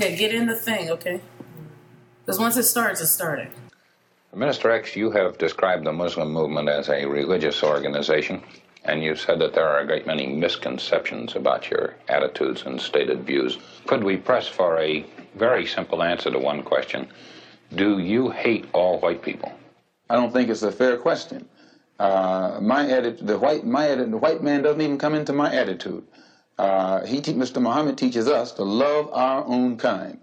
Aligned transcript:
Okay, 0.00 0.16
get 0.16 0.34
in 0.34 0.46
the 0.46 0.56
thing, 0.56 0.88
okay? 0.88 1.20
Because 2.24 2.40
once 2.40 2.56
it 2.56 2.62
starts, 2.62 3.02
it's 3.02 3.10
starting. 3.10 3.50
Minister 4.34 4.70
X, 4.70 4.96
you 4.96 5.10
have 5.10 5.36
described 5.36 5.84
the 5.84 5.92
Muslim 5.92 6.32
movement 6.32 6.70
as 6.70 6.88
a 6.88 7.04
religious 7.04 7.62
organization, 7.62 8.42
and 8.86 9.02
you've 9.02 9.20
said 9.20 9.38
that 9.40 9.52
there 9.52 9.68
are 9.68 9.80
a 9.80 9.86
great 9.86 10.06
many 10.06 10.26
misconceptions 10.26 11.36
about 11.36 11.70
your 11.70 11.96
attitudes 12.08 12.62
and 12.64 12.80
stated 12.80 13.26
views. 13.26 13.58
Could 13.86 14.02
we 14.02 14.16
press 14.16 14.48
for 14.48 14.78
a 14.78 15.04
very 15.34 15.66
simple 15.66 16.02
answer 16.02 16.30
to 16.30 16.38
one 16.38 16.62
question? 16.62 17.06
Do 17.74 17.98
you 17.98 18.30
hate 18.30 18.64
all 18.72 19.00
white 19.00 19.20
people? 19.20 19.52
I 20.08 20.16
don't 20.16 20.32
think 20.32 20.48
it's 20.48 20.62
a 20.62 20.72
fair 20.72 20.96
question. 20.96 21.46
Uh, 21.98 22.58
my 22.62 22.90
attitude, 22.90 23.26
the 23.26 23.38
white, 23.38 23.66
my 23.66 23.90
attitude, 23.90 24.12
the 24.12 24.16
white 24.16 24.42
man 24.42 24.62
doesn't 24.62 24.80
even 24.80 24.96
come 24.96 25.14
into 25.14 25.34
my 25.34 25.54
attitude. 25.54 26.04
Uh, 26.60 27.06
he, 27.06 27.22
Mr. 27.22 27.58
Muhammad 27.58 27.96
teaches 27.96 28.28
us 28.28 28.52
to 28.52 28.62
love 28.62 29.08
our 29.14 29.42
own 29.46 29.78
kind 29.78 30.18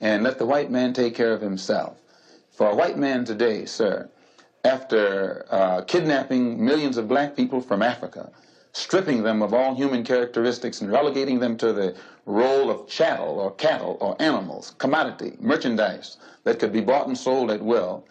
and 0.00 0.22
let 0.22 0.38
the 0.38 0.46
white 0.46 0.70
man 0.70 0.92
take 0.92 1.16
care 1.16 1.32
of 1.32 1.40
himself. 1.40 1.98
For 2.52 2.70
a 2.70 2.76
white 2.76 2.96
man 2.96 3.24
today, 3.24 3.64
sir, 3.64 4.08
after 4.64 5.46
uh, 5.50 5.80
kidnapping 5.80 6.64
millions 6.64 6.96
of 6.96 7.08
black 7.08 7.34
people 7.34 7.60
from 7.60 7.82
Africa, 7.82 8.30
stripping 8.72 9.24
them 9.24 9.42
of 9.42 9.52
all 9.52 9.74
human 9.74 10.04
characteristics 10.04 10.80
and 10.80 10.92
relegating 10.92 11.40
them 11.40 11.56
to 11.56 11.72
the 11.72 11.96
role 12.24 12.70
of 12.70 12.86
chattel 12.86 13.40
or 13.40 13.50
cattle 13.56 13.98
or 14.00 14.14
animals, 14.22 14.76
commodity, 14.78 15.32
merchandise 15.40 16.18
that 16.44 16.60
could 16.60 16.72
be 16.72 16.80
bought 16.80 17.08
and 17.08 17.18
sold 17.18 17.50
at 17.50 17.60
will, 17.60 18.06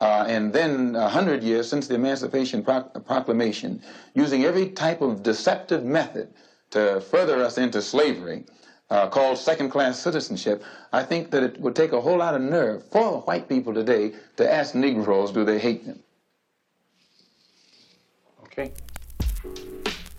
uh, 0.00 0.24
and 0.28 0.52
then 0.52 0.94
a 0.94 1.08
hundred 1.08 1.42
years 1.42 1.68
since 1.68 1.88
the 1.88 1.96
Emancipation 1.96 2.62
Proclamation, 2.62 3.82
using 4.14 4.44
every 4.44 4.68
type 4.68 5.00
of 5.00 5.24
deceptive 5.24 5.84
method 5.84 6.28
to 6.74 7.00
further 7.00 7.42
us 7.42 7.56
into 7.56 7.80
slavery, 7.80 8.44
uh, 8.90 9.08
called 9.08 9.38
second-class 9.38 9.98
citizenship, 9.98 10.62
I 10.92 11.02
think 11.02 11.30
that 11.30 11.42
it 11.42 11.60
would 11.60 11.74
take 11.74 11.92
a 11.92 12.00
whole 12.00 12.18
lot 12.18 12.34
of 12.34 12.42
nerve 12.42 12.84
for 12.90 13.22
white 13.22 13.48
people 13.48 13.72
today 13.72 14.12
to 14.36 14.52
ask 14.52 14.74
Negroes, 14.74 15.32
do 15.32 15.44
they 15.44 15.58
hate 15.58 15.86
them? 15.86 16.00
Okay. 18.44 18.72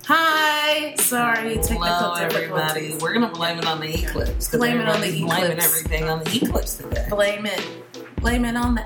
Hi. 0.08 0.95
Sorry, 0.95 1.56
technical 1.56 1.86
Hello, 1.86 2.14
everybody. 2.14 2.92
Wewe're 2.94 3.14
gonna 3.14 3.30
blame 3.30 3.59
it 3.59 3.66
on 3.66 3.80
the 3.80 3.94
eclipse. 3.94 4.50
Blame 4.50 4.80
it 4.81 4.88
on 4.88 5.02
the 5.02 5.08
eclipse. 5.08 5.36
Blaming 5.36 5.59
everything 5.59 6.03
on 6.09 6.23
the 6.23 6.36
eclipse 6.44 6.78
today. 6.78 7.06
Blame 7.09 7.45
it. 7.45 7.84
Blame 8.26 8.45
it 8.45 8.58
on 8.58 8.73
the. 8.73 8.81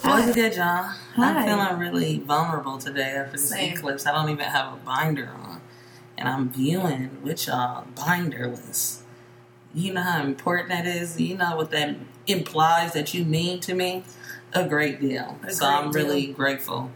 What's 0.00 0.34
good? 0.34 0.56
Hi. 0.56 0.94
I'm 1.18 1.44
feeling 1.44 1.78
really 1.78 2.18
vulnerable 2.20 2.78
today 2.78 3.10
after 3.10 3.32
this 3.32 3.50
Same. 3.50 3.74
eclipse. 3.74 4.06
I 4.06 4.12
don't 4.12 4.30
even 4.30 4.46
have 4.46 4.72
a 4.72 4.76
binder 4.78 5.28
on, 5.28 5.60
and 6.16 6.26
I'm 6.26 6.48
viewing 6.48 7.22
with 7.22 7.46
y'all 7.46 7.84
binderless. 7.94 9.00
You 9.74 9.92
know 9.92 10.00
how 10.00 10.22
important 10.22 10.70
that 10.70 10.86
is. 10.86 11.20
You 11.20 11.36
know 11.36 11.54
what 11.54 11.70
that 11.72 11.96
implies 12.26 12.94
that 12.94 13.12
you 13.12 13.26
mean 13.26 13.60
to 13.60 13.74
me 13.74 14.04
a 14.54 14.66
great 14.66 15.02
deal. 15.02 15.38
A 15.46 15.50
so 15.50 15.66
great 15.66 15.76
I'm 15.76 15.92
really 15.92 16.26
grateful 16.28 16.90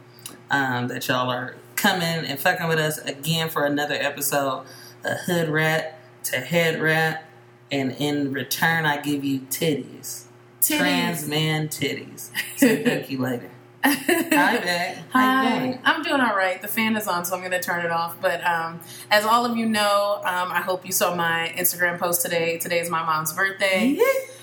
um, 0.50 0.88
that 0.88 1.06
y'all 1.08 1.28
are 1.28 1.56
coming 1.76 2.24
and 2.24 2.38
fucking 2.38 2.68
with 2.68 2.78
us 2.78 2.96
again 2.96 3.50
for 3.50 3.66
another 3.66 3.96
episode. 3.96 4.64
A 5.04 5.14
hood 5.14 5.48
rat 5.48 5.98
to 6.24 6.40
head 6.40 6.80
rat, 6.80 7.24
and 7.70 7.92
in 7.92 8.32
return, 8.32 8.84
I 8.84 9.00
give 9.00 9.24
you 9.24 9.40
titties. 9.40 10.24
Trans 10.62 11.26
man 11.26 11.68
titties. 11.68 12.30
So 12.56 12.76
thank 12.76 13.10
you 13.10 13.18
later. 13.18 13.50
Hi, 13.82 13.94
Beck. 14.58 14.98
Hi, 15.10 15.58
doing? 15.58 15.78
I'm 15.84 16.02
doing 16.02 16.20
all 16.20 16.36
right. 16.36 16.60
The 16.60 16.68
fan 16.68 16.96
is 16.96 17.08
on, 17.08 17.24
so 17.24 17.34
I'm 17.34 17.40
going 17.40 17.52
to 17.52 17.62
turn 17.62 17.84
it 17.84 17.90
off. 17.90 18.20
But 18.20 18.44
um, 18.46 18.80
as 19.10 19.24
all 19.24 19.46
of 19.46 19.56
you 19.56 19.66
know, 19.66 20.16
um, 20.18 20.52
I 20.52 20.60
hope 20.60 20.84
you 20.84 20.92
saw 20.92 21.14
my 21.14 21.52
Instagram 21.56 21.98
post 21.98 22.22
today. 22.22 22.58
Today 22.58 22.80
is 22.80 22.90
my 22.90 23.02
mom's 23.02 23.32
birthday. 23.32 23.98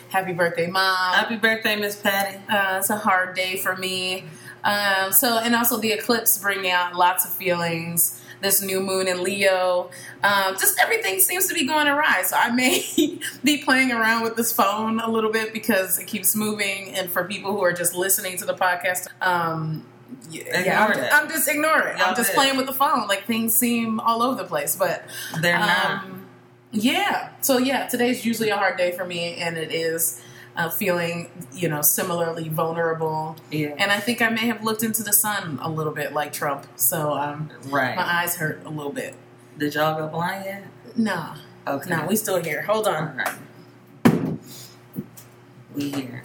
Happy 0.10 0.34
birthday, 0.34 0.68
mom! 0.68 1.14
Happy 1.14 1.36
birthday, 1.36 1.76
Miss 1.76 1.98
Patty. 1.98 2.38
Uh, 2.50 2.78
it's 2.80 2.90
a 2.90 2.98
hard 2.98 3.36
day 3.36 3.58
for 3.58 3.76
me. 3.76 4.24
Um, 4.64 5.12
so, 5.12 5.38
and 5.38 5.54
also 5.54 5.78
the 5.78 5.92
eclipse 5.92 6.38
bringing 6.38 6.72
out 6.72 6.96
lots 6.96 7.26
of 7.26 7.32
feelings. 7.32 8.22
This 8.42 8.62
new 8.62 8.80
moon 8.80 9.08
in 9.08 9.24
Leo, 9.24 9.90
um, 10.24 10.56
just 10.60 10.80
everything 10.80 11.20
seems 11.20 11.48
to 11.48 11.54
be 11.54 11.66
going 11.66 11.88
awry. 11.88 12.22
So 12.24 12.36
I 12.38 12.52
may 12.52 12.86
be 13.44 13.58
playing 13.64 13.92
around 13.92 14.24
with 14.24 14.36
this 14.36 14.52
phone 14.54 15.00
a 15.00 15.10
little 15.10 15.32
bit 15.32 15.54
because 15.54 15.98
it 15.98 16.06
keeps 16.06 16.36
moving. 16.36 16.94
And 16.94 17.10
for 17.12 17.24
people 17.24 17.52
who 17.52 17.64
are 17.64 17.74
just 17.74 17.96
listening 17.96 18.38
to 18.38 18.46
the 18.46 18.54
podcast, 18.54 19.08
um, 19.22 19.86
yeah, 20.30 20.64
yeah, 20.64 20.86
I'm, 20.86 20.92
Ignore. 20.92 21.10
I'm 21.12 21.30
just 21.30 21.48
ignoring 21.48 21.98
it. 21.98 22.08
I'm 22.08 22.16
just 22.16 22.30
did. 22.30 22.36
playing 22.36 22.58
with 22.58 22.66
the 22.66 22.74
phone. 22.74 23.08
Like 23.08 23.26
things 23.26 23.56
seem 23.56 24.00
all 24.00 24.22
over 24.22 24.36
the 24.42 24.48
place, 24.48 24.76
but 24.76 25.04
They're 25.42 25.58
not. 25.60 26.04
um, 26.04 26.28
yeah. 26.72 27.30
So 27.42 27.58
yeah, 27.58 27.88
today's 27.88 28.26
usually 28.26 28.50
a 28.50 28.56
hard 28.58 28.78
day 28.78 28.92
for 28.92 29.06
me, 29.06 29.36
and 29.36 29.58
it 29.58 29.72
is 29.72 30.22
uh, 30.58 30.70
feeling 30.70 31.30
you 31.54 31.70
know 31.70 31.82
similarly 31.82 32.50
vulnerable. 32.50 33.36
Yeah. 33.52 33.76
And 33.78 33.92
I 33.92 34.00
think 34.00 34.22
I 34.22 34.30
may 34.30 34.48
have 34.48 34.64
looked 34.64 34.84
into 34.84 35.04
the 35.04 35.14
sun 35.14 35.60
a 35.62 35.70
little 35.70 35.94
bit 35.94 36.12
like 36.14 36.34
Trump, 36.34 36.66
so 36.76 37.14
um, 37.14 37.50
Right. 37.70 37.96
my 37.96 38.04
eyes 38.22 38.36
hurt 38.36 38.62
a 38.66 38.70
little 38.70 38.92
bit. 38.92 39.16
Did 39.58 39.76
y'all 39.76 39.98
go 39.98 40.08
blind 40.08 40.46
yet? 40.46 40.64
No. 40.96 41.34
Okay. 41.68 41.90
nah, 41.90 42.06
we 42.08 42.16
still 42.16 42.42
here. 42.42 42.62
Hold 42.64 42.88
on. 42.88 43.16
right. 43.18 44.38
We 45.76 45.92
here. 45.92 46.24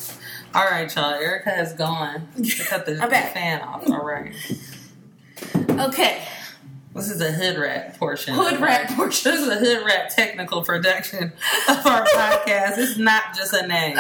All 0.54 0.64
right, 0.64 0.94
y'all. 0.94 1.14
Erica 1.14 1.50
has 1.50 1.75
gone 1.75 2.28
to 2.43 2.64
cut 2.64 2.87
the, 2.87 2.93
the 2.94 3.06
fan 3.09 3.60
off. 3.60 3.87
All 3.88 4.04
right. 4.04 4.34
Okay, 5.70 6.22
This 6.95 7.11
is 7.11 7.21
a 7.21 7.33
hood 7.33 7.59
rat 7.59 7.99
portion. 7.99 8.35
hood 8.35 8.61
rat 8.61 8.91
our- 8.91 8.97
portion. 8.97 9.33
This 9.33 9.41
is 9.41 9.49
a 9.49 9.57
hood 9.57 9.85
rat 9.87 10.11
technical 10.11 10.63
production 10.63 11.33
of 11.69 11.87
our 11.87 12.05
podcast. 12.05 12.79
It's 12.79 12.99
not 12.99 13.35
just 13.37 13.53
a 13.55 13.67
name. 13.67 13.99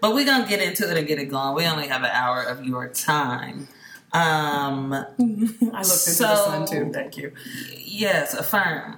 But 0.00 0.14
we're 0.14 0.24
gonna 0.26 0.46
get 0.48 0.60
into 0.62 0.90
it 0.90 0.96
and 0.96 1.06
get 1.06 1.18
it 1.18 1.26
going. 1.26 1.54
We 1.54 1.66
only 1.66 1.86
have 1.88 2.02
an 2.02 2.10
hour 2.10 2.42
of 2.42 2.64
your 2.64 2.88
time. 2.88 3.68
Um 4.12 4.92
I 4.94 5.04
looked 5.06 5.18
into 5.20 5.72
the 5.72 5.84
So- 5.86 6.34
sun 6.44 6.66
too. 6.66 6.90
Thank 6.92 7.16
you. 7.16 7.32
Yes, 7.76 8.34
affirm. 8.34 8.96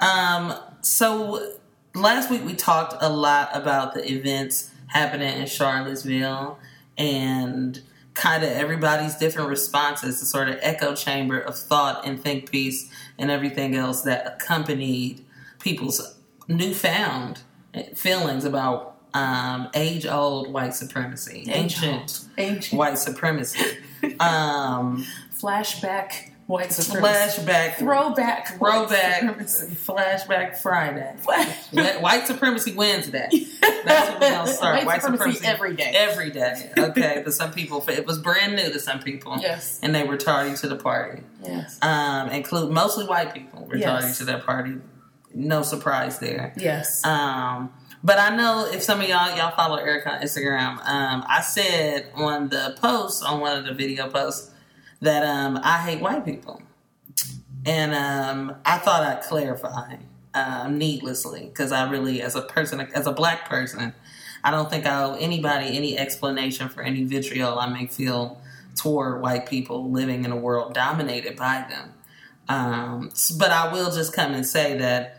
Um, 0.00 0.54
so 0.80 1.52
last 1.94 2.28
week 2.30 2.44
we 2.44 2.54
talked 2.54 2.94
a 3.00 3.08
lot 3.08 3.50
about 3.54 3.94
the 3.94 4.10
events 4.10 4.70
happening 4.88 5.38
in 5.40 5.46
Charlottesville 5.46 6.58
and 6.98 7.80
kind 8.14 8.42
of 8.44 8.50
everybody's 8.50 9.16
different 9.16 9.48
responses, 9.48 10.20
the 10.20 10.26
sort 10.26 10.48
of 10.48 10.58
echo 10.60 10.94
chamber 10.94 11.38
of 11.38 11.56
thought 11.58 12.06
and 12.06 12.22
think 12.22 12.50
piece 12.50 12.90
and 13.18 13.30
everything 13.30 13.74
else 13.74 14.02
that 14.02 14.26
accompanied 14.26 15.24
people's 15.60 16.16
newfound 16.48 17.40
feelings 17.94 18.44
about 18.44 18.96
um, 19.14 19.68
age 19.74 20.06
old 20.06 20.52
white 20.52 20.74
supremacy, 20.74 21.44
ancient 21.48 22.26
Ancient. 22.38 22.76
white 22.78 22.98
supremacy. 22.98 23.78
Um, 24.18 25.06
Flashback 25.40 26.31
white 26.52 26.72
supremacy. 26.72 27.40
flashback, 27.42 27.74
Throwback. 27.76 28.58
throwback, 28.58 29.22
flashback 29.86 30.56
Friday. 30.58 31.14
Flash- 31.18 31.66
Wh- 31.70 32.02
White 32.02 32.26
Supremacy 32.26 32.72
Wednesday. 32.74 33.28
That's 33.84 34.10
what 34.10 34.20
we're 34.20 34.30
gonna 34.30 34.52
start. 34.52 34.84
White 34.86 35.02
supremacy 35.02 35.44
every 35.46 35.74
day. 35.74 35.92
Every 35.94 36.30
day. 36.30 36.70
Okay, 36.78 37.22
but 37.24 37.32
some 37.34 37.52
people, 37.52 37.84
it 37.88 38.06
was 38.06 38.18
brand 38.18 38.56
new 38.56 38.72
to 38.72 38.78
some 38.80 39.00
people. 39.00 39.38
Yes. 39.40 39.80
And 39.82 39.94
they 39.94 40.04
were 40.04 40.16
tardy 40.16 40.54
to 40.56 40.68
the 40.68 40.76
party. 40.76 41.22
Yes. 41.44 41.78
Um, 41.82 42.28
include 42.30 42.70
mostly 42.70 43.06
white 43.06 43.32
people 43.34 43.64
were 43.66 43.76
Yes. 43.76 44.00
tardy 44.02 44.14
to 44.14 44.24
their 44.24 44.38
party. 44.38 44.76
No 45.34 45.62
surprise 45.62 46.18
there. 46.18 46.52
Yes. 46.56 47.04
Um, 47.04 47.72
but 48.04 48.18
I 48.18 48.34
know 48.36 48.68
if 48.70 48.82
some 48.82 49.00
of 49.00 49.08
y'all 49.08 49.34
y'all 49.36 49.54
follow 49.56 49.76
Eric 49.76 50.06
on 50.06 50.20
Instagram, 50.20 50.78
um, 50.86 51.24
I 51.28 51.40
said 51.40 52.10
on 52.14 52.48
the 52.50 52.76
post 52.80 53.24
on 53.24 53.40
one 53.40 53.56
of 53.56 53.64
the 53.64 53.72
video 53.72 54.08
posts 54.10 54.50
that 55.02 55.24
um, 55.24 55.60
I 55.62 55.78
hate 55.78 56.00
white 56.00 56.24
people, 56.24 56.62
and 57.66 57.94
um, 57.94 58.56
I 58.64 58.78
thought 58.78 59.02
I'd 59.02 59.22
clarify 59.22 59.96
um, 60.34 60.78
needlessly 60.78 61.46
because 61.46 61.72
I 61.72 61.90
really, 61.90 62.22
as 62.22 62.34
a 62.34 62.42
person, 62.42 62.80
as 62.80 63.06
a 63.06 63.12
black 63.12 63.48
person, 63.48 63.94
I 64.44 64.50
don't 64.50 64.70
think 64.70 64.86
I 64.86 65.02
owe 65.04 65.14
anybody 65.14 65.76
any 65.76 65.98
explanation 65.98 66.68
for 66.68 66.82
any 66.82 67.04
vitriol 67.04 67.58
I 67.58 67.68
may 67.68 67.86
feel 67.86 68.40
toward 68.74 69.20
white 69.20 69.46
people 69.46 69.90
living 69.90 70.24
in 70.24 70.32
a 70.32 70.36
world 70.36 70.74
dominated 70.74 71.36
by 71.36 71.66
them. 71.68 71.94
Um, 72.48 73.12
but 73.38 73.50
I 73.50 73.72
will 73.72 73.92
just 73.92 74.12
come 74.12 74.32
and 74.32 74.44
say 74.44 74.78
that 74.78 75.18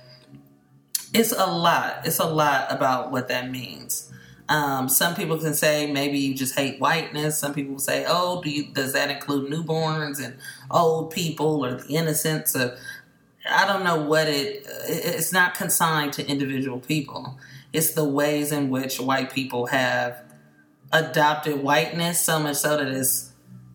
it's 1.13 1.31
a 1.31 1.45
lot. 1.45 2.01
It's 2.05 2.19
a 2.19 2.25
lot 2.25 2.71
about 2.71 3.11
what 3.11 3.27
that 3.27 3.51
means. 3.51 4.11
Um, 4.49 4.89
some 4.89 5.15
people 5.15 5.37
can 5.37 5.53
say 5.53 5.91
maybe 5.91 6.17
you 6.17 6.33
just 6.35 6.55
hate 6.55 6.79
whiteness. 6.79 7.37
Some 7.37 7.53
people 7.53 7.79
say, 7.79 8.05
"Oh, 8.07 8.41
do 8.43 8.49
you, 8.49 8.73
does 8.73 8.93
that 8.93 9.09
include 9.09 9.51
newborns 9.51 10.23
and 10.23 10.35
old 10.69 11.11
people 11.11 11.65
or 11.65 11.75
the 11.75 11.95
innocents?" 11.95 12.55
Or, 12.55 12.77
I 13.49 13.65
don't 13.65 13.83
know 13.83 13.97
what 14.03 14.27
it. 14.27 14.65
It's 14.87 15.31
not 15.33 15.55
consigned 15.55 16.13
to 16.13 16.27
individual 16.27 16.79
people. 16.79 17.37
It's 17.71 17.93
the 17.93 18.03
ways 18.03 18.51
in 18.51 18.69
which 18.69 18.99
white 18.99 19.31
people 19.33 19.67
have 19.67 20.21
adopted 20.91 21.63
whiteness 21.63 22.19
so 22.19 22.39
much 22.39 22.57
so 22.57 22.77
that 22.77 22.87
it's 22.87 23.31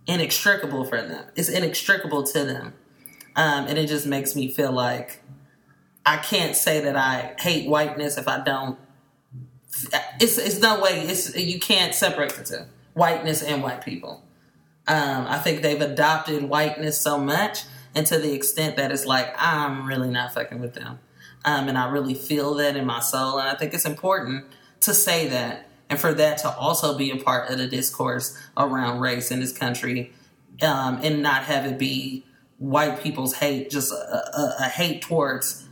inextricable 0.06 0.84
for 0.84 1.02
them. 1.02 1.24
It's 1.36 1.48
inextricable 1.48 2.22
to 2.24 2.44
them. 2.44 2.74
um, 3.36 3.66
and 3.68 3.78
it 3.78 3.86
just 3.86 4.06
makes 4.06 4.34
me 4.34 4.48
feel 4.50 4.72
like 4.72 5.22
I 6.04 6.16
can't 6.16 6.56
say 6.56 6.80
that 6.80 6.96
I 6.96 7.34
hate 7.38 7.68
whiteness 7.68 8.18
if 8.18 8.26
I 8.26 8.40
don't. 8.42 8.78
It's 10.20 10.38
it's 10.38 10.60
no 10.60 10.80
way. 10.80 11.00
It's 11.00 11.34
you 11.36 11.58
can't 11.58 11.94
separate 11.94 12.34
the 12.34 12.44
two, 12.44 12.64
whiteness 12.94 13.42
and 13.42 13.62
white 13.62 13.84
people. 13.84 14.24
Um, 14.86 15.26
I 15.28 15.38
think 15.38 15.62
they've 15.62 15.80
adopted 15.80 16.44
whiteness 16.44 16.98
so 16.98 17.18
much, 17.18 17.64
and 17.94 18.06
to 18.06 18.18
the 18.18 18.32
extent 18.32 18.76
that 18.76 18.90
it's 18.90 19.04
like 19.04 19.34
I'm 19.36 19.86
really 19.86 20.08
not 20.08 20.32
fucking 20.32 20.60
with 20.60 20.74
them, 20.74 20.98
um, 21.44 21.68
and 21.68 21.76
I 21.76 21.90
really 21.90 22.14
feel 22.14 22.54
that 22.54 22.76
in 22.76 22.86
my 22.86 23.00
soul, 23.00 23.38
and 23.38 23.48
I 23.48 23.54
think 23.54 23.74
it's 23.74 23.84
important 23.84 24.46
to 24.80 24.94
say 24.94 25.28
that, 25.28 25.68
and 25.90 26.00
for 26.00 26.14
that 26.14 26.38
to 26.38 26.50
also 26.50 26.96
be 26.96 27.10
a 27.10 27.16
part 27.16 27.50
of 27.50 27.58
the 27.58 27.66
discourse 27.66 28.38
around 28.56 29.00
race 29.00 29.30
in 29.30 29.40
this 29.40 29.52
country, 29.52 30.12
um, 30.62 31.00
and 31.02 31.22
not 31.22 31.44
have 31.44 31.66
it 31.66 31.78
be 31.78 32.24
white 32.58 33.02
people's 33.02 33.34
hate, 33.34 33.70
just 33.70 33.92
a, 33.92 33.96
a, 33.96 34.56
a 34.60 34.64
hate 34.64 35.02
towards 35.02 35.66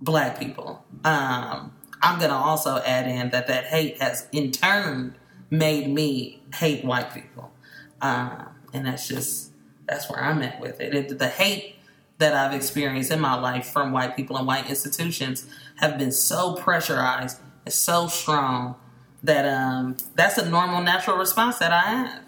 black 0.00 0.38
people. 0.38 0.84
Um, 1.04 1.75
I'm 2.06 2.20
gonna 2.20 2.34
also 2.36 2.78
add 2.78 3.08
in 3.08 3.30
that 3.30 3.48
that 3.48 3.64
hate 3.64 4.00
has 4.00 4.28
in 4.30 4.52
turn 4.52 5.16
made 5.50 5.88
me 5.88 6.40
hate 6.54 6.84
white 6.84 7.12
people, 7.12 7.52
um, 8.00 8.48
and 8.72 8.86
that's 8.86 9.08
just 9.08 9.50
that's 9.86 10.08
where 10.08 10.22
I'm 10.22 10.40
at 10.42 10.60
with 10.60 10.80
it. 10.80 10.94
it. 10.94 11.18
The 11.18 11.28
hate 11.28 11.76
that 12.18 12.32
I've 12.32 12.54
experienced 12.54 13.10
in 13.10 13.20
my 13.20 13.34
life 13.34 13.68
from 13.68 13.92
white 13.92 14.16
people 14.16 14.36
and 14.36 14.46
white 14.46 14.70
institutions 14.70 15.46
have 15.76 15.98
been 15.98 16.12
so 16.12 16.54
pressurized 16.54 17.40
and 17.64 17.74
so 17.74 18.06
strong 18.06 18.76
that 19.22 19.44
um, 19.44 19.96
that's 20.14 20.38
a 20.38 20.48
normal, 20.48 20.82
natural 20.82 21.16
response 21.16 21.58
that 21.58 21.72
I 21.72 21.80
have. 21.80 22.22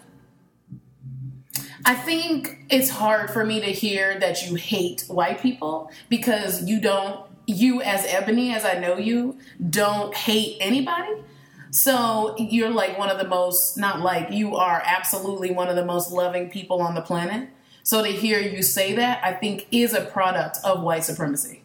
I 1.85 1.95
think 1.95 2.65
it's 2.69 2.89
hard 2.89 3.29
for 3.29 3.45
me 3.45 3.61
to 3.61 3.67
hear 3.67 4.19
that 4.19 4.45
you 4.45 4.55
hate 4.55 5.05
white 5.07 5.41
people 5.41 5.89
because 6.09 6.63
you 6.65 6.81
don't, 6.81 7.25
you 7.49 7.81
as 7.81 8.05
Ebony, 8.05 8.53
as 8.53 8.63
I 8.63 8.79
know 8.79 8.97
you, 8.97 9.37
don't 9.69 10.13
hate 10.13 10.57
anybody. 10.59 11.23
So 11.71 12.35
you're 12.37 12.69
like 12.69 12.97
one 12.97 13.09
of 13.09 13.17
the 13.17 13.27
most, 13.27 13.77
not 13.77 13.99
like, 13.99 14.31
you 14.31 14.55
are 14.55 14.81
absolutely 14.85 15.51
one 15.51 15.67
of 15.67 15.75
the 15.75 15.85
most 15.85 16.11
loving 16.11 16.49
people 16.49 16.81
on 16.81 16.95
the 16.95 17.01
planet. 17.01 17.49
So 17.83 18.03
to 18.03 18.09
hear 18.09 18.39
you 18.39 18.61
say 18.61 18.95
that, 18.95 19.23
I 19.23 19.33
think 19.33 19.67
is 19.71 19.93
a 19.93 20.01
product 20.01 20.57
of 20.63 20.81
white 20.81 21.03
supremacy. 21.03 21.61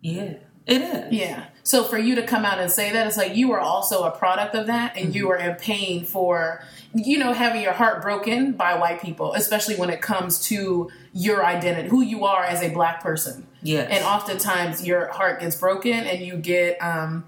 Yeah, 0.00 0.34
it 0.66 0.82
is. 0.82 1.12
Yeah. 1.12 1.46
So 1.62 1.82
for 1.82 1.98
you 1.98 2.14
to 2.14 2.22
come 2.22 2.44
out 2.44 2.60
and 2.60 2.70
say 2.70 2.92
that, 2.92 3.06
it's 3.08 3.16
like 3.16 3.34
you 3.34 3.50
are 3.52 3.60
also 3.60 4.04
a 4.04 4.12
product 4.12 4.54
of 4.54 4.68
that, 4.68 4.96
and 4.96 5.14
you 5.14 5.24
mm-hmm. 5.24 5.32
are 5.32 5.50
in 5.50 5.56
pain 5.56 6.04
for, 6.04 6.62
you 6.94 7.18
know, 7.18 7.32
having 7.32 7.62
your 7.62 7.72
heart 7.72 8.02
broken 8.02 8.52
by 8.52 8.76
white 8.78 9.02
people, 9.02 9.32
especially 9.34 9.74
when 9.74 9.90
it 9.90 10.00
comes 10.00 10.40
to 10.46 10.90
your 11.16 11.44
identity, 11.44 11.88
who 11.88 12.02
you 12.02 12.26
are 12.26 12.44
as 12.44 12.62
a 12.62 12.68
black 12.68 13.02
person. 13.02 13.46
Yes. 13.62 13.88
And 13.90 14.04
oftentimes 14.04 14.86
your 14.86 15.08
heart 15.08 15.40
gets 15.40 15.56
broken, 15.56 15.94
and 15.94 16.20
you 16.20 16.36
get, 16.36 16.76
um, 16.82 17.24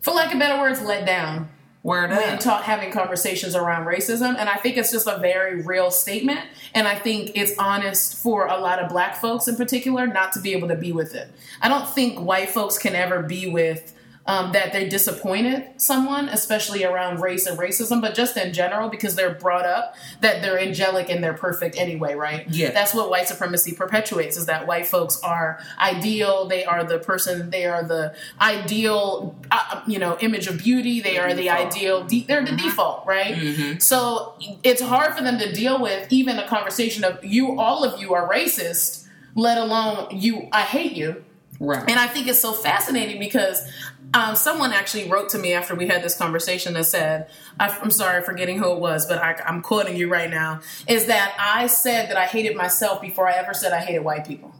for 0.00 0.12
lack 0.12 0.32
of 0.32 0.40
better 0.40 0.60
words, 0.60 0.82
let 0.82 1.06
down 1.06 1.48
Word 1.84 2.10
when 2.10 2.30
up. 2.30 2.40
talk, 2.40 2.62
having 2.62 2.90
conversations 2.90 3.54
around 3.54 3.84
racism. 3.84 4.36
And 4.38 4.48
I 4.48 4.56
think 4.56 4.78
it's 4.78 4.90
just 4.90 5.06
a 5.06 5.18
very 5.18 5.60
real 5.60 5.90
statement. 5.90 6.40
And 6.74 6.88
I 6.88 6.94
think 6.94 7.32
it's 7.34 7.52
honest 7.58 8.16
for 8.16 8.46
a 8.46 8.58
lot 8.58 8.78
of 8.78 8.88
black 8.88 9.16
folks 9.16 9.48
in 9.48 9.56
particular 9.56 10.06
not 10.06 10.32
to 10.32 10.40
be 10.40 10.54
able 10.54 10.68
to 10.68 10.76
be 10.76 10.92
with 10.92 11.14
it. 11.14 11.30
I 11.60 11.68
don't 11.68 11.86
think 11.86 12.18
white 12.18 12.48
folks 12.48 12.78
can 12.78 12.94
ever 12.94 13.22
be 13.22 13.50
with 13.50 13.93
um, 14.26 14.52
that 14.52 14.72
they 14.72 14.88
disappointed 14.88 15.68
someone, 15.76 16.28
especially 16.30 16.82
around 16.84 17.20
race 17.20 17.46
and 17.46 17.58
racism, 17.58 18.00
but 18.00 18.14
just 18.14 18.36
in 18.36 18.52
general 18.54 18.88
because 18.88 19.14
they're 19.16 19.34
brought 19.34 19.66
up 19.66 19.94
that 20.20 20.40
they're 20.40 20.58
angelic 20.58 21.10
and 21.10 21.22
they're 21.22 21.34
perfect 21.34 21.76
anyway, 21.76 22.14
right? 22.14 22.48
Yeah. 22.48 22.70
That's 22.70 22.94
what 22.94 23.10
white 23.10 23.28
supremacy 23.28 23.72
perpetuates 23.74 24.36
is 24.36 24.46
that 24.46 24.66
white 24.66 24.86
folks 24.86 25.20
are 25.22 25.60
ideal. 25.78 26.46
They 26.46 26.64
are 26.64 26.84
the 26.84 26.98
person, 26.98 27.50
they 27.50 27.66
are 27.66 27.82
the 27.82 28.14
ideal, 28.40 29.36
uh, 29.50 29.82
you 29.86 29.98
know, 29.98 30.16
image 30.20 30.46
of 30.46 30.58
beauty. 30.58 31.00
They 31.00 31.18
are 31.18 31.34
the 31.34 31.50
ideal, 31.50 32.04
de- 32.04 32.24
they're 32.24 32.44
the 32.44 32.56
default, 32.56 33.06
right? 33.06 33.34
So 33.82 34.34
it's 34.62 34.80
hard 34.80 35.14
for 35.14 35.22
them 35.22 35.38
to 35.38 35.52
deal 35.52 35.80
with 35.80 36.10
even 36.10 36.38
a 36.38 36.46
conversation 36.48 37.04
of 37.04 37.22
you, 37.24 37.58
all 37.58 37.84
of 37.84 38.00
you 38.00 38.14
are 38.14 38.26
racist, 38.30 39.06
let 39.34 39.58
alone 39.58 40.08
you, 40.12 40.48
I 40.52 40.62
hate 40.62 40.92
you. 40.92 41.24
Right. 41.60 41.82
And 41.88 41.98
I 41.98 42.06
think 42.08 42.26
it's 42.26 42.40
so 42.40 42.52
fascinating 42.52 43.18
because 43.18 43.70
um, 44.12 44.36
someone 44.36 44.72
actually 44.72 45.08
wrote 45.10 45.28
to 45.30 45.38
me 45.38 45.54
after 45.54 45.74
we 45.74 45.86
had 45.88 46.02
this 46.02 46.16
conversation 46.16 46.74
that 46.74 46.84
said, 46.86 47.28
I- 47.58 47.76
I'm 47.80 47.90
sorry, 47.90 48.22
forgetting 48.22 48.58
who 48.58 48.72
it 48.72 48.80
was, 48.80 49.06
but 49.06 49.18
I, 49.18 49.34
I'm 49.46 49.62
quoting 49.62 49.96
you 49.96 50.08
right 50.10 50.30
now, 50.30 50.60
is 50.88 51.06
that 51.06 51.34
I 51.38 51.66
said 51.68 52.10
that 52.10 52.16
I 52.16 52.26
hated 52.26 52.56
myself 52.56 53.00
before 53.00 53.28
I 53.28 53.32
ever 53.34 53.54
said 53.54 53.72
I 53.72 53.80
hated 53.80 54.00
white 54.04 54.26
people. 54.26 54.54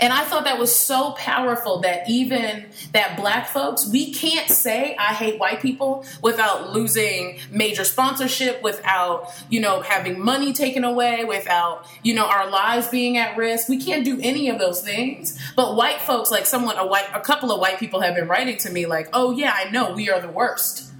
And 0.00 0.12
I 0.12 0.24
thought 0.24 0.44
that 0.44 0.58
was 0.58 0.74
so 0.74 1.12
powerful 1.12 1.80
that 1.80 2.08
even 2.08 2.66
that 2.92 3.16
black 3.16 3.48
folks, 3.48 3.90
we 3.90 4.12
can't 4.12 4.48
say 4.48 4.94
I 4.96 5.12
hate 5.14 5.40
white 5.40 5.60
people 5.60 6.04
without 6.22 6.72
losing 6.72 7.40
major 7.50 7.84
sponsorship, 7.84 8.62
without, 8.62 9.32
you 9.50 9.60
know, 9.60 9.80
having 9.80 10.20
money 10.20 10.52
taken 10.52 10.84
away, 10.84 11.24
without, 11.24 11.86
you 12.02 12.14
know, 12.14 12.26
our 12.26 12.48
lives 12.48 12.88
being 12.88 13.16
at 13.16 13.36
risk. 13.36 13.68
We 13.68 13.82
can't 13.82 14.04
do 14.04 14.20
any 14.22 14.48
of 14.48 14.58
those 14.58 14.82
things. 14.82 15.38
But 15.56 15.74
white 15.74 16.00
folks, 16.00 16.30
like 16.30 16.46
someone, 16.46 16.76
a 16.78 16.86
white, 16.86 17.08
a 17.14 17.20
couple 17.20 17.50
of 17.50 17.60
white 17.60 17.78
people 17.78 18.00
have 18.00 18.14
been 18.14 18.28
writing 18.28 18.56
to 18.58 18.70
me 18.70 18.86
like, 18.86 19.08
oh 19.12 19.32
yeah, 19.32 19.52
I 19.54 19.70
know 19.70 19.92
we 19.92 20.10
are 20.10 20.20
the 20.20 20.28
worst. 20.28 20.92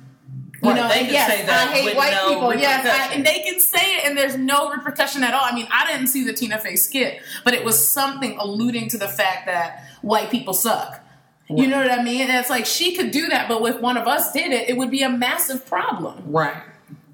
You 0.63 0.71
Right, 0.71 0.77
know, 0.77 0.89
they 0.89 1.01
and 1.01 1.09
yes, 1.13 1.31
say 1.31 1.47
that 1.47 1.69
I 1.69 1.73
hate 1.73 1.97
white 1.97 2.13
no 2.13 2.29
people. 2.31 2.55
Yes, 2.55 2.85
I, 2.85 3.15
and 3.15 3.25
they 3.25 3.41
can 3.41 3.61
say 3.61 3.97
it, 3.99 4.07
and 4.07 4.19
there's 4.19 4.37
no 4.37 4.71
repercussion 4.73 5.23
at 5.23 5.33
all. 5.33 5.45
I 5.45 5.55
mean, 5.55 5.69
I 5.71 5.87
didn't 5.87 6.09
see 6.09 6.25
the 6.25 6.33
Tina 6.33 6.59
Fey 6.59 6.75
skit, 6.75 7.21
but 7.45 7.55
it 7.55 7.65
was 7.65 7.89
something 7.89 8.37
alluding 8.39 8.89
to 8.89 8.99
the 8.99 9.07
fact 9.07 9.47
that 9.47 9.85
white 10.03 10.31
people 10.31 10.55
suck. 10.55 11.01
You 11.49 11.67
know 11.67 11.79
what 11.79 11.91
I 11.91 12.03
mean? 12.03 12.23
And 12.23 12.31
it's 12.39 12.51
like 12.51 12.67
she 12.67 12.95
could 12.97 13.11
do 13.11 13.29
that, 13.29 13.49
but 13.49 13.63
if 13.65 13.81
one 13.81 13.97
of 13.97 14.07
us 14.07 14.33
did 14.33 14.53
it, 14.53 14.69
it 14.69 14.77
would 14.77 14.91
be 14.91 15.03
a 15.03 15.09
massive 15.09 15.65
problem. 15.65 16.23
right. 16.27 16.63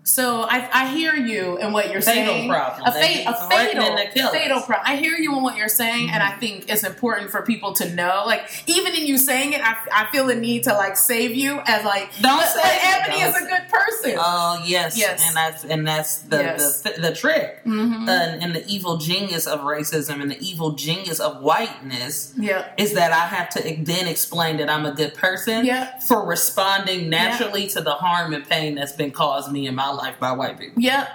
So 0.07 0.43
I, 0.43 0.69
I 0.71 0.95
hear 0.95 1.15
you 1.15 1.57
and 1.57 1.73
what 1.73 1.91
you're 1.91 2.03
Fatal 2.03 2.35
saying. 2.35 2.51
problem. 2.51 2.87
A, 2.87 2.93
fa- 2.93 2.99
a 3.31 3.49
fatal, 3.49 3.97
kill 4.13 4.31
fatal 4.31 4.61
problem. 4.61 4.83
I 4.87 4.97
hear 4.97 5.15
you 5.17 5.33
and 5.33 5.43
what 5.43 5.57
you're 5.57 5.69
saying, 5.69 6.11
and 6.11 6.23
I 6.23 6.33
think 6.37 6.69
it's 6.69 6.85
important 6.85 7.31
for 7.31 7.41
people 7.41 7.73
to 7.77 7.95
know. 7.95 8.25
Like 8.27 8.43
even 8.67 8.95
in 8.95 9.07
you 9.07 9.17
saying 9.17 9.55
it, 9.55 9.63
I, 9.65 9.75
I 9.91 10.13
feel 10.13 10.27
the 10.27 10.35
need 10.35 10.65
to 10.65 10.75
like 10.75 10.99
save 10.99 11.35
you 11.35 11.59
as 11.67 11.87
like 11.87 12.11
Don't 12.21 12.37
but, 12.39 12.47
say 12.49 12.61
but. 12.63 13.09
Ebony 13.09 13.23
is 13.23 13.35
a 13.35 13.41
good 13.49 13.69
person. 13.71 14.15
Oh 14.19 14.63
yes, 14.67 14.99
Yes. 14.99 15.25
and 15.27 15.37
that's 15.37 15.65
and 15.65 15.87
that's 15.89 16.19
the 16.19 16.37
Yes. 16.37 16.83
the, 16.83 16.91
the 17.01 17.15
trick, 17.15 17.63
uh, 17.67 17.71
and 17.71 18.55
the 18.55 18.63
evil 18.67 18.99
genius 18.99 19.47
of 19.47 19.61
racism 19.61 20.21
and 20.21 20.31
the 20.31 20.39
evil 20.47 20.73
genius 20.73 21.19
of 21.19 21.41
whiteness. 21.43 22.35
Yeah. 22.37 22.69
is 22.77 22.93
that 22.93 23.13
I 23.13 23.27
have 23.35 23.49
to 23.51 23.63
then 23.83 24.07
explain 24.07 24.59
that 24.59 24.69
I'm 24.69 24.85
a 24.85 24.93
good 24.93 25.15
person. 25.15 25.65
Yeah. 25.65 25.99
for 26.01 26.27
responding 26.27 27.09
naturally 27.09 27.69
to 27.69 27.81
the 27.81 27.93
harm 27.93 28.35
and 28.35 28.47
pain 28.47 28.75
that's 28.75 28.93
been 28.93 29.11
caused 29.11 29.51
me 29.51 29.67
in 29.67 29.75
my 29.75 29.94
life 29.97 30.19
by 30.21 30.33
white 30.33 30.59
people, 30.59 30.83
Yep. 30.83 31.09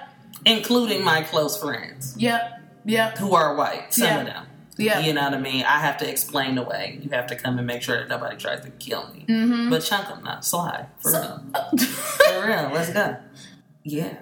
including 0.45 1.03
my 1.03 1.21
close 1.21 1.57
friends 1.61 2.15
Yep. 2.17 2.61
Yep. 2.85 3.17
who 3.17 3.33
are 3.35 3.55
white. 3.55 3.93
Some 3.93 4.05
Yeah. 4.07 4.19
of 4.19 4.25
them. 4.25 4.45
Yeah. 4.77 4.99
You 4.99 5.11
know 5.13 5.23
what 5.23 5.33
I 5.33 5.39
mean? 5.39 5.65
I 5.65 5.79
have 5.79 5.97
to 5.97 6.09
explain 6.09 6.57
away. 6.57 6.99
You 7.03 7.09
have 7.09 7.27
to 7.27 7.35
come 7.35 7.57
and 7.57 7.67
make 7.67 7.81
sure 7.81 7.97
that 7.99 8.07
nobody 8.07 8.37
tries 8.37 8.61
to 8.61 8.69
kill 8.71 9.09
me. 9.13 9.25
Mm-hmm. 9.27 9.69
But 9.69 9.79
chunk 9.83 10.07
them 10.07 10.23
not 10.23 10.45
slide 10.45 10.87
for 11.01 11.11
real. 11.11 11.41
For 11.77 12.47
real, 12.47 12.71
let's 12.73 12.89
go. 12.93 13.17
Yeah. 13.83 14.13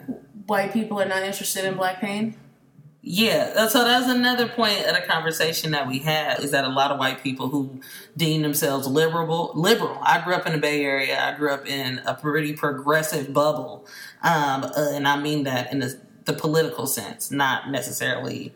White 0.47 0.73
people 0.73 0.99
are 0.99 1.05
not 1.07 1.21
interested 1.23 1.63
in 1.65 1.75
black 1.75 2.01
pain. 2.01 2.35
Yeah, 3.09 3.53
uh, 3.55 3.69
so 3.69 3.85
that's 3.85 4.07
another 4.09 4.49
point 4.49 4.85
of 4.85 4.93
the 4.93 5.01
conversation 5.01 5.71
that 5.71 5.87
we 5.87 5.99
had 5.99 6.39
is 6.41 6.51
that 6.51 6.65
a 6.65 6.69
lot 6.69 6.91
of 6.91 6.99
white 6.99 7.23
people 7.23 7.47
who 7.47 7.79
deem 8.17 8.41
themselves 8.41 8.85
liberal, 8.85 9.51
liberal. 9.55 9.97
I 10.01 10.19
grew 10.21 10.33
up 10.33 10.45
in 10.45 10.51
the 10.51 10.57
Bay 10.57 10.83
Area. 10.83 11.17
I 11.23 11.37
grew 11.37 11.51
up 11.51 11.65
in 11.65 11.99
a 12.05 12.15
pretty 12.15 12.51
progressive 12.53 13.31
bubble, 13.31 13.85
um, 14.23 14.63
uh, 14.63 14.71
and 14.93 15.07
I 15.07 15.19
mean 15.19 15.43
that 15.43 15.71
in 15.71 15.79
the, 15.79 15.99
the 16.25 16.33
political 16.33 16.87
sense, 16.87 17.31
not 17.31 17.69
necessarily. 17.69 18.53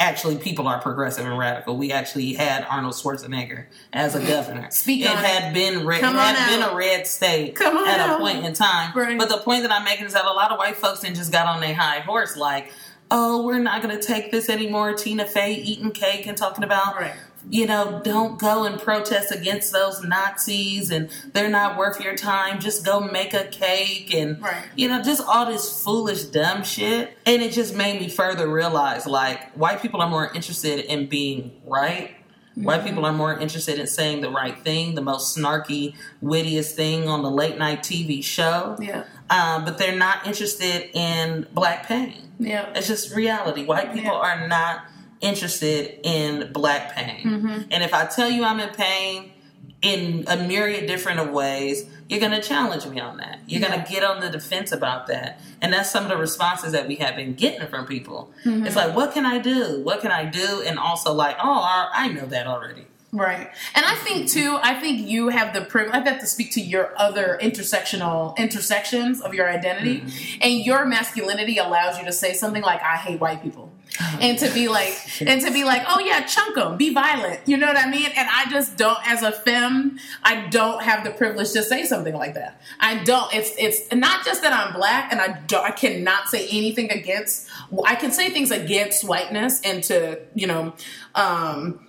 Actually, 0.00 0.38
people 0.38 0.68
are 0.68 0.80
progressive 0.80 1.26
and 1.26 1.36
radical. 1.36 1.76
We 1.76 1.90
actually 1.90 2.34
had 2.34 2.64
Arnold 2.70 2.94
Schwarzenegger 2.94 3.66
as 3.92 4.14
a 4.14 4.24
governor. 4.24 4.70
Speak 4.70 5.02
it 5.02 5.08
had 5.08 5.50
it. 5.50 5.54
been 5.54 5.84
red, 5.84 5.98
it 5.98 6.00
Come 6.02 6.16
on 6.16 6.36
had 6.36 6.56
been 6.56 6.62
a 6.62 6.72
red 6.72 7.04
state 7.04 7.60
at 7.60 8.14
a 8.14 8.16
point 8.16 8.44
in 8.44 8.52
time. 8.52 8.92
Right. 8.94 9.18
But 9.18 9.28
the 9.28 9.38
point 9.38 9.62
that 9.62 9.72
I'm 9.72 9.82
making 9.82 10.06
is 10.06 10.12
that 10.12 10.24
a 10.24 10.30
lot 10.30 10.52
of 10.52 10.58
white 10.58 10.76
folks 10.76 11.00
then 11.00 11.16
just 11.16 11.32
got 11.32 11.48
on 11.48 11.60
their 11.60 11.74
high 11.74 11.98
horse, 11.98 12.36
like, 12.36 12.72
oh, 13.10 13.44
we're 13.44 13.58
not 13.58 13.82
going 13.82 13.98
to 13.98 14.00
take 14.00 14.30
this 14.30 14.48
anymore. 14.48 14.94
Tina 14.94 15.26
Fey 15.26 15.54
eating 15.54 15.90
cake 15.90 16.28
and 16.28 16.36
talking 16.36 16.62
about, 16.62 16.94
Right. 16.94 17.14
You 17.50 17.66
know, 17.66 18.00
don't 18.04 18.38
go 18.38 18.64
and 18.64 18.80
protest 18.80 19.32
against 19.34 19.72
those 19.72 20.02
Nazis 20.04 20.90
and 20.90 21.08
they're 21.32 21.48
not 21.48 21.78
worth 21.78 22.00
your 22.00 22.14
time. 22.16 22.60
Just 22.60 22.84
go 22.84 23.00
make 23.00 23.32
a 23.34 23.44
cake 23.44 24.12
and, 24.14 24.40
Right. 24.42 24.64
you 24.76 24.88
know, 24.88 25.02
just 25.02 25.22
all 25.26 25.46
this 25.46 25.82
foolish, 25.82 26.24
dumb 26.24 26.62
shit. 26.64 27.16
And 27.26 27.40
it 27.42 27.52
just 27.52 27.74
made 27.74 28.00
me 28.00 28.08
further 28.08 28.48
realize, 28.48 29.06
like, 29.06 29.52
white 29.52 29.80
people 29.80 30.00
are 30.02 30.10
more 30.10 30.30
interested 30.34 30.80
in 30.80 31.06
being 31.06 31.52
right. 31.66 32.14
White 32.54 32.84
people 32.84 33.06
are 33.06 33.12
more 33.12 33.38
interested 33.38 33.78
in 33.78 33.86
saying 33.86 34.20
the 34.20 34.30
right 34.30 34.58
thing, 34.64 34.96
the 34.96 35.00
most 35.00 35.36
snarky, 35.38 35.94
wittiest 36.20 36.74
thing 36.74 37.08
on 37.08 37.22
the 37.22 37.30
late 37.30 37.56
night 37.56 37.84
TV 37.84 38.20
show 38.20 38.76
Yeah. 38.80 39.04
um, 39.30 39.64
but 39.64 39.78
they're 39.78 39.96
not 39.96 40.26
interested 40.26 40.90
in 40.92 41.46
black 41.54 41.86
pain. 41.86 42.32
Yeah. 42.40 42.66
It's 42.74 42.88
just 42.88 43.14
reality. 43.14 43.64
White 43.64 43.94
people 43.94 44.10
Yeah. 44.12 44.18
are 44.18 44.48
not 44.48 44.80
interested 45.20 46.00
in 46.02 46.52
black 46.52 46.94
pain. 46.94 47.26
Mm-hmm. 47.26 47.62
And 47.70 47.82
if 47.82 47.94
I 47.94 48.06
tell 48.06 48.30
you 48.30 48.44
I'm 48.44 48.60
in 48.60 48.70
pain 48.70 49.32
in 49.80 50.24
a 50.26 50.36
myriad 50.36 50.86
different 50.86 51.20
of 51.20 51.30
ways, 51.30 51.88
you're 52.08 52.20
going 52.20 52.32
to 52.32 52.40
challenge 52.40 52.86
me 52.86 52.98
on 53.00 53.18
that. 53.18 53.40
You're 53.46 53.60
going 53.60 53.80
to 53.80 53.90
get 53.90 54.02
on 54.02 54.20
the 54.20 54.30
defense 54.30 54.72
about 54.72 55.08
that. 55.08 55.40
And 55.60 55.72
that's 55.72 55.90
some 55.90 56.04
of 56.04 56.08
the 56.08 56.16
responses 56.16 56.72
that 56.72 56.88
we 56.88 56.96
have 56.96 57.16
been 57.16 57.34
getting 57.34 57.66
from 57.68 57.86
people. 57.86 58.32
Mm-hmm. 58.44 58.66
It's 58.66 58.76
like, 58.76 58.96
what 58.96 59.12
can 59.12 59.26
I 59.26 59.38
do? 59.38 59.80
What 59.82 60.00
can 60.00 60.10
I 60.10 60.24
do? 60.24 60.62
And 60.66 60.78
also 60.78 61.12
like, 61.12 61.36
oh, 61.38 61.60
I, 61.60 61.90
I 61.92 62.08
know 62.08 62.26
that 62.26 62.46
already. 62.46 62.86
Right. 63.12 63.50
And 63.74 63.86
I 63.86 63.94
think 63.94 64.28
too, 64.28 64.58
I 64.62 64.74
think 64.74 65.08
you 65.08 65.28
have 65.28 65.54
the 65.54 65.62
privilege, 65.62 65.94
I 65.94 65.98
have 65.98 66.04
got 66.04 66.20
to 66.20 66.26
speak 66.26 66.52
to 66.52 66.60
your 66.60 66.92
other 66.98 67.38
intersectional 67.40 68.36
intersections 68.36 69.22
of 69.22 69.32
your 69.32 69.48
identity. 69.48 70.04
And 70.40 70.64
your 70.64 70.84
masculinity 70.84 71.58
allows 71.58 71.98
you 71.98 72.04
to 72.04 72.12
say 72.12 72.34
something 72.34 72.62
like, 72.62 72.82
I 72.82 72.96
hate 72.96 73.20
white 73.20 73.42
people. 73.42 73.67
And 74.20 74.38
to 74.38 74.52
be 74.52 74.68
like, 74.68 74.94
and 75.20 75.40
to 75.42 75.52
be 75.52 75.64
like, 75.64 75.82
oh 75.88 76.00
yeah, 76.00 76.24
chunk 76.24 76.54
them, 76.54 76.76
be 76.76 76.92
violent. 76.92 77.40
You 77.46 77.56
know 77.56 77.66
what 77.66 77.76
I 77.76 77.88
mean? 77.88 78.10
And 78.16 78.28
I 78.30 78.50
just 78.50 78.76
don't, 78.76 78.98
as 79.06 79.22
a 79.22 79.32
femme, 79.32 79.98
I 80.22 80.46
don't 80.46 80.82
have 80.82 81.04
the 81.04 81.10
privilege 81.10 81.52
to 81.52 81.62
say 81.62 81.84
something 81.84 82.14
like 82.14 82.34
that. 82.34 82.60
I 82.80 83.02
don't. 83.04 83.32
It's 83.34 83.52
it's 83.58 83.92
not 83.92 84.24
just 84.24 84.42
that 84.42 84.52
I'm 84.52 84.74
black, 84.74 85.12
and 85.12 85.20
I 85.20 85.40
I 85.62 85.70
cannot 85.72 86.28
say 86.28 86.46
anything 86.48 86.90
against. 86.90 87.48
I 87.84 87.94
can 87.94 88.12
say 88.12 88.30
things 88.30 88.50
against 88.50 89.06
whiteness 89.06 89.60
and 89.62 89.82
to 89.84 90.20
you 90.34 90.46
know. 90.46 90.74
um 91.14 91.80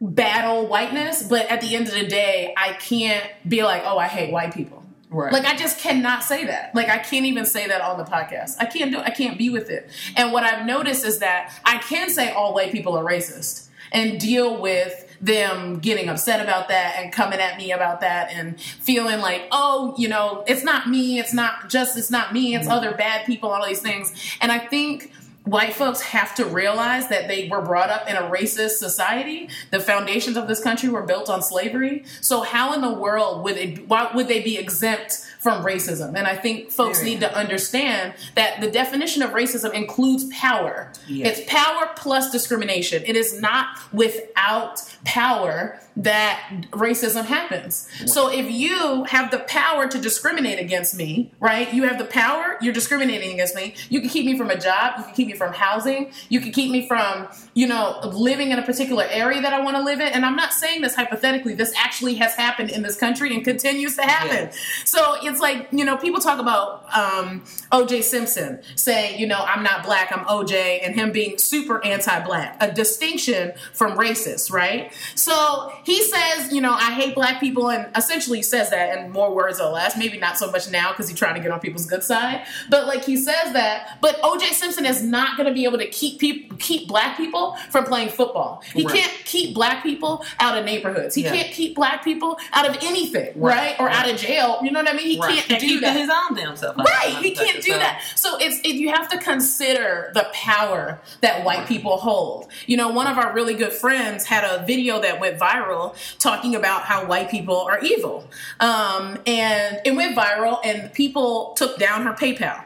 battle 0.00 0.66
whiteness, 0.66 1.22
but 1.22 1.46
at 1.50 1.60
the 1.60 1.76
end 1.76 1.86
of 1.86 1.94
the 1.94 2.06
day, 2.06 2.54
I 2.56 2.72
can't 2.72 3.24
be 3.46 3.62
like, 3.62 3.82
oh, 3.84 3.98
I 3.98 4.06
hate 4.06 4.32
white 4.32 4.54
people. 4.54 4.79
Right. 5.10 5.32
Like 5.32 5.44
I 5.44 5.56
just 5.56 5.78
cannot 5.78 6.22
say 6.22 6.44
that. 6.46 6.72
Like 6.74 6.88
I 6.88 6.98
can't 6.98 7.26
even 7.26 7.44
say 7.44 7.66
that 7.66 7.80
on 7.80 7.98
the 7.98 8.04
podcast. 8.04 8.56
I 8.60 8.66
can't 8.66 8.92
do 8.92 9.00
I 9.00 9.10
can't 9.10 9.36
be 9.36 9.50
with 9.50 9.68
it. 9.68 9.90
And 10.16 10.32
what 10.32 10.44
I've 10.44 10.64
noticed 10.64 11.04
is 11.04 11.18
that 11.18 11.52
I 11.64 11.78
can 11.78 12.10
say 12.10 12.30
all 12.30 12.54
white 12.54 12.70
people 12.70 12.96
are 12.96 13.04
racist 13.04 13.68
and 13.92 14.20
deal 14.20 14.60
with 14.60 15.06
them 15.20 15.80
getting 15.80 16.08
upset 16.08 16.40
about 16.40 16.68
that 16.68 16.94
and 16.96 17.12
coming 17.12 17.40
at 17.40 17.58
me 17.58 17.72
about 17.72 18.00
that 18.00 18.32
and 18.32 18.58
feeling 18.60 19.20
like, 19.20 19.46
oh, 19.52 19.94
you 19.98 20.08
know, 20.08 20.44
it's 20.46 20.64
not 20.64 20.88
me, 20.88 21.18
it's 21.18 21.34
not 21.34 21.68
just 21.68 21.98
it's 21.98 22.10
not 22.10 22.32
me, 22.32 22.54
it's 22.54 22.66
mm-hmm. 22.66 22.72
other 22.72 22.94
bad 22.94 23.26
people, 23.26 23.50
all 23.50 23.66
these 23.66 23.82
things. 23.82 24.14
And 24.40 24.50
I 24.52 24.58
think 24.58 25.12
white 25.44 25.72
folks 25.72 26.00
have 26.00 26.34
to 26.34 26.44
realize 26.44 27.08
that 27.08 27.26
they 27.26 27.48
were 27.48 27.62
brought 27.62 27.90
up 27.90 28.08
in 28.08 28.16
a 28.16 28.22
racist 28.22 28.72
society. 28.72 29.48
The 29.70 29.80
foundations 29.80 30.36
of 30.36 30.48
this 30.48 30.62
country 30.62 30.88
were 30.88 31.02
built 31.02 31.30
on 31.30 31.42
slavery. 31.42 32.04
So 32.20 32.42
how 32.42 32.72
in 32.74 32.82
the 32.82 32.92
world 32.92 33.42
would 33.44 33.56
it 33.56 33.88
why 33.88 34.10
would 34.14 34.28
they 34.28 34.42
be 34.42 34.58
exempt 34.58 35.26
from 35.40 35.64
racism? 35.64 36.14
And 36.16 36.26
I 36.26 36.36
think 36.36 36.70
folks 36.70 36.98
Very. 36.98 37.12
need 37.12 37.20
to 37.20 37.34
understand 37.34 38.14
that 38.34 38.60
the 38.60 38.70
definition 38.70 39.22
of 39.22 39.30
racism 39.30 39.72
includes 39.72 40.26
power. 40.26 40.92
It's 41.08 41.40
power 41.50 41.90
plus 41.96 42.30
discrimination. 42.30 43.02
It 43.06 43.16
is 43.16 43.40
not 43.40 43.78
without 43.92 44.82
power 45.04 45.80
that 46.02 46.66
racism 46.70 47.26
happens. 47.26 47.88
So 48.06 48.30
if 48.30 48.50
you 48.50 49.04
have 49.04 49.30
the 49.30 49.40
power 49.40 49.86
to 49.86 49.98
discriminate 49.98 50.58
against 50.58 50.96
me, 50.96 51.30
right? 51.40 51.72
You 51.74 51.84
have 51.84 51.98
the 51.98 52.06
power, 52.06 52.56
you're 52.62 52.72
discriminating 52.72 53.34
against 53.34 53.54
me. 53.54 53.74
You 53.90 54.00
can 54.00 54.08
keep 54.08 54.24
me 54.24 54.38
from 54.38 54.48
a 54.48 54.58
job, 54.58 54.94
you 54.98 55.04
can 55.04 55.14
keep 55.14 55.26
me 55.26 55.34
from 55.34 55.52
housing, 55.52 56.10
you 56.30 56.40
can 56.40 56.52
keep 56.52 56.70
me 56.70 56.88
from, 56.88 57.28
you 57.52 57.66
know, 57.66 58.00
living 58.14 58.50
in 58.50 58.58
a 58.58 58.62
particular 58.62 59.04
area 59.10 59.42
that 59.42 59.52
I 59.52 59.60
want 59.60 59.76
to 59.76 59.82
live 59.82 60.00
in. 60.00 60.08
And 60.08 60.24
I'm 60.24 60.36
not 60.36 60.54
saying 60.54 60.80
this 60.80 60.94
hypothetically. 60.94 61.54
This 61.54 61.74
actually 61.76 62.14
has 62.14 62.34
happened 62.34 62.70
in 62.70 62.82
this 62.82 62.96
country 62.96 63.34
and 63.34 63.44
continues 63.44 63.96
to 63.96 64.02
happen. 64.02 64.50
So 64.86 65.16
it's 65.22 65.40
like, 65.40 65.68
you 65.70 65.84
know, 65.84 65.98
people 65.98 66.20
talk 66.20 66.38
about 66.38 66.84
um, 66.96 67.44
OJ 67.72 68.04
Simpson 68.04 68.62
saying, 68.74 69.20
you 69.20 69.26
know, 69.26 69.42
I'm 69.44 69.62
not 69.62 69.84
black, 69.84 70.16
I'm 70.16 70.24
OJ, 70.24 70.80
and 70.82 70.94
him 70.94 71.12
being 71.12 71.36
super 71.36 71.84
anti 71.84 72.20
black, 72.20 72.56
a 72.60 72.72
distinction 72.72 73.52
from 73.74 73.98
racist, 73.98 74.50
right? 74.50 74.92
So 75.14 75.70
he 75.84 75.89
says, 75.98 76.52
you 76.52 76.60
know, 76.60 76.72
I 76.72 76.92
hate 76.92 77.14
black 77.14 77.40
people, 77.40 77.70
and 77.70 77.88
essentially 77.96 78.42
says 78.42 78.70
that 78.70 78.96
in 78.98 79.10
more 79.10 79.34
words 79.34 79.60
or 79.60 79.70
less. 79.70 79.96
Maybe 79.96 80.18
not 80.18 80.36
so 80.38 80.50
much 80.50 80.70
now 80.70 80.90
because 80.90 81.08
he's 81.08 81.18
trying 81.18 81.34
to 81.34 81.40
get 81.40 81.50
on 81.50 81.60
people's 81.60 81.86
good 81.86 82.02
side, 82.04 82.44
but 82.68 82.86
like 82.86 83.04
he 83.04 83.16
says 83.16 83.52
that. 83.52 83.98
But 84.00 84.20
OJ 84.22 84.52
Simpson 84.52 84.86
is 84.86 85.02
not 85.02 85.36
going 85.36 85.46
to 85.48 85.54
be 85.54 85.64
able 85.64 85.78
to 85.78 85.86
keep 85.88 86.18
people, 86.18 86.56
keep 86.58 86.88
black 86.88 87.16
people 87.16 87.56
from 87.70 87.84
playing 87.84 88.10
football. 88.10 88.62
He 88.74 88.84
Right. 88.84 88.94
can't 88.96 89.12
keep 89.24 89.54
black 89.54 89.82
people 89.82 90.24
out 90.38 90.56
of 90.58 90.64
neighborhoods. 90.64 91.14
He 91.14 91.22
Yeah. 91.22 91.32
can't 91.32 91.52
keep 91.52 91.74
black 91.74 92.04
people 92.04 92.38
out 92.52 92.68
of 92.68 92.76
anything, 92.82 93.32
right? 93.36 93.50
Right. 93.60 93.76
Or 93.80 93.88
out 93.90 94.08
of 94.08 94.16
jail. 94.16 94.58
You 94.62 94.70
know 94.70 94.80
what 94.80 94.88
I 94.88 94.92
mean? 94.92 95.06
He 95.06 95.18
Right. 95.20 95.34
can't 95.34 95.46
Can't 95.48 95.60
do 95.62 95.80
that. 95.80 95.96
his 95.96 96.08
own 96.10 96.34
damn 96.36 96.56
self. 96.56 96.76
Right, 96.76 97.16
he 97.22 97.32
can't 97.32 97.62
do 97.62 97.72
that. 97.72 98.02
So 98.14 98.36
it's 98.38 98.58
it, 98.60 98.74
you 98.76 98.90
have 98.90 99.08
to 99.10 99.18
consider 99.18 100.10
the 100.14 100.26
power 100.32 101.00
that 101.20 101.44
white 101.44 101.66
people 101.66 101.96
hold. 101.98 102.48
You 102.66 102.76
know, 102.76 102.88
one 102.88 103.06
of 103.06 103.18
our 103.18 103.32
really 103.32 103.54
good 103.54 103.72
friends 103.72 104.24
had 104.24 104.44
a 104.44 104.64
video 104.66 105.00
that 105.00 105.20
went 105.20 105.38
viral 105.38 105.69
talking 106.18 106.54
about 106.54 106.82
how 106.82 107.06
white 107.06 107.30
people 107.30 107.56
are 107.56 107.80
evil, 107.80 108.28
um, 108.60 109.18
and 109.26 109.80
it 109.84 109.94
went 109.94 110.16
viral, 110.16 110.60
and 110.64 110.92
people 110.92 111.54
took 111.56 111.78
down 111.78 112.02
her 112.02 112.12
PayPal. 112.12 112.64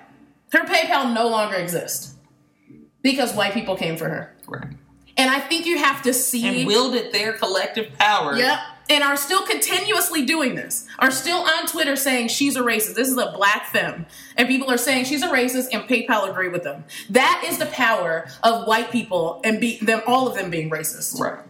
Her 0.52 0.64
PayPal 0.64 1.12
no 1.12 1.28
longer 1.28 1.56
exists 1.56 2.14
because 3.02 3.34
white 3.34 3.52
people 3.52 3.76
came 3.76 3.96
for 3.96 4.08
her. 4.08 4.36
Right. 4.46 4.68
And 5.16 5.30
I 5.30 5.40
think 5.40 5.66
you 5.66 5.78
have 5.78 6.02
to 6.02 6.12
see 6.12 6.60
And 6.60 6.66
wielded 6.66 7.12
their 7.12 7.32
collective 7.34 7.96
power. 7.98 8.36
Yep. 8.36 8.58
And 8.90 9.02
are 9.02 9.16
still 9.16 9.46
continuously 9.46 10.26
doing 10.26 10.56
this. 10.56 10.86
Are 10.98 11.10
still 11.10 11.38
on 11.38 11.66
Twitter 11.66 11.96
saying 11.96 12.28
she's 12.28 12.54
a 12.54 12.60
racist. 12.60 12.94
This 12.94 13.08
is 13.08 13.16
a 13.16 13.32
black 13.32 13.66
femme. 13.66 14.06
And 14.36 14.46
people 14.46 14.70
are 14.70 14.76
saying 14.76 15.06
she's 15.06 15.22
a 15.22 15.28
racist 15.28 15.68
and 15.72 15.84
PayPal 15.84 16.28
agree 16.28 16.48
with 16.48 16.64
them. 16.64 16.84
That 17.08 17.44
is 17.46 17.58
the 17.58 17.66
power 17.66 18.26
of 18.42 18.66
white 18.66 18.90
people 18.90 19.40
and 19.42 19.58
be 19.58 19.78
them 19.78 20.02
all 20.06 20.28
of 20.28 20.34
them 20.34 20.50
being 20.50 20.68
racist. 20.68 21.18
Right. 21.18 21.42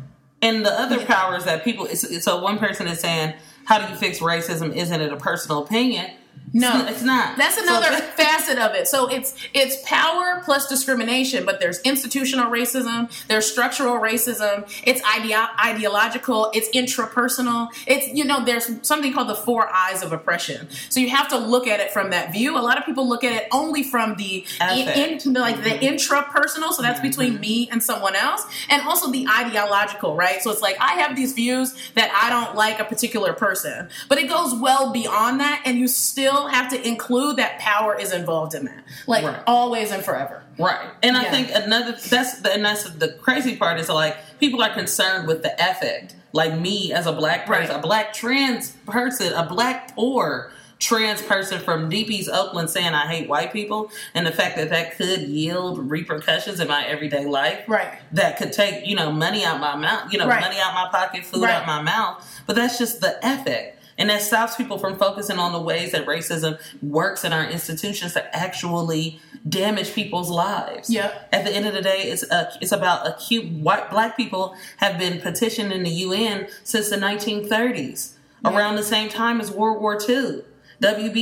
And 0.44 0.62
the 0.64 0.78
other 0.78 1.02
powers 1.06 1.44
that 1.46 1.64
people, 1.64 1.86
so 1.86 2.38
one 2.42 2.58
person 2.58 2.86
is 2.86 3.00
saying, 3.00 3.32
how 3.64 3.78
do 3.78 3.90
you 3.90 3.98
fix 3.98 4.18
racism? 4.18 4.76
Isn't 4.76 5.00
it 5.00 5.10
a 5.10 5.16
personal 5.16 5.64
opinion? 5.64 6.10
No. 6.54 6.87
It's 6.87 7.02
not. 7.02 7.37
That's 7.37 7.58
another 7.58 7.90
that- 7.90 8.16
facet 8.16 8.58
of 8.58 8.75
it. 8.75 8.87
So 8.87 9.08
it's 9.08 9.34
it's 9.52 9.76
power 9.84 10.40
plus 10.44 10.68
discrimination, 10.68 11.44
but 11.44 11.58
there's 11.58 11.80
institutional 11.80 12.50
racism, 12.50 13.11
there's 13.26 13.50
structural 13.50 13.96
racism, 13.96 14.64
it's 14.84 15.02
ideo- 15.02 15.49
ideological, 15.62 16.52
it's 16.54 16.68
intrapersonal. 16.70 17.68
It's 17.88 18.06
you 18.08 18.25
know 18.25 18.44
there's 18.44 18.70
something 18.87 19.12
called 19.12 19.28
the 19.28 19.34
four 19.34 19.68
I's 19.75 20.04
of 20.04 20.12
oppression. 20.12 20.68
So 20.90 21.00
you 21.00 21.11
have 21.11 21.28
to 21.28 21.38
look 21.38 21.66
at 21.66 21.80
it 21.80 21.90
from 21.90 22.11
that 22.11 22.32
view. 22.32 22.56
A 22.56 22.61
lot 22.62 22.78
of 22.78 22.87
people 22.87 23.08
look 23.08 23.25
at 23.25 23.32
it 23.32 23.49
only 23.50 23.82
from 23.82 24.14
the 24.14 24.46
in, 24.61 24.88
in- 24.88 25.32
like 25.34 25.56
the 25.56 25.70
mm-hmm. 25.70 25.84
intrapersonal, 25.84 26.73
so 26.73 26.82
that's 26.82 27.00
mm-hmm. 27.00 27.08
between 27.08 27.40
me 27.40 27.68
and 27.73 27.82
someone 27.82 28.14
else, 28.14 28.46
and 28.68 28.80
also 28.82 29.11
the 29.11 29.26
ideological, 29.28 30.14
right? 30.14 30.40
So 30.40 30.52
it's 30.52 30.62
like 30.62 30.76
I 30.80 30.92
have 31.00 31.16
these 31.16 31.32
views 31.32 31.75
that 31.94 32.12
I 32.14 32.30
don't 32.30 32.54
like 32.54 32.78
a 32.78 32.84
particular 32.84 33.32
person, 33.32 33.88
but 34.08 34.18
it 34.18 34.28
goes 34.28 34.54
well 34.54 34.92
beyond 34.92 35.40
that, 35.40 35.62
and 35.64 35.78
you 35.78 35.88
still 35.88 36.43
have 36.48 36.68
to 36.70 36.86
include 36.88 37.36
that 37.36 37.58
power 37.58 37.96
is 37.98 38.12
involved 38.12 38.54
in 38.54 38.64
that, 38.66 38.84
like 39.06 39.24
Right. 39.24 39.40
always 39.46 39.90
and 39.90 40.04
forever. 40.04 40.42
Right. 40.58 40.90
And 41.02 41.16
I 41.16 41.24
think 41.24 41.50
another 41.52 41.92
that's 41.92 42.40
the, 42.40 42.52
and 42.52 42.64
that's 42.64 42.84
the 42.90 43.08
crazy 43.08 43.56
part 43.56 43.78
is 43.80 43.88
like 43.88 44.16
people 44.38 44.62
are 44.62 44.72
concerned 44.72 45.26
with 45.28 45.42
the 45.42 45.52
affect. 45.54 46.14
Like 46.32 46.58
me 46.58 46.92
as 46.92 47.06
a 47.06 47.12
black 47.12 47.46
person, 47.46 47.70
Right. 47.74 47.78
a 47.78 47.82
black 47.86 48.12
trans 48.12 48.72
person, 48.86 49.32
a 49.32 49.46
black 49.46 49.94
poor 49.94 50.50
trans 50.80 51.22
person 51.22 51.60
from 51.60 51.90
East 51.92 52.28
Oakland 52.30 52.68
saying 52.68 52.92
I 52.92 53.06
hate 53.06 53.28
white 53.28 53.52
people 53.52 53.90
and 54.14 54.26
the 54.26 54.32
fact 54.32 54.56
that 54.56 54.68
that 54.70 54.96
could 54.98 55.22
yield 55.22 55.90
repercussions 55.90 56.60
in 56.60 56.68
my 56.68 56.84
everyday 56.86 57.24
life. 57.24 57.60
Right. 57.68 57.88
That 58.12 58.36
could 58.36 58.52
take, 58.52 58.84
you 58.86 58.94
know, 58.96 59.10
money 59.12 59.44
out 59.44 59.60
my 59.60 59.76
mouth, 59.76 60.12
you 60.12 60.18
know, 60.18 60.26
Right. 60.26 60.40
money 60.40 60.56
out 60.60 60.74
my 60.74 60.88
pocket, 60.90 61.24
food 61.24 61.42
Right. 61.44 61.54
out 61.54 61.66
my 61.66 61.80
mouth. 61.80 62.24
But 62.46 62.56
that's 62.56 62.76
just 62.78 63.00
the 63.00 63.16
affect. 63.26 63.78
And 63.96 64.10
that 64.10 64.22
stops 64.22 64.56
people 64.56 64.78
from 64.78 64.98
focusing 64.98 65.38
on 65.38 65.52
the 65.52 65.60
ways 65.60 65.92
that 65.92 66.06
racism 66.06 66.60
works 66.82 67.24
in 67.24 67.32
our 67.32 67.44
institutions 67.44 68.14
to 68.14 68.36
actually 68.36 69.20
damage 69.48 69.92
people's 69.92 70.30
lives. 70.30 70.90
Yep. 70.90 71.28
At 71.32 71.44
the 71.44 71.52
end 71.52 71.66
of 71.66 71.74
the 71.74 71.82
day, 71.82 72.02
it's 72.04 72.22
a, 72.24 72.52
it's 72.60 72.72
about 72.72 73.06
acute 73.06 73.50
white 73.52 73.90
black 73.90 74.16
people 74.16 74.56
have 74.78 74.98
been 74.98 75.20
petitioning 75.20 75.82
the 75.82 75.90
UN 75.90 76.48
since 76.64 76.90
the 76.90 76.96
1930s, 76.96 78.12
around 78.44 78.76
the 78.76 78.82
same 78.82 79.08
time 79.08 79.40
as 79.40 79.50
World 79.50 79.80
War 79.80 79.98
II. 80.08 80.42
WB, 80.82 81.16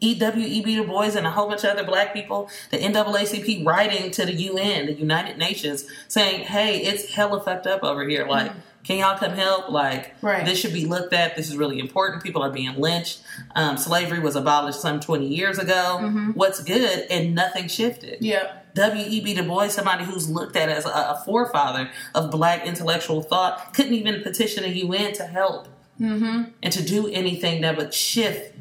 E- 0.00 0.14
W.E.B. 0.18 0.76
Du 0.76 0.84
Bois 0.84 1.16
and 1.16 1.26
a 1.26 1.30
whole 1.30 1.48
bunch 1.48 1.64
of 1.64 1.70
other 1.70 1.84
black 1.84 2.12
people, 2.12 2.50
the 2.70 2.78
NAACP 2.78 3.64
writing 3.64 4.10
to 4.10 4.26
the 4.26 4.32
UN, 4.32 4.86
the 4.86 4.92
United 4.92 5.38
Nations, 5.38 5.86
saying, 6.08 6.44
hey, 6.44 6.78
it's 6.78 7.14
hella 7.14 7.42
fucked 7.42 7.66
up 7.66 7.82
over 7.82 8.06
here. 8.06 8.26
Like, 8.26 8.50
mm. 8.50 8.56
Can 8.84 8.98
y'all 8.98 9.16
come 9.16 9.32
help? 9.32 9.68
Like, 9.70 10.14
Right. 10.22 10.44
this 10.44 10.58
should 10.58 10.72
be 10.72 10.86
looked 10.86 11.12
at. 11.12 11.36
This 11.36 11.48
is 11.48 11.56
really 11.56 11.78
important. 11.78 12.22
People 12.22 12.42
are 12.42 12.50
being 12.50 12.74
lynched. 12.74 13.20
Um, 13.54 13.76
slavery 13.76 14.18
was 14.20 14.34
abolished 14.36 14.80
some 14.80 14.98
20 15.00 15.26
years 15.26 15.58
ago. 15.58 16.32
What's 16.34 16.62
good? 16.62 17.06
And 17.10 17.34
nothing 17.34 17.68
shifted. 17.68 18.18
Yep. 18.20 18.74
W.E.B. 18.74 19.34
Du 19.34 19.42
Bois, 19.42 19.68
somebody 19.68 20.04
who's 20.04 20.28
looked 20.30 20.56
at 20.56 20.68
as 20.68 20.84
a, 20.86 20.88
a 20.88 21.22
forefather 21.24 21.90
of 22.14 22.30
black 22.30 22.66
intellectual 22.66 23.22
thought, 23.22 23.74
couldn't 23.74 23.94
even 23.94 24.22
petition 24.22 24.62
the 24.64 24.70
UN 24.78 25.12
to 25.14 25.26
help 25.26 25.68
and 26.00 26.72
to 26.72 26.82
do 26.82 27.06
anything 27.08 27.60
that 27.60 27.76
would 27.76 27.94
shift 27.94 28.56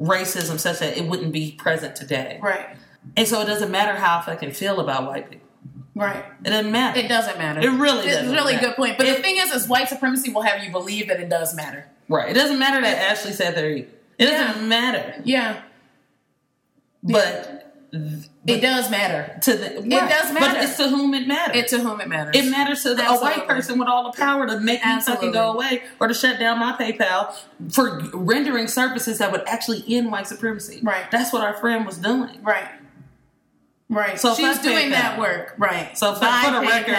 racism 0.00 0.58
such 0.60 0.78
that 0.80 0.96
it 0.96 1.06
wouldn't 1.08 1.32
be 1.32 1.52
present 1.52 1.96
today. 1.96 2.38
Right. 2.42 2.76
And 3.16 3.26
so 3.26 3.40
it 3.40 3.46
doesn't 3.46 3.70
matter 3.70 3.94
how 3.98 4.18
I 4.18 4.22
fucking 4.22 4.52
feel 4.52 4.80
about 4.80 5.06
white 5.06 5.30
people. 5.30 5.43
Right. 5.94 6.24
It 6.44 6.50
doesn't 6.50 6.72
matter. 6.72 6.98
It 6.98 7.08
doesn't 7.08 7.38
matter. 7.38 7.60
It 7.60 7.70
really 7.70 8.06
It's 8.06 8.16
doesn't 8.16 8.30
a 8.32 8.32
really 8.36 8.54
matter. 8.54 8.66
good 8.68 8.76
point. 8.76 8.98
But 8.98 9.06
It- 9.06 9.16
the 9.16 9.22
thing 9.22 9.36
is, 9.36 9.52
is 9.52 9.68
white 9.68 9.88
supremacy 9.88 10.32
will 10.32 10.42
have 10.42 10.62
you 10.64 10.70
believe 10.72 11.06
that 11.08 11.20
it 11.20 11.28
does 11.28 11.54
matter. 11.54 11.86
Right. 12.08 12.28
It 12.30 12.34
doesn't 12.34 12.58
matter 12.58 12.80
that 12.82 12.98
Ashley 13.10 13.32
said 13.32 13.54
they're 13.54 13.70
evil. 13.70 13.92
It 14.18 14.26
doesn't 14.26 14.62
Yeah. 14.62 14.66
matter. 14.66 15.14
Yeah, 15.24 15.56
But 17.02 17.72
it 18.46 18.60
does 18.60 18.90
matter. 18.90 19.38
to 19.42 19.54
the 19.56 19.76
it 19.78 19.88
does 19.88 20.32
matter. 20.32 20.54
But 20.54 20.56
it's 20.64 20.76
to 20.78 20.88
whom 20.88 21.14
it 21.14 21.26
matters. 21.28 21.56
It 21.56 21.68
to 21.68 21.78
whom 21.80 22.00
it 22.00 22.08
matters. 22.08 22.34
It 22.36 22.50
matters 22.50 22.82
to 22.82 22.94
the, 22.94 23.08
a 23.08 23.18
white 23.20 23.46
person 23.46 23.78
with 23.78 23.88
all 23.88 24.10
the 24.10 24.16
power 24.18 24.46
to 24.46 24.58
make 24.60 24.84
me 24.84 25.00
fucking 25.00 25.32
go 25.32 25.52
away 25.52 25.82
or 26.00 26.08
to 26.08 26.14
shut 26.14 26.38
down 26.38 26.58
my 26.58 26.72
PayPal 26.72 27.34
for 27.72 28.00
rendering 28.12 28.66
services 28.68 29.18
that 29.18 29.30
would 29.32 29.42
actually 29.46 29.84
end 29.88 30.10
white 30.10 30.26
supremacy. 30.26 30.80
Right. 30.82 31.08
That's 31.10 31.32
what 31.32 31.42
our 31.44 31.54
friend 31.54 31.86
was 31.86 31.98
doing. 31.98 32.38
Right. 32.42 32.68
Right. 33.90 34.18
So 34.18 34.34
she's 34.34 34.58
doing 34.60 34.88
PayPal. 34.88 34.90
that 34.92 35.18
work. 35.18 35.54
Right. 35.58 35.96
So 35.96 36.14
for- 36.14 36.20
for 36.24 36.50
the 36.52 36.60
record, 36.60 36.94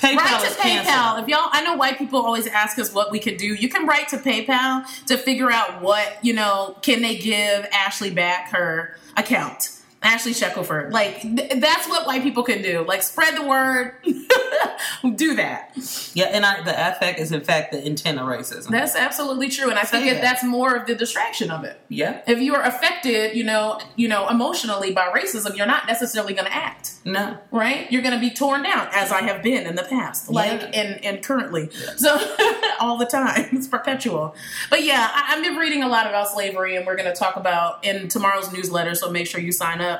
PayPal 0.00 0.44
is 0.44 0.56
to 0.56 0.60
PayPal. 0.60 0.84
canceled. 0.84 1.22
If 1.24 1.28
y'all, 1.28 1.48
I 1.52 1.62
know 1.62 1.74
white 1.74 1.98
people 1.98 2.20
always 2.24 2.46
ask 2.46 2.78
us 2.78 2.92
what 2.92 3.10
we 3.12 3.18
could 3.20 3.36
do. 3.36 3.46
You 3.46 3.68
can 3.68 3.86
write 3.86 4.08
to 4.08 4.16
PayPal 4.16 4.84
to 5.06 5.18
figure 5.18 5.50
out 5.50 5.82
what 5.82 6.18
you 6.22 6.32
know. 6.32 6.76
Can 6.82 7.02
they 7.02 7.16
give 7.16 7.66
Ashley 7.72 8.10
back 8.10 8.50
her 8.50 8.96
account? 9.16 9.70
Ashley 10.02 10.32
Shackelford. 10.32 10.92
Like 10.92 11.22
th- 11.22 11.52
that's 11.60 11.88
what 11.88 12.06
white 12.06 12.22
people 12.22 12.42
can 12.42 12.62
do. 12.62 12.84
Like 12.86 13.02
spread 13.02 13.36
the 13.36 13.46
word. 13.46 13.94
do 15.16 15.34
that. 15.36 15.70
Yeah, 16.14 16.26
and 16.26 16.44
I, 16.44 16.62
the 16.62 16.72
affect 16.90 17.18
is 17.18 17.32
in 17.32 17.40
fact 17.42 17.72
the 17.72 17.84
intent 17.84 18.18
of 18.18 18.26
racism. 18.26 18.68
That's 18.68 18.94
absolutely 18.96 19.48
true, 19.48 19.70
and 19.70 19.78
I 19.78 19.82
think 19.84 20.06
that. 20.10 20.20
that's 20.20 20.44
more 20.44 20.74
of 20.74 20.86
the 20.86 20.94
distraction 20.94 21.50
of 21.50 21.64
it. 21.64 21.80
yeah. 21.88 22.22
If 22.26 22.40
you 22.40 22.54
are 22.54 22.62
affected, 22.62 23.36
you 23.36 23.44
know, 23.44 23.80
you 23.96 24.08
know, 24.08 24.28
emotionally 24.28 24.92
by 24.92 25.08
racism, 25.14 25.56
you're 25.56 25.66
not 25.66 25.86
necessarily 25.86 26.34
going 26.34 26.46
to 26.46 26.54
act. 26.54 26.90
No. 27.04 27.36
right? 27.50 27.90
You're 27.90 28.02
going 28.02 28.14
to 28.14 28.20
be 28.20 28.30
torn 28.30 28.62
down, 28.62 28.88
as 28.92 29.10
I 29.10 29.22
have 29.22 29.42
been 29.42 29.66
in 29.66 29.74
the 29.74 29.82
past, 29.82 30.30
like 30.30 30.60
Yeah. 30.60 30.66
and 30.80 31.04
and 31.04 31.24
currently, 31.24 31.70
so 31.96 32.16
all 32.80 32.96
the 32.96 33.06
time. 33.06 33.48
It's 33.52 33.66
perpetual. 33.68 34.34
But 34.70 34.84
yeah, 34.84 35.10
I, 35.12 35.34
I've 35.36 35.42
been 35.42 35.56
reading 35.56 35.82
a 35.82 35.88
lot 35.88 36.06
about 36.06 36.28
slavery, 36.28 36.76
and 36.76 36.86
we're 36.86 36.96
going 36.96 37.12
to 37.12 37.14
talk 37.18 37.36
about 37.36 37.84
in 37.84 38.08
tomorrow's 38.08 38.52
newsletter. 38.52 38.94
So 38.94 39.10
make 39.10 39.26
sure 39.26 39.40
you 39.40 39.52
sign 39.52 39.80
up. 39.80 39.91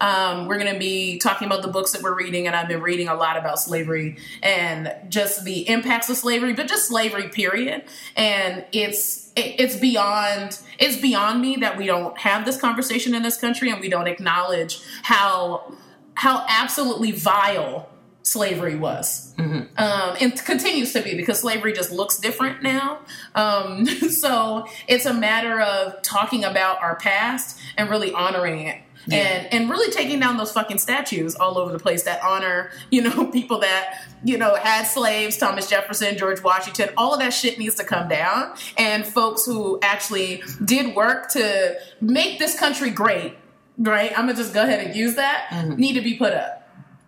Um, 0.00 0.48
we're 0.48 0.58
going 0.58 0.72
to 0.72 0.78
be 0.78 1.18
talking 1.18 1.46
about 1.46 1.62
the 1.62 1.68
books 1.68 1.92
that 1.92 2.02
we're 2.02 2.16
reading, 2.16 2.46
and 2.46 2.56
I've 2.56 2.68
been 2.68 2.82
reading 2.82 3.08
a 3.08 3.14
lot 3.14 3.36
about 3.36 3.60
slavery 3.60 4.18
and 4.42 4.92
just 5.08 5.44
the 5.44 5.68
impacts 5.68 6.10
of 6.10 6.16
slavery, 6.16 6.54
but 6.54 6.66
just 6.66 6.88
slavery, 6.88 7.28
period. 7.28 7.84
And 8.16 8.64
it's 8.72 9.32
it, 9.36 9.60
it's 9.60 9.76
beyond 9.76 10.58
it's 10.78 11.00
beyond 11.00 11.40
me 11.40 11.56
that 11.56 11.76
we 11.76 11.86
don't 11.86 12.18
have 12.18 12.44
this 12.44 12.60
conversation 12.60 13.14
in 13.14 13.22
this 13.22 13.36
country, 13.36 13.70
and 13.70 13.80
we 13.80 13.88
don't 13.88 14.08
acknowledge 14.08 14.80
how 15.02 15.72
how 16.14 16.44
absolutely 16.48 17.12
vile 17.12 17.88
slavery 18.22 18.76
was. 18.76 19.34
Um, 19.76 20.16
and 20.20 20.44
continues 20.44 20.92
to 20.92 21.02
be 21.02 21.16
because 21.16 21.40
slavery 21.40 21.72
just 21.72 21.92
looks 21.92 22.18
different 22.18 22.62
now. 22.62 23.00
Um, 23.34 23.86
so 24.10 24.66
it's 24.88 25.06
a 25.06 25.14
matter 25.14 25.60
of 25.60 26.00
talking 26.02 26.44
about 26.44 26.80
our 26.82 26.96
past 26.96 27.58
and 27.76 27.90
really 27.90 28.12
honoring 28.12 28.66
it 28.66 28.78
and 29.10 29.52
and 29.52 29.70
really 29.70 29.90
taking 29.92 30.20
down 30.20 30.36
those 30.36 30.52
fucking 30.52 30.78
statues 30.78 31.34
all 31.34 31.58
over 31.58 31.72
the 31.72 31.78
place 31.78 32.02
that 32.04 32.22
honor 32.22 32.70
you 32.90 33.02
know 33.02 33.26
people 33.32 33.58
that 33.58 34.04
you 34.22 34.38
know 34.38 34.54
had 34.54 34.84
slaves 34.84 35.36
thomas 35.36 35.68
jefferson 35.68 36.16
george 36.16 36.42
washington 36.42 36.88
all 36.96 37.12
of 37.12 37.20
that 37.20 37.30
shit 37.32 37.58
needs 37.58 37.74
to 37.74 37.84
come 37.84 38.08
down 38.08 38.54
and 38.78 39.04
folks 39.04 39.44
who 39.44 39.78
actually 39.82 40.42
did 40.64 40.94
work 40.94 41.28
to 41.30 41.76
make 42.00 42.38
this 42.38 42.58
country 42.58 42.90
great 42.90 43.34
right 43.78 44.12
i'm 44.12 44.26
gonna 44.26 44.34
just 44.34 44.54
go 44.54 44.62
ahead 44.62 44.86
and 44.86 44.94
use 44.94 45.16
that 45.16 45.48
mm-hmm. 45.50 45.74
need 45.74 45.94
to 45.94 46.02
be 46.02 46.14
put 46.14 46.32
up 46.32 46.62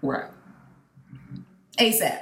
Right. 0.05 0.31
asap 1.79 2.19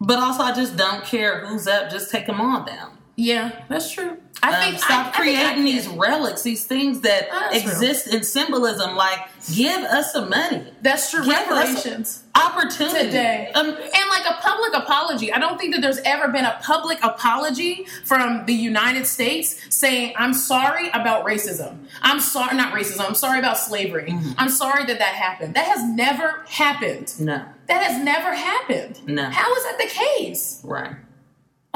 But 0.00 0.18
also, 0.18 0.42
I 0.42 0.54
just 0.54 0.76
don't 0.76 1.04
care 1.04 1.46
who's 1.46 1.66
up. 1.66 1.90
Just 1.90 2.10
take 2.10 2.26
them 2.26 2.40
all 2.40 2.64
down. 2.64 2.95
Yeah 3.16 3.62
that's 3.68 3.90
true 3.90 4.16
i 4.42 4.52
Um, 4.54 4.60
think 4.62 4.78
stop 4.78 4.90
I- 4.90 4.94
I 5.00 5.02
think 5.04 5.38
I 5.38 5.44
creating 5.44 5.64
these 5.64 5.88
relics, 5.88 6.42
these 6.42 6.64
things 6.64 7.00
that 7.00 7.28
Oh, 7.32 7.48
that's 7.50 7.62
true. 7.62 7.72
exist 7.72 8.06
in 8.08 8.22
symbolism. 8.22 8.94
Like, 8.94 9.18
give 9.54 9.80
us 9.82 10.12
some 10.12 10.28
money, 10.28 10.62
that's 10.82 11.10
true 11.10 11.24
Give 11.24 11.32
reparations 11.34 12.22
opportunity 12.34 13.06
today. 13.06 13.50
Um, 13.54 13.68
and 13.68 14.08
like 14.10 14.26
a 14.28 14.34
public 14.42 14.76
apology. 14.76 15.32
I 15.32 15.38
don't 15.38 15.58
think 15.58 15.74
that 15.74 15.80
there's 15.80 16.00
ever 16.04 16.28
been 16.28 16.44
a 16.44 16.58
public 16.62 16.98
apology 17.02 17.86
from 18.04 18.44
the 18.44 18.52
United 18.52 19.06
States 19.06 19.56
saying, 19.74 20.12
I'm 20.18 20.34
sorry 20.34 20.90
about 20.90 21.24
racism. 21.24 21.86
I'm 22.02 22.20
sorry, 22.20 22.54
not 22.56 22.74
racism, 22.74 23.08
I'm 23.08 23.14
sorry 23.14 23.38
about 23.38 23.56
slavery. 23.56 24.10
Mm-hmm. 24.10 24.32
I'm 24.36 24.50
sorry 24.50 24.84
that 24.84 24.98
that 24.98 25.14
happened. 25.14 25.54
That 25.54 25.66
has 25.66 25.82
never 25.82 26.44
happened. 26.48 27.18
no, 27.18 27.42
That 27.68 27.82
has 27.82 28.04
never 28.04 28.34
happened. 28.34 29.00
No. 29.08 29.30
How 29.30 29.50
is 29.56 29.62
that 29.64 29.78
the 29.78 29.88
case? 29.88 30.60
right. 30.62 30.92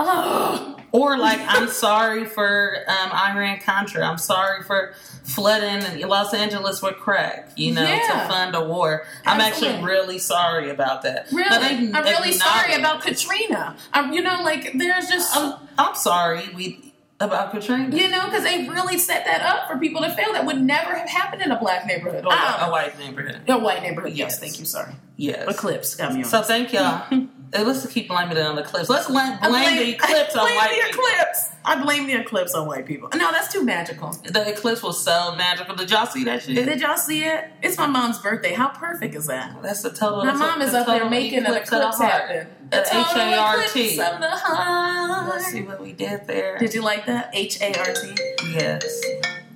Oh, 0.03 0.77
Or 0.93 1.17
like, 1.17 1.39
I'm 1.47 1.69
sorry 1.69 2.25
for 2.25 2.79
um, 2.89 3.13
Iran 3.13 3.61
Contra. 3.61 4.05
I'm 4.05 4.19
sorry 4.19 4.65
for 4.65 4.93
flooding 5.23 5.85
Los 6.09 6.35
Angeles 6.35 6.83
with 6.83 6.97
crack. 6.97 7.53
You 7.55 7.75
know, 7.75 7.83
Yeah. 7.85 7.99
to 8.25 8.29
fund 8.29 8.57
a 8.57 8.65
war. 8.65 9.05
I'm 9.25 9.41
actually 9.41 9.81
really 9.85 10.19
sorry 10.19 10.69
about 10.71 11.03
that. 11.03 11.29
Really? 11.31 11.59
they 11.61 11.93
I'm 11.97 12.03
really 12.05 12.33
sorry 12.33 12.75
about 12.75 13.03
Katrina. 13.03 13.77
Um, 13.93 14.13
you 14.13 14.21
know, 14.21 14.43
like 14.43 14.73
there's 14.75 15.07
just 15.09 15.37
I'm, 15.37 15.61
I'm 15.79 15.95
sorry 15.95 16.49
we 16.57 16.93
about 17.21 17.53
Katrina. 17.53 17.95
you 17.97 18.09
know, 18.09 18.25
because 18.25 18.43
they 18.43 18.67
really 18.69 18.99
set 18.99 19.25
that 19.27 19.43
up 19.43 19.69
for 19.71 19.79
people 19.79 20.01
to 20.03 20.11
fail. 20.11 20.33
That 20.33 20.45
would 20.45 20.61
never 20.61 20.93
have 20.97 21.09
happened 21.09 21.43
in 21.43 21.53
a 21.53 21.59
black 21.61 21.87
neighborhood. 21.87 22.25
Or 22.25 22.31
Ah, 22.33 22.67
a 22.67 22.71
white 22.73 22.99
neighborhood. 22.99 23.43
a 23.49 23.57
white 23.59 23.83
neighborhood. 23.83 24.15
Yes, 24.15 24.33
Yes. 24.33 24.39
thank 24.41 24.59
you. 24.59 24.65
Sorry. 24.65 24.95
Yes. 25.17 25.47
Eclipse 25.49 25.95
got 25.95 26.15
me 26.15 26.21
on. 26.21 26.25
So 26.25 26.43
thank 26.43 26.73
y'all. 26.73 27.07
Uh, 27.53 27.63
Let's 27.65 27.85
keep 27.93 28.07
blaming 28.09 28.37
it 28.37 28.47
on 28.47 28.55
the 28.55 28.63
clips. 28.63 28.89
Let's 28.89 29.09
blame, 29.09 29.37
blame 29.43 29.77
the 29.77 29.89
eclipse 29.95 30.37
I 30.37 30.41
on 30.41 30.47
blame 30.47 30.57
white 30.57 30.71
the 30.71 30.87
people. 30.87 31.05
eclipse. 31.05 31.49
I 31.65 31.83
blame 31.83 32.07
the 32.07 32.21
eclipse 32.21 32.55
on 32.55 32.67
white 32.69 32.87
people. 32.87 33.09
No, 33.17 33.33
that's 33.33 33.53
too 33.53 33.65
magical. 33.65 34.13
The 34.25 34.53
eclipse 34.53 34.83
was 34.85 35.03
so 35.03 35.35
magical. 35.35 35.75
Did 35.75 35.91
y'all 35.91 36.07
see 36.07 36.23
that 36.25 36.43
shit? 36.45 36.55
Did 36.55 36.81
y'all 36.81 36.97
see 36.97 37.25
it? 37.25 37.47
It's 37.61 37.77
my 37.77 37.89
mom's 37.89 38.19
birthday. 38.21 38.53
How 38.53 38.69
perfect 38.69 39.17
is 39.17 39.27
that? 39.27 39.61
That's 39.63 39.85
a 39.85 39.91
total. 39.93 40.25
My 40.25 40.33
mom 40.33 40.61
a- 40.61 40.65
is 40.65 40.75
up 40.75 40.87
there 40.87 41.11
making 41.11 41.41
an 41.45 41.47
eclipse 41.55 41.99
happen. 41.99 42.47
The 42.71 42.83
H 42.83 43.17
A 43.17 43.37
R 43.37 43.65
T. 43.67 44.01
of 44.01 44.21
the 44.21 44.29
heart. 44.31 45.29
Let's 45.31 45.47
see 45.47 45.63
what 45.63 45.81
we 45.83 45.93
did 45.93 46.29
there. 46.29 46.57
Did 46.59 46.73
you 46.73 46.83
like 46.83 47.07
that? 47.07 47.31
H 47.35 47.61
A 47.61 47.75
R 47.77 47.95
T. 47.95 48.15
Yes. 48.53 49.01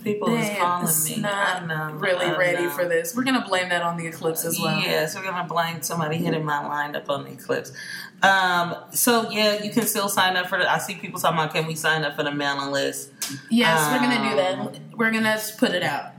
People 0.04 0.34
is 0.36 0.48
calling 0.58 0.86
me. 1.04 1.16
not 1.22 1.62
I 1.62 1.66
know. 1.66 1.94
really 1.94 2.26
I 2.26 2.36
ready 2.36 2.62
know. 2.64 2.70
for 2.70 2.84
this. 2.86 3.16
We're 3.16 3.24
gonna 3.24 3.44
blame 3.46 3.70
that 3.70 3.82
on 3.82 3.96
the 3.96 4.06
eclipse 4.06 4.44
as 4.44 4.58
well. 4.60 4.78
Yes, 4.78 5.16
we're 5.16 5.24
gonna 5.24 5.48
blame 5.48 5.82
somebody 5.82 6.18
hitting 6.18 6.44
my 6.44 6.64
line 6.66 6.94
up 6.94 7.08
on 7.10 7.24
the 7.24 7.32
eclipse. 7.32 7.72
Um, 8.22 8.74
so 8.92 9.30
yeah, 9.30 9.62
you 9.62 9.70
can 9.70 9.86
still 9.86 10.08
sign 10.08 10.36
up 10.36 10.48
for 10.48 10.58
the. 10.58 10.70
I 10.70 10.78
see 10.78 10.94
people 10.94 11.18
talking 11.18 11.38
about 11.38 11.52
can 11.52 11.66
we 11.66 11.74
sign 11.74 12.04
up 12.04 12.14
for 12.16 12.22
the 12.22 12.32
mailing 12.32 12.70
list? 12.70 13.10
Yes, 13.50 13.90
we're 13.90 13.98
gonna 13.98 14.30
do 14.30 14.38
Um, 14.40 14.72
that. 14.72 14.80
We're 14.96 15.10
gonna 15.10 15.38
put 15.58 15.70
it 15.72 15.82
out. 15.82 16.12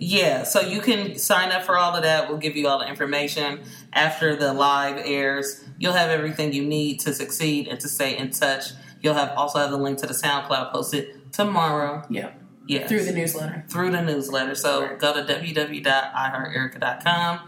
Yeah, 0.00 0.44
so 0.44 0.60
you 0.60 0.80
can 0.80 1.18
sign 1.18 1.50
up 1.50 1.64
for 1.64 1.76
all 1.76 1.96
of 1.96 2.02
that. 2.04 2.28
We'll 2.28 2.38
give 2.38 2.56
you 2.56 2.68
all 2.68 2.78
the 2.78 2.86
information 2.88 3.60
after 3.92 4.36
the 4.36 4.52
live 4.52 4.96
airs. 5.04 5.64
You'll 5.78 5.92
have 5.94 6.10
everything 6.10 6.52
you 6.52 6.64
need 6.64 7.00
to 7.00 7.12
succeed 7.12 7.66
and 7.66 7.80
to 7.80 7.88
stay 7.88 8.16
in 8.16 8.30
touch. 8.30 8.66
You'll 9.00 9.14
have 9.14 9.30
also 9.36 9.58
have 9.58 9.70
the 9.72 9.76
link 9.76 9.98
to 9.98 10.06
the 10.06 10.14
SoundCloud 10.14 10.70
posted 10.72 11.32
tomorrow. 11.32 12.04
Yeah, 12.08 12.30
Yes. 12.68 12.88
through 12.88 13.04
the 13.04 13.12
newsletter. 13.12 13.64
through 13.68 13.90
the 13.92 14.02
newsletter. 14.02 14.54
So 14.54 14.82
Right. 14.82 14.98
go 14.98 15.12
to 15.14 15.22
www.ihearterica.com. 15.24 17.40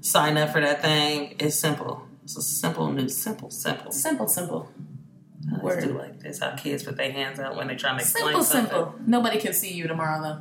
Sign 0.00 0.36
up 0.36 0.50
for 0.50 0.60
that 0.60 0.82
thing. 0.82 1.34
It's 1.38 1.56
simple. 1.56 2.06
It's 2.24 2.36
a 2.36 2.42
simple 2.42 2.90
news. 2.92 3.16
Simple, 3.16 3.50
simple. 3.50 3.90
Simple, 3.92 4.26
simple, 4.28 4.68
Let's 5.50 5.62
Word. 5.62 5.84
do 5.84 5.98
like 5.98 6.20
this. 6.20 6.38
How 6.40 6.54
kids 6.56 6.82
put 6.84 6.96
their 6.96 7.10
hands 7.12 7.38
out 7.40 7.56
when 7.56 7.66
they're 7.66 7.76
trying 7.76 7.96
to 7.98 8.02
explain 8.02 8.24
simple, 8.26 8.44
something. 8.44 8.70
simple. 8.72 8.94
Nobody 9.06 9.38
can 9.40 9.52
see 9.52 9.72
you 9.72 9.86
tomorrow 9.88 10.22
though. 10.22 10.38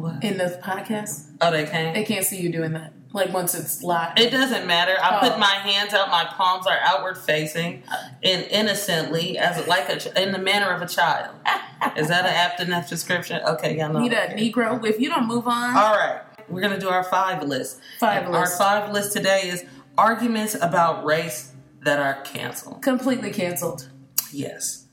What? 0.00 0.24
In 0.24 0.38
the 0.38 0.58
podcast, 0.62 1.26
Oh, 1.40 1.50
they 1.50 1.64
can't. 1.66 1.94
they 1.94 2.04
can't 2.04 2.24
see 2.24 2.40
you 2.40 2.50
doing 2.50 2.72
that. 2.72 2.92
Like 3.12 3.32
once 3.32 3.54
it's 3.56 3.82
live. 3.82 4.12
It 4.16 4.30
doesn't 4.30 4.66
matter. 4.68 4.96
I 5.02 5.16
Oh. 5.16 5.28
put 5.28 5.38
my 5.40 5.46
hands 5.54 5.92
out. 5.94 6.10
My 6.10 6.24
palms 6.24 6.66
are 6.68 6.78
outward 6.82 7.18
facing, 7.18 7.82
and 8.22 8.42
innocently, 8.44 9.36
as 9.36 9.66
like 9.66 9.88
a 9.88 10.22
in 10.22 10.30
the 10.32 10.38
manner 10.38 10.70
of 10.70 10.80
a 10.80 10.86
child. 10.86 11.34
Is 11.96 12.06
that 12.08 12.24
an 12.24 12.32
apt 12.32 12.60
enough 12.60 12.88
description? 12.88 13.40
Okay, 13.44 13.76
y'all 13.78 13.92
know. 13.92 13.98
Need 14.00 14.12
a 14.12 14.28
Negro. 14.34 14.84
If 14.86 15.00
you 15.00 15.08
don't 15.08 15.26
move 15.26 15.48
on, 15.48 15.76
All 15.76 15.94
right, 15.96 16.20
we're 16.48 16.60
gonna 16.60 16.78
do 16.78 16.88
our 16.88 17.02
five 17.04 17.42
list. 17.42 17.80
Five 17.98 18.26
And 18.26 18.36
Our 18.36 18.46
five 18.46 18.92
list 18.92 19.12
today 19.12 19.40
is 19.48 19.64
arguments 19.98 20.54
about 20.54 21.04
race 21.04 21.50
that 21.82 21.98
are 21.98 22.20
canceled. 22.22 22.80
completely 22.82 23.30
canceled. 23.32 23.88
Yes, 24.32 24.84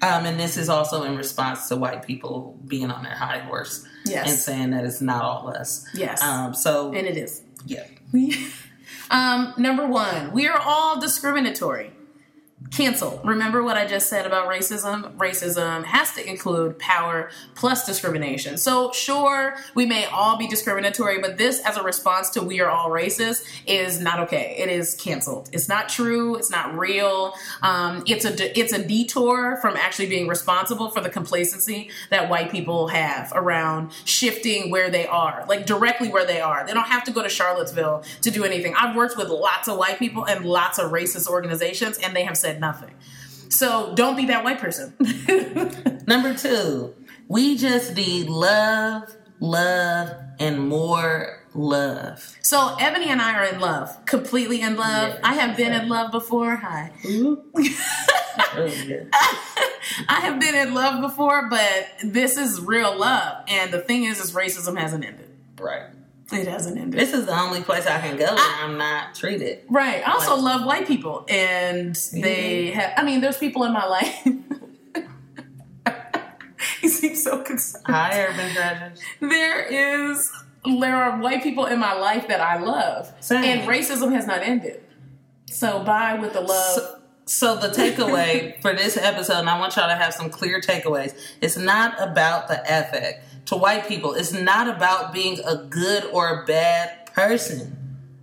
um, 0.00 0.24
and 0.24 0.40
this 0.40 0.56
is 0.56 0.70
also 0.70 1.02
in 1.02 1.14
response 1.14 1.68
to 1.68 1.76
white 1.76 2.06
people 2.06 2.58
being 2.66 2.90
on 2.90 3.02
their 3.02 3.14
high 3.16 3.40
horse 3.40 3.84
Yes. 4.06 4.30
and 4.30 4.38
saying 4.38 4.70
that 4.70 4.84
it's 4.86 5.02
not 5.02 5.22
all 5.22 5.48
us. 5.54 5.84
Yes. 5.92 6.22
Um, 6.22 6.54
so 6.54 6.88
And 6.94 7.06
it 7.06 7.18
is. 7.18 7.42
Yeah, 7.66 7.86
um, 9.10 9.54
number 9.56 9.86
one, 9.86 10.32
we 10.32 10.46
are 10.48 10.58
all 10.58 11.00
discriminatory. 11.00 11.92
Cancel. 12.70 13.20
Remember 13.24 13.62
what 13.64 13.76
I 13.76 13.86
just 13.86 14.08
said 14.08 14.26
about 14.26 14.48
racism? 14.48 15.12
Racism 15.16 15.84
has 15.84 16.12
to 16.14 16.28
include 16.28 16.78
power 16.78 17.30
plus 17.54 17.84
discrimination. 17.84 18.56
So, 18.58 18.92
sure, 18.92 19.56
we 19.74 19.86
may 19.86 20.04
all 20.06 20.36
be 20.36 20.46
discriminatory, 20.46 21.20
but 21.20 21.36
this, 21.36 21.60
as 21.64 21.76
a 21.76 21.82
response 21.82 22.30
to 22.30 22.42
we 22.42 22.60
are 22.60 22.70
all 22.70 22.90
racist, 22.90 23.44
is 23.66 24.00
not 24.00 24.20
okay. 24.20 24.54
It 24.58 24.68
is 24.68 24.94
canceled. 24.94 25.48
It's 25.52 25.68
not 25.68 25.88
true. 25.88 26.36
It's 26.36 26.50
not 26.50 26.78
real. 26.78 27.34
Um, 27.62 28.04
it's 28.06 28.24
a 28.24 28.58
it's 28.58 28.72
a 28.72 28.86
detour 28.86 29.58
from 29.60 29.76
actually 29.76 30.08
being 30.08 30.28
responsible 30.28 30.90
for 30.90 31.00
the 31.00 31.10
complacency 31.10 31.90
that 32.10 32.28
white 32.28 32.52
people 32.52 32.88
have 32.88 33.32
around 33.34 33.92
shifting 34.04 34.70
where 34.70 34.90
they 34.90 35.06
are, 35.06 35.44
like 35.48 35.66
directly 35.66 36.08
where 36.08 36.26
they 36.26 36.40
are. 36.40 36.64
They 36.66 36.72
don't 36.72 36.88
have 36.88 37.04
to 37.04 37.10
go 37.10 37.22
to 37.22 37.28
Charlottesville 37.28 38.04
to 38.22 38.30
do 38.30 38.44
anything. 38.44 38.74
I've 38.74 38.94
worked 38.94 39.16
with 39.16 39.28
lots 39.28 39.68
of 39.68 39.76
white 39.76 39.98
people 39.98 40.26
and 40.26 40.44
lots 40.44 40.78
of 40.78 40.92
racist 40.92 41.26
organizations, 41.26 41.98
and 41.98 42.14
they 42.14 42.24
have 42.24 42.36
said 42.36 42.49
nothing. 42.58 42.94
So 43.50 43.94
don't 43.94 44.16
be 44.16 44.26
that 44.26 44.42
white 44.42 44.58
person. 44.58 44.94
Number 46.06 46.34
two, 46.34 46.94
we 47.28 47.56
just 47.56 47.94
need 47.94 48.28
love, 48.28 49.14
love, 49.40 50.16
and 50.38 50.68
more 50.68 51.36
love. 51.52 52.36
so 52.42 52.76
Ebony 52.78 53.06
and 53.06 53.20
I 53.20 53.34
are 53.34 53.44
in 53.44 53.58
love, 53.60 54.04
completely 54.06 54.60
in 54.60 54.76
love. 54.76 55.10
Yes. 55.10 55.20
I 55.24 55.34
have 55.34 55.56
been 55.56 55.72
in 55.72 55.88
love 55.88 56.12
before. 56.12 56.56
Hi. 56.56 56.92
I 60.08 60.20
have 60.20 60.38
been 60.40 60.54
in 60.54 60.72
love 60.74 61.00
before, 61.00 61.48
but 61.48 61.88
this 62.04 62.36
is 62.36 62.60
real 62.60 62.96
love. 62.96 63.44
And 63.48 63.72
the 63.72 63.80
thing 63.80 64.04
is, 64.04 64.20
is 64.20 64.32
racism 64.32 64.78
hasn't 64.78 65.04
ended. 65.04 65.28
right. 65.58 65.90
It 66.32 66.46
hasn't 66.46 66.78
ended. 66.78 66.98
This 67.00 67.12
is 67.12 67.26
the 67.26 67.36
only 67.38 67.60
place 67.62 67.86
I 67.86 68.00
can 68.00 68.16
go 68.16 68.26
and 68.26 68.38
I'm 68.38 68.78
not 68.78 69.14
treated. 69.16 69.64
Right. 69.68 70.06
I 70.06 70.12
also 70.12 70.34
Like- 70.36 70.42
love 70.44 70.64
white 70.66 70.86
people, 70.86 71.24
and 71.28 71.94
they 72.12 72.70
have. 72.70 72.92
I 72.96 73.02
mean, 73.02 73.20
there's 73.20 73.38
people 73.38 73.64
in 73.64 73.72
my 73.72 73.84
life. 73.86 74.14
you 76.82 76.88
seem 76.88 77.14
so 77.16 77.42
concerned. 77.42 77.84
Hi, 77.86 78.22
Urban 78.26 78.50
Treasures. 78.54 79.00
There 79.20 79.62
is. 80.12 80.30
There 80.64 80.94
are 80.94 81.18
white 81.18 81.42
people 81.42 81.64
in 81.66 81.78
my 81.78 81.94
life 81.94 82.28
that 82.28 82.40
I 82.42 82.58
love, 82.58 83.10
Same. 83.20 83.42
and 83.44 83.68
racism 83.68 84.12
has 84.12 84.26
not 84.26 84.42
ended. 84.42 84.82
So 85.50 85.82
bye 85.82 86.14
with 86.18 86.34
the 86.34 86.42
love. 86.42 86.74
So, 86.74 86.99
so 87.30 87.56
the 87.56 87.68
takeaway 87.68 88.60
for 88.60 88.74
this 88.74 88.96
episode, 88.96 89.38
and 89.38 89.48
I 89.50 89.58
want 89.58 89.76
y'all 89.76 89.88
to 89.88 89.94
have 89.96 90.12
some 90.12 90.30
clear 90.30 90.60
takeaways. 90.60 91.14
It's 91.40 91.56
not 91.56 91.94
about 92.00 92.48
the 92.48 92.68
ethic. 92.70 93.22
To 93.46 93.56
white 93.56 93.86
people, 93.88 94.14
it's 94.14 94.32
not 94.32 94.68
about 94.68 95.12
being 95.12 95.38
a 95.46 95.56
good 95.56 96.04
or 96.12 96.42
a 96.42 96.44
bad 96.46 97.06
person. 97.06 97.76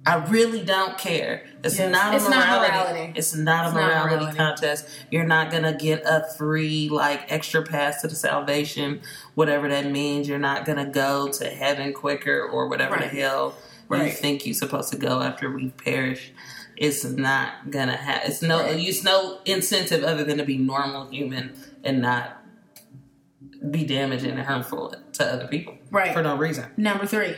I 0.05 0.15
really 0.25 0.63
don't 0.63 0.97
care. 0.97 1.43
It's 1.63 1.77
Yes. 1.77 1.91
not 1.91 2.13
a 2.13 2.15
It's 2.15 2.29
not 2.29 2.47
morality. 2.47 2.71
morality. 2.93 3.13
It's 3.17 3.35
not 3.35 3.65
a 3.65 3.67
It's 3.67 3.75
not 3.75 3.83
morality, 3.83 4.15
morality. 4.15 4.37
contest. 4.37 4.85
You're 5.11 5.25
not 5.25 5.51
gonna 5.51 5.73
get 5.73 6.03
a 6.05 6.25
free 6.37 6.87
like 6.89 7.29
extra 7.31 7.61
pass 7.63 8.01
to 8.01 8.07
the 8.07 8.15
salvation, 8.15 9.01
whatever 9.35 9.67
that 9.67 9.89
means. 9.91 10.29
You're 10.29 10.37
not 10.39 10.63
gonna 10.65 10.85
go 10.85 11.27
to 11.29 11.45
heaven 11.49 11.91
quicker 11.93 12.41
or 12.41 12.67
whatever 12.67 12.95
Right. 12.95 13.11
the 13.11 13.19
hell 13.19 13.55
you 13.89 14.09
think 14.11 14.45
you're 14.45 14.53
supposed 14.53 14.91
to 14.91 14.97
go 14.97 15.21
after 15.21 15.49
we 15.51 15.69
perish. 15.69 16.31
It's 16.77 17.03
not 17.03 17.71
gonna 17.71 17.97
have. 17.97 18.21
It's 18.25 18.41
no. 18.41 18.61
Right. 18.61 18.79
It's 18.79 19.03
no 19.03 19.39
incentive 19.45 20.03
other 20.03 20.23
than 20.23 20.37
to 20.37 20.45
be 20.45 20.57
normal 20.57 21.09
human 21.09 21.53
and 21.83 22.01
not 22.01 22.43
be 23.71 23.83
damaging 23.83 24.31
and 24.31 24.41
harmful 24.41 24.93
to 25.13 25.25
other 25.25 25.47
people. 25.47 25.75
Right. 25.89 26.13
For 26.13 26.21
no 26.21 26.37
reason. 26.37 26.71
Number 26.77 27.05
three. 27.05 27.35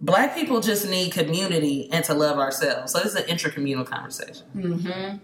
Black 0.00 0.34
people 0.34 0.60
just 0.60 0.88
need 0.88 1.12
community 1.12 1.88
and 1.90 2.04
to 2.04 2.14
love 2.14 2.38
ourselves. 2.38 2.92
So 2.92 2.98
this 2.98 3.14
is 3.14 3.16
an 3.16 3.24
intercommunal 3.24 3.86
conversation. 3.86 4.46
Mm-hmm. 4.54 5.16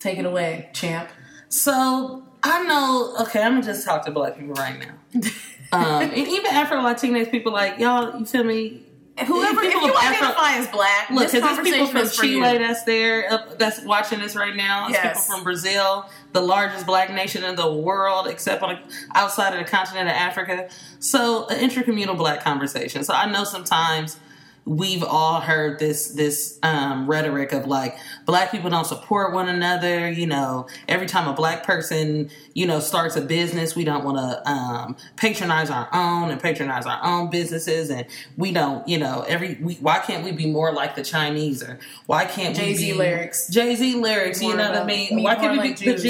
Take 0.00 0.18
it 0.18 0.24
away, 0.24 0.70
champ. 0.72 1.10
So 1.48 2.24
I 2.42 2.64
know. 2.64 3.14
Okay, 3.20 3.42
I'm 3.42 3.52
gonna 3.52 3.62
just 3.62 3.86
talk 3.86 4.04
to 4.06 4.10
black 4.10 4.38
people 4.38 4.54
right 4.54 4.80
now. 4.80 5.20
um, 5.72 6.02
and 6.02 6.16
even 6.16 6.46
Afro 6.46 6.78
Latinx 6.78 7.30
people, 7.30 7.52
like 7.52 7.78
y'all, 7.78 8.18
you 8.18 8.26
feel 8.26 8.42
me? 8.42 8.82
Whoever, 9.26 9.62
if 9.62 9.74
you 9.74 9.94
identify 9.96 10.52
as 10.54 10.66
black, 10.68 11.10
Look, 11.10 11.32
because 11.32 11.56
there's 11.56 11.68
people 11.68 11.86
from. 11.86 12.08
Chile 12.08 12.58
that's 12.58 12.84
there, 12.84 13.46
that's 13.58 13.82
watching 13.84 14.20
this 14.20 14.36
right 14.36 14.54
now. 14.54 14.88
There's 14.88 15.02
Yes. 15.04 15.24
people 15.26 15.36
from 15.36 15.44
Brazil, 15.44 16.06
the 16.32 16.40
largest 16.40 16.86
black 16.86 17.10
nation 17.10 17.44
in 17.44 17.56
the 17.56 17.72
world, 17.72 18.26
except 18.26 18.62
on 18.62 18.78
outside 19.14 19.52
of 19.54 19.64
the 19.64 19.70
continent 19.70 20.08
of 20.08 20.14
Africa. 20.14 20.68
So, 20.98 21.46
an 21.48 21.68
intercommunal 21.68 22.16
black 22.16 22.42
conversation. 22.44 23.04
So, 23.04 23.14
I 23.14 23.30
know 23.30 23.44
sometimes 23.44 24.16
we've 24.64 25.02
all 25.02 25.40
heard 25.40 25.78
this 25.78 26.08
this 26.08 26.58
um, 26.62 27.08
rhetoric 27.08 27.52
of 27.52 27.66
like 27.66 27.96
black 28.24 28.50
people 28.50 28.70
don't 28.70 28.86
support 28.86 29.32
one 29.32 29.48
another. 29.48 30.10
You 30.10 30.26
know, 30.26 30.66
every 30.88 31.06
time 31.06 31.28
a 31.28 31.32
black 31.32 31.64
person 31.64 32.30
you 32.54 32.66
know 32.66 32.80
starts 32.80 33.16
a 33.16 33.20
business, 33.20 33.74
we 33.74 33.84
don't 33.84 34.04
want 34.04 34.18
to 34.18 34.50
um, 34.50 34.96
patronize 35.16 35.70
our 35.70 35.88
own 35.92 36.30
and 36.30 36.40
patronize 36.40 36.86
our 36.86 37.00
own 37.02 37.30
businesses, 37.30 37.90
and 37.90 38.06
we 38.36 38.52
don't. 38.52 38.86
You 38.86 38.98
know, 38.98 39.24
every 39.26 39.58
we, 39.60 39.74
why 39.74 39.98
can't 39.98 40.24
we 40.24 40.32
be 40.32 40.46
more 40.46 40.72
like 40.72 40.94
the 40.94 41.04
Chinese 41.04 41.62
or 41.62 41.78
why 42.06 42.24
can't 42.24 42.56
Jay-Z 42.56 42.92
be 42.92 42.98
lyrics. 42.98 43.48
Jay 43.48 43.74
Z 43.74 43.96
lyrics? 43.96 44.40
More 44.40 44.52
you 44.52 44.56
know 44.56 44.70
what 44.70 44.82
I 44.82 44.84
mean? 44.84 45.16
me 45.16 45.24
Why 45.24 45.34
can't 45.34 45.52
we 45.52 45.58
like 45.58 45.78
be 45.78 45.86
the 45.86 45.98
Jews. 45.98 46.02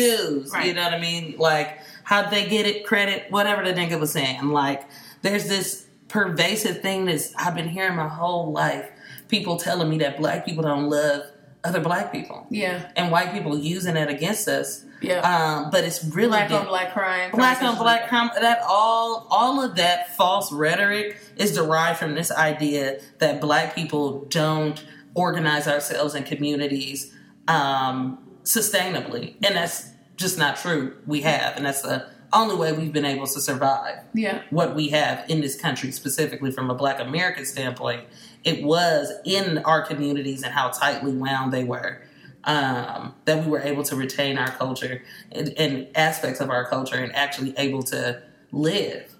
Jews? 0.53 0.55
You 0.65 0.75
know 0.75 0.85
what 0.85 0.95
I 0.95 1.01
mean? 1.01 1.37
Like 1.39 1.79
how'd 2.05 2.31
they 2.31 2.49
get 2.49 2.67
it 2.67 2.85
credit? 2.85 3.31
Whatever 3.31 3.65
the 3.65 3.73
nigga 3.73 3.99
was 3.99 4.13
saying. 4.13 4.49
Like 4.49 4.87
there's 5.23 5.49
this 5.49 5.87
pervasive 6.13 6.81
thing 6.83 7.07
that's 7.07 7.35
I've 7.37 7.55
been 7.55 7.69
hearing 7.69 7.97
my 7.97 8.09
whole 8.09 8.53
life. 8.53 8.89
People 9.29 9.57
telling 9.57 9.89
me 9.89 9.99
that 9.99 10.19
black 10.19 10.45
people 10.45 10.63
don't 10.63 10.89
love 10.91 11.23
other 11.65 11.81
black 11.81 12.13
people. 12.13 12.47
Yeah, 12.51 12.91
And 12.97 13.11
white 13.11 13.33
people 13.33 13.57
using 13.59 13.97
it 13.97 14.11
against 14.11 14.49
us. 14.49 14.85
yeah. 15.01 15.21
Um, 15.21 15.71
but 15.71 15.85
it's 15.85 16.05
really 16.05 16.29
black 16.31 16.51
on 16.51 16.67
black 16.67 16.93
crime. 16.93 17.31
black 17.31 17.63
on 17.63 17.77
black 17.79 18.09
crime 18.09 18.31
that 18.41 18.61
all 18.69 19.27
all 19.31 19.63
of 19.63 19.77
that 19.77 20.15
false 20.17 20.53
rhetoric 20.53 21.19
is 21.37 21.55
derived 21.55 21.99
from 21.99 22.15
this 22.15 22.31
idea 22.31 23.01
that 23.19 23.41
black 23.41 23.75
people 23.75 24.25
don't 24.27 24.85
organize 25.15 25.67
ourselves 25.69 26.15
in 26.15 26.25
communities 26.25 27.13
um, 27.49 28.19
sustainably 28.45 29.35
and 29.45 29.57
that's 29.57 29.89
just 30.17 30.39
not 30.39 30.57
true 30.57 30.97
we 31.07 31.21
have 31.23 31.57
and 31.57 31.67
that's 31.67 31.83
the 31.83 32.07
only 32.33 32.57
way 32.57 32.73
we've 32.73 32.93
been 32.93 33.05
able 33.05 33.27
to 33.27 33.41
survive 33.41 33.99
Yeah, 34.15 34.43
what 34.51 34.75
we 34.75 34.89
have 34.89 35.25
in 35.29 35.41
this 35.41 35.61
country 35.61 35.91
specifically 35.91 36.51
from 36.51 36.71
a 36.71 36.75
black 36.75 37.01
american 37.01 37.45
standpoint 37.45 38.05
it 38.45 38.63
was 38.65 39.13
in 39.25 39.59
our 39.59 39.83
communities 39.83 40.43
and 40.43 40.53
how 40.53 40.69
tightly 40.69 41.13
wound 41.13 41.53
they 41.53 41.65
were 41.65 42.03
um, 42.45 43.15
that 43.25 43.45
we 43.45 43.51
were 43.51 43.61
able 43.61 43.85
to 43.85 43.97
retain 43.97 44.37
our 44.37 44.51
culture 44.51 45.03
and, 45.31 45.55
and 45.57 45.87
aspects 45.95 46.41
of 46.41 46.51
our 46.51 46.65
culture 46.67 46.97
and 46.97 47.15
actually 47.15 47.55
able 47.57 47.83
to 47.85 48.21
live. 48.51 49.15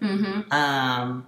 Um, 0.51 1.27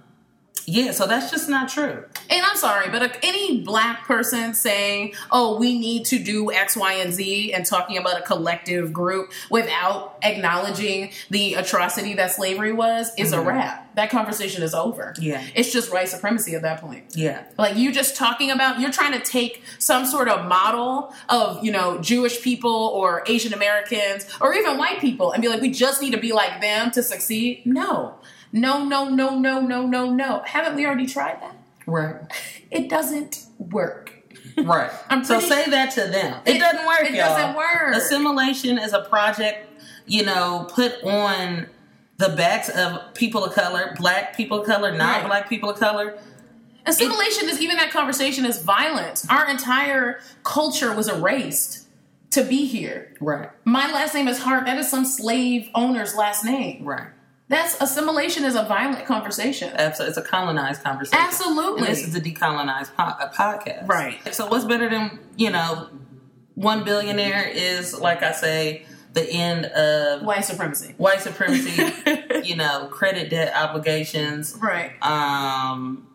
yeah 0.65 0.91
so 0.91 1.05
that's 1.05 1.31
just 1.31 1.49
not 1.49 1.69
true 1.69 2.03
and 2.29 2.43
I'm 2.43 2.57
sorry, 2.57 2.89
but 2.89 3.17
any 3.23 3.61
black 3.61 4.05
person 4.05 4.53
saying, 4.53 5.13
"Oh, 5.31 5.57
we 5.57 5.77
need 5.77 6.05
to 6.05 6.19
do 6.19 6.51
X, 6.51 6.75
Y, 6.75 6.93
and 6.93 7.13
Z," 7.13 7.53
and 7.53 7.65
talking 7.65 7.97
about 7.97 8.19
a 8.19 8.23
collective 8.23 8.91
group 8.91 9.31
without 9.49 10.17
acknowledging 10.23 11.11
the 11.29 11.53
atrocity 11.53 12.13
that 12.15 12.31
slavery 12.31 12.73
was 12.73 13.11
is 13.17 13.31
a 13.31 13.37
mm-hmm. 13.37 13.47
wrap. 13.47 13.95
That 13.95 14.09
conversation 14.09 14.63
is 14.63 14.73
over. 14.73 15.13
Yeah. 15.19 15.41
it's 15.53 15.71
just 15.71 15.93
white 15.93 16.09
supremacy 16.09 16.55
at 16.55 16.63
that 16.63 16.81
point. 16.81 17.05
yeah 17.15 17.43
Like 17.57 17.77
you 17.77 17.93
just 17.93 18.17
talking 18.17 18.51
about, 18.51 18.81
you're 18.81 18.91
trying 18.91 19.13
to 19.13 19.19
take 19.19 19.63
some 19.79 20.05
sort 20.05 20.27
of 20.27 20.47
model 20.47 21.13
of, 21.29 21.63
you 21.63 21.71
know, 21.71 21.99
Jewish 22.01 22.41
people 22.41 22.71
or 22.71 23.23
Asian 23.27 23.53
Americans 23.53 24.27
or 24.41 24.53
even 24.53 24.77
white 24.77 24.99
people 24.99 25.31
and 25.31 25.41
be 25.41 25.47
like, 25.47 25.61
we 25.61 25.71
just 25.71 26.01
need 26.01 26.11
to 26.11 26.19
be 26.19 26.33
like 26.33 26.59
them 26.59 26.91
to 26.91 27.01
succeed. 27.01 27.61
No, 27.65 28.15
no, 28.55 28.83
no, 28.85 29.07
no, 29.09 29.37
no, 29.37 29.59
no, 29.61 29.85
no, 29.85 30.09
no. 30.09 30.41
Haven't 30.45 30.75
we 30.75 30.85
already 30.85 31.05
tried 31.05 31.41
that? 31.41 31.55
right 31.85 32.15
It 32.71 32.89
doesn't 32.89 33.45
work. 33.59 34.11
right 34.57 34.89
I'm 35.11 35.23
so 35.23 35.39
say 35.39 35.69
that 35.69 35.91
to 35.91 36.01
them 36.07 36.41
it, 36.45 36.57
doesn't 36.59 36.85
work 36.87 37.01
It 37.03 37.13
y'all. 37.13 37.27
doesn't 37.37 37.55
work. 37.55 37.95
assimilation 37.95 38.79
is 38.79 38.93
a 38.93 39.01
project 39.01 39.69
you 40.07 40.23
know 40.25 40.65
put 40.71 41.03
on 41.03 41.67
the 42.17 42.29
backs 42.29 42.69
of 42.69 43.13
people 43.13 43.43
of 43.45 43.53
color 43.53 43.93
black 43.97 44.35
people 44.37 44.61
of 44.61 44.65
color 44.65 44.91
not 44.97 45.17
Right. 45.21 45.27
black 45.27 45.49
people 45.49 45.69
of 45.69 45.77
color 45.79 46.17
Assimilation 46.87 47.49
is 47.49 47.59
even 47.61 47.77
that 47.77 47.89
conversation 47.91 48.45
is 48.45 48.61
violent. 48.61 49.25
Our 49.29 49.49
entire 49.49 50.19
culture 50.43 50.93
was 50.93 51.07
erased 51.07 51.87
to 52.29 52.43
be 52.43 52.65
here. 52.67 53.11
right 53.19 53.49
My 53.65 53.91
last 53.91 54.13
name 54.13 54.27
is 54.27 54.37
Hart. 54.39 54.65
That 54.67 54.77
is 54.77 54.87
some 54.89 55.03
slave 55.03 55.67
owner's 55.73 56.15
last 56.15 56.45
name. 56.45 56.85
right 56.85 57.07
That's 57.47 57.79
assimilation 57.79 58.43
is 58.43 58.55
a 58.55 58.63
violent 58.63 59.05
conversation. 59.05 59.71
Absolutely. 59.75 60.09
It's 60.09 60.17
a 60.17 60.21
colonized 60.23 60.83
conversation. 60.83 61.23
Absolutely. 61.23 61.79
And 61.81 61.87
this 61.87 62.07
is 62.07 62.15
a 62.15 62.21
decolonized 62.21 62.95
po- 62.95 63.03
a 63.23 63.29
podcast. 63.33 63.87
Right. 63.87 64.33
So 64.33 64.47
what's 64.47 64.65
better 64.65 64.89
than, 64.89 65.19
you 65.37 65.51
know, 65.51 65.89
one 66.55 66.83
billionaire 66.83 67.47
is, 67.47 67.93
like 67.99 68.23
I 68.23 68.31
say, 68.31 68.85
the 69.13 69.29
end 69.29 69.65
of 69.67 70.23
White 70.23 70.43
supremacy. 70.43 70.93
white 70.97 71.21
supremacy, 71.21 71.83
you 72.43 72.55
know, 72.55 72.87
credit 72.91 73.29
debt 73.29 73.53
obligations, 73.55 74.57
Right. 74.61 74.91
um, 75.03 76.07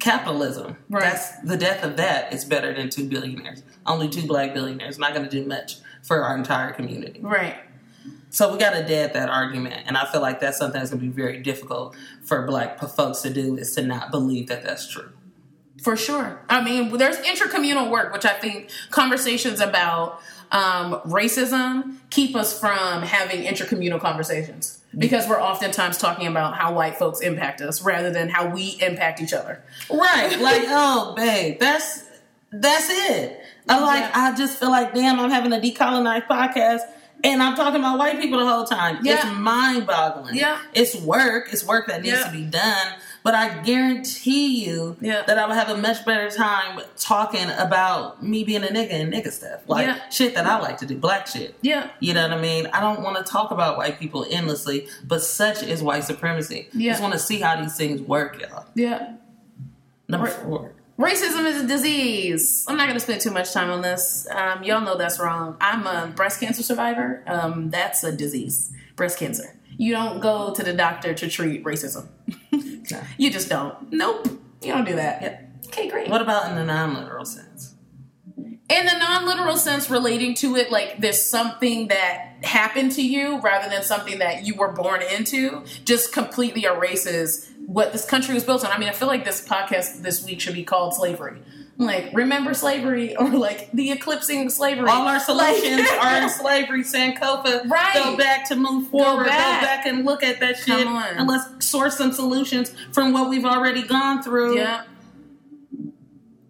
capitalism. 0.00 0.76
Right. 0.88 1.02
That's 1.02 1.38
the 1.40 1.56
death 1.56 1.84
of 1.84 1.96
that 1.96 2.32
is 2.32 2.44
better 2.44 2.72
than 2.72 2.88
two 2.88 3.08
billionaires. 3.08 3.62
Only 3.84 4.08
two 4.08 4.26
black 4.26 4.54
billionaires. 4.54 4.98
Not 4.98 5.12
going 5.14 5.28
to 5.28 5.30
do 5.30 5.46
much 5.46 5.76
for 6.02 6.22
our 6.24 6.36
entire 6.36 6.72
community. 6.72 7.20
Right. 7.20 7.56
So 8.32 8.50
we 8.50 8.58
got 8.58 8.70
to 8.70 8.82
dead 8.82 9.12
that 9.12 9.28
argument, 9.28 9.82
and 9.86 9.94
I 9.94 10.10
feel 10.10 10.22
like 10.22 10.40
that's 10.40 10.56
something 10.56 10.80
that's 10.80 10.90
going 10.90 11.02
to 11.02 11.06
be 11.06 11.12
very 11.12 11.42
difficult 11.42 11.94
for 12.24 12.46
Black 12.46 12.80
folks 12.80 13.20
to 13.20 13.30
do 13.30 13.58
is 13.58 13.74
to 13.74 13.82
not 13.82 14.10
believe 14.10 14.48
that 14.48 14.64
that's 14.64 14.88
true. 14.88 15.10
For 15.82 15.98
sure. 15.98 16.42
I 16.48 16.64
mean, 16.64 16.96
there's 16.96 17.18
intercommunal 17.18 17.90
work, 17.90 18.10
which 18.10 18.24
I 18.24 18.32
think 18.32 18.70
conversations 18.90 19.60
about 19.60 20.22
um, 20.50 20.94
racism 21.04 21.96
keep 22.08 22.34
us 22.34 22.58
from 22.58 23.02
having 23.02 23.42
intercommunal 23.42 24.00
conversations 24.00 24.82
because 24.96 25.28
we're 25.28 25.40
oftentimes 25.40 25.98
talking 25.98 26.26
about 26.26 26.56
how 26.56 26.72
white 26.72 26.96
folks 26.96 27.20
impact 27.20 27.60
us 27.60 27.82
rather 27.82 28.10
than 28.10 28.30
how 28.30 28.48
we 28.48 28.78
impact 28.80 29.20
each 29.20 29.34
other. 29.34 29.62
Right. 29.90 30.36
Like, 30.40 30.64
oh, 30.68 31.14
babe, 31.16 31.60
that's 31.60 32.04
that's 32.50 32.88
it. 32.90 33.40
I 33.68 33.80
like. 33.80 34.00
Yeah. 34.00 34.10
I 34.14 34.36
just 34.36 34.58
feel 34.58 34.70
like, 34.70 34.94
damn, 34.94 35.20
I'm 35.20 35.30
having 35.30 35.52
a 35.52 35.58
decolonized 35.58 36.26
podcast. 36.26 36.80
And 37.24 37.40
I'm 37.42 37.54
talking 37.54 37.78
about 37.78 37.98
white 37.98 38.20
people 38.20 38.38
the 38.40 38.46
whole 38.46 38.64
time. 38.64 38.98
Yeah. 39.02 39.14
It's 39.14 39.38
mind 39.38 39.86
boggling. 39.86 40.34
Yeah. 40.34 40.58
It's 40.74 40.96
work. 40.96 41.48
It's 41.52 41.64
work 41.64 41.86
that 41.86 42.02
needs 42.02 42.16
Yeah. 42.18 42.24
to 42.24 42.32
be 42.32 42.42
done. 42.44 42.94
But 43.22 43.34
I 43.34 43.60
guarantee 43.62 44.64
you 44.64 44.96
Yeah. 45.00 45.22
that 45.28 45.38
I 45.38 45.46
would 45.46 45.54
have 45.56 45.68
a 45.68 45.76
much 45.76 46.04
better 46.04 46.28
time 46.28 46.80
talking 46.98 47.48
about 47.56 48.20
me 48.22 48.42
being 48.42 48.64
a 48.64 48.66
nigga 48.66 48.92
and 48.94 49.12
nigga 49.12 49.30
stuff. 49.30 49.60
Like 49.68 49.86
Yeah. 49.86 49.98
shit 50.10 50.34
that 50.34 50.46
I 50.46 50.58
like 50.58 50.78
to 50.78 50.86
do, 50.86 50.96
black 50.96 51.28
shit. 51.28 51.54
Yeah. 51.62 51.88
You 52.00 52.12
know 52.14 52.22
what 52.22 52.36
I 52.36 52.40
mean? 52.40 52.66
I 52.72 52.80
don't 52.80 53.02
want 53.02 53.16
to 53.24 53.32
talk 53.32 53.52
about 53.52 53.76
white 53.78 54.00
people 54.00 54.26
endlessly, 54.28 54.88
but 55.06 55.22
such 55.22 55.62
is 55.62 55.80
white 55.80 56.02
supremacy. 56.02 56.68
Yeah. 56.72 56.90
Just 56.92 57.02
want 57.02 57.12
to 57.12 57.20
see 57.20 57.38
how 57.38 57.54
these 57.62 57.76
things 57.76 58.00
work, 58.00 58.40
y'all. 58.40 58.64
Yeah. 58.74 59.12
Number 60.08 60.26
four. 60.26 60.72
Racism 60.98 61.46
is 61.46 61.62
a 61.62 61.66
disease. 61.66 62.64
I'm 62.68 62.76
not 62.76 62.84
going 62.84 62.96
to 62.96 63.00
spend 63.00 63.20
too 63.20 63.30
much 63.30 63.52
time 63.52 63.70
on 63.70 63.80
this. 63.80 64.26
Um, 64.30 64.62
y'all 64.62 64.82
know 64.82 64.96
that's 64.96 65.18
wrong. 65.18 65.56
I'm 65.60 65.86
a 65.86 66.12
breast 66.14 66.38
cancer 66.38 66.62
survivor. 66.62 67.24
Um, 67.26 67.70
that's 67.70 68.04
a 68.04 68.12
disease. 68.12 68.72
Breast 68.94 69.18
cancer. 69.18 69.56
You 69.78 69.92
don't 69.92 70.20
go 70.20 70.52
to 70.52 70.62
the 70.62 70.74
doctor 70.74 71.14
to 71.14 71.28
treat 71.28 71.64
racism. 71.64 72.08
you 73.18 73.30
just 73.30 73.48
don't. 73.48 73.90
Nope. 73.90 74.28
You 74.60 74.72
don't 74.74 74.84
do 74.84 74.96
that. 74.96 75.22
Yep. 75.22 75.48
Okay, 75.68 75.88
great. 75.88 76.08
What 76.08 76.20
about 76.20 76.50
in 76.50 76.56
the 76.56 76.64
non-literal 76.64 77.24
sense? 77.24 77.71
In 78.72 78.86
the 78.86 78.96
non-literal 78.98 79.56
sense 79.56 79.90
relating 79.90 80.34
to 80.34 80.56
it 80.56 80.70
like 80.70 80.98
there's 80.98 81.22
something 81.22 81.88
that 81.88 82.36
happened 82.42 82.92
to 82.92 83.02
you 83.06 83.40
rather 83.40 83.68
than 83.68 83.82
something 83.82 84.18
that 84.18 84.44
you 84.46 84.54
were 84.54 84.72
born 84.72 85.00
into 85.02 85.64
just 85.84 86.12
completely 86.12 86.64
erases 86.64 87.48
what 87.66 87.92
this 87.92 88.04
country 88.04 88.34
was 88.34 88.44
built 88.44 88.64
on 88.64 88.70
i 88.72 88.78
mean 88.78 88.88
i 88.88 88.92
feel 88.92 89.08
like 89.08 89.24
this 89.24 89.46
podcast 89.46 90.02
this 90.02 90.24
week 90.24 90.40
should 90.40 90.54
be 90.54 90.64
called 90.64 90.94
slavery 90.94 91.40
like 91.78 92.10
remember 92.12 92.52
slavery 92.54 93.16
or 93.20 93.28
like 93.30 93.70
the 93.72 93.90
eclipsing 93.92 94.46
of 94.46 94.52
slavery 94.52 94.88
All 94.88 95.06
our 95.08 95.18
solutions 95.20 95.80
Like- 95.88 96.04
are 96.04 96.22
in 96.22 96.28
slavery, 96.28 96.82
Sankofa. 96.84 97.68
Right. 97.68 97.94
Go 97.94 98.16
back 98.16 98.46
to 98.50 98.56
move 98.56 98.88
forward. 98.88 99.24
Go 99.24 99.30
back. 99.30 99.62
back, 99.62 99.86
and 99.86 100.04
look 100.04 100.22
at 100.22 100.38
that 100.40 100.60
Come 100.60 100.78
shit. 100.78 100.86
on. 100.86 101.02
And 101.16 101.26
let's 101.28 101.66
source 101.66 101.96
some 101.96 102.12
solutions 102.12 102.72
from 102.92 103.12
what 103.14 103.30
we've 103.30 103.46
already 103.46 103.82
gone 103.82 104.22
through. 104.22 104.58
yeah 104.58 104.82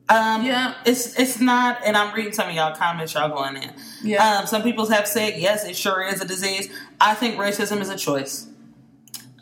Um, 0.08 0.44
Yeah. 0.44 0.74
It's 0.84 1.18
it's 1.18 1.40
not, 1.40 1.80
and 1.84 1.96
I'm 1.96 2.14
reading 2.14 2.32
some 2.32 2.48
of 2.48 2.54
y'all 2.54 2.74
comments 2.74 3.14
y'all 3.14 3.28
going 3.28 3.62
in. 3.62 3.72
Yeah. 4.02 4.38
Um, 4.40 4.46
some 4.46 4.62
people 4.62 4.86
have 4.90 5.06
said 5.06 5.38
yes, 5.38 5.64
it 5.64 5.76
sure 5.76 6.02
is 6.02 6.20
a 6.20 6.26
disease. 6.26 6.68
I 7.00 7.14
think 7.14 7.36
racism 7.36 7.80
is 7.80 7.88
a 7.88 7.96
choice. 7.96 8.48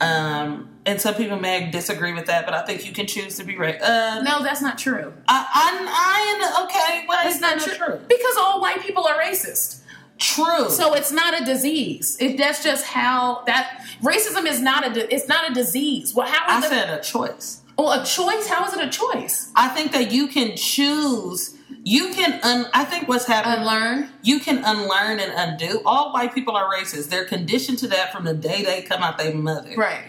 Um, 0.00 0.70
and 0.86 0.98
some 0.98 1.14
people 1.14 1.38
may 1.38 1.70
disagree 1.70 2.14
with 2.14 2.26
that, 2.26 2.46
but 2.46 2.54
I 2.54 2.64
think 2.64 2.86
you 2.86 2.92
can 2.92 3.06
choose 3.06 3.36
to 3.36 3.44
be 3.44 3.56
right. 3.56 3.80
Uh, 3.80 4.22
no 4.22 4.42
that's 4.42 4.62
not 4.62 4.78
true 4.78 5.12
I, 5.28 5.46
I, 5.52 6.56
I, 6.56 6.64
okay, 6.64 7.04
well, 7.06 7.20
it's 7.28 7.38
not 7.38 7.60
true 7.60 8.00
because 8.08 8.36
all 8.38 8.62
white 8.62 8.80
people 8.80 9.06
are 9.06 9.18
racist 9.18 9.80
True. 10.20 10.68
So 10.68 10.92
it's 10.92 11.10
not 11.10 11.40
a 11.40 11.44
disease. 11.46 12.18
If 12.20 12.36
that's 12.36 12.62
just 12.62 12.84
how 12.84 13.42
that 13.46 13.86
racism 14.02 14.46
is 14.46 14.60
not 14.60 14.94
a. 14.94 15.12
It's 15.12 15.26
not 15.26 15.50
a 15.50 15.54
disease. 15.54 16.14
Well, 16.14 16.28
how 16.28 16.44
I 16.46 16.58
is 16.58 16.66
it? 16.66 16.68
said 16.68 16.90
a 16.90 17.02
choice. 17.02 17.59
Well, 17.82 18.00
a 18.00 18.04
choice. 18.04 18.46
How 18.46 18.66
is 18.66 18.74
it 18.74 18.84
a 18.84 18.90
choice? 18.90 19.50
I 19.56 19.68
think 19.68 19.92
that 19.92 20.12
you 20.12 20.28
can 20.28 20.56
choose. 20.56 21.56
You 21.82 22.12
can. 22.12 22.40
Un, 22.42 22.66
I 22.74 22.84
think 22.84 23.08
what's 23.08 23.26
happening. 23.26 23.60
Unlearn. 23.60 24.10
You 24.22 24.40
can 24.40 24.62
unlearn 24.64 25.20
and 25.20 25.32
undo. 25.34 25.80
All 25.84 26.12
white 26.12 26.34
people 26.34 26.56
are 26.56 26.70
racist. 26.72 27.08
They're 27.08 27.24
conditioned 27.24 27.78
to 27.78 27.88
that 27.88 28.12
from 28.12 28.24
the 28.24 28.34
day 28.34 28.62
they 28.62 28.82
come 28.82 29.02
out 29.02 29.18
their 29.18 29.34
mother. 29.34 29.74
Right. 29.76 30.04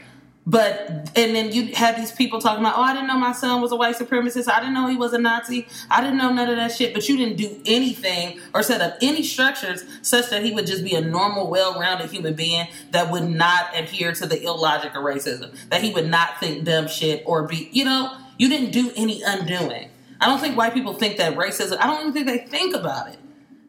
But 0.46 1.12
and 1.16 1.36
then 1.36 1.52
you 1.52 1.76
have 1.76 1.98
these 1.98 2.12
people 2.12 2.42
talking 2.42 2.66
about, 2.66 2.76
oh, 2.76 2.82
I 2.82 2.94
didn't 2.94 3.08
know 3.08 3.18
my 3.18 3.32
son 3.32 3.62
was 3.62 3.72
a 3.72 3.76
white 3.76 3.96
supremacist. 3.96 4.52
I 4.52 4.60
didn't 4.60 4.74
know 4.74 4.88
he 4.88 4.98
was 4.98 5.14
a 5.14 5.20
Nazi. 5.20 5.68
I 5.90 6.02
didn't 6.02 6.18
know 6.18 6.34
none 6.34 6.50
of 6.50 6.56
that 6.56 6.72
shit. 6.72 6.96
But 6.96 7.08
you 7.08 7.16
didn't 7.16 7.38
do 7.38 7.62
anything 7.66 8.40
or 8.54 8.64
set 8.64 8.82
up 8.82 8.98
any 9.02 9.22
structures 9.22 9.84
such 10.02 10.32
that 10.32 10.44
he 10.44 10.52
would 10.52 10.66
just 10.66 10.84
be 10.84 10.96
a 10.96 11.02
normal, 11.02 11.48
well-rounded 11.48 12.10
human 12.10 12.34
being 12.34 12.68
that 12.90 13.12
would 13.12 13.30
not 13.30 13.68
adhere 13.76 14.14
to 14.14 14.26
the 14.26 14.44
illogic 14.44 14.96
of 14.96 15.04
racism. 15.04 15.56
That 15.70 15.84
he 15.84 15.94
would 15.94 16.10
not 16.10 16.40
think 16.40 16.64
dumb 16.66 16.88
shit 16.88 17.22
or 17.28 17.48
be, 17.48 17.70
you 17.72 17.86
know, 17.86 18.18
you 18.38 18.50
didn't 18.50 18.72
do 18.72 18.92
any 18.96 19.22
undoing. 19.22 19.90
I 20.20 20.26
don't 20.26 20.40
think 20.40 20.58
white 20.58 20.74
people 20.74 20.94
think 20.94 21.18
that 21.18 21.36
racism. 21.36 21.78
I 21.80 21.86
don't 21.86 22.00
even 22.02 22.14
think 22.14 22.26
they 22.26 22.40
think 22.40 22.76
about 22.76 23.10
it. 23.10 23.20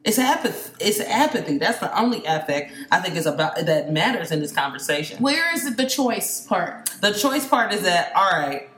It's 0.05 0.19
apathy. 0.19 0.75
It's 0.81 1.01
apathy. 1.01 1.59
That's 1.59 1.79
the 1.79 1.97
only 1.99 2.25
affect 2.25 2.73
I 2.91 2.99
think 2.99 3.17
is 3.17 3.27
about 3.27 3.55
that 3.55 3.93
matters 3.93 4.33
in 4.33 4.41
this 4.41 4.53
conversation. 4.53 5.23
Where 5.23 5.55
is 5.55 5.77
the 5.77 5.87
choice 5.87 6.45
part? 6.47 6.91
The 7.01 7.13
choice 7.13 7.47
part 7.47 7.73
is 7.73 7.83
that, 7.83 8.13
all 8.17 8.31
right, 8.31 8.69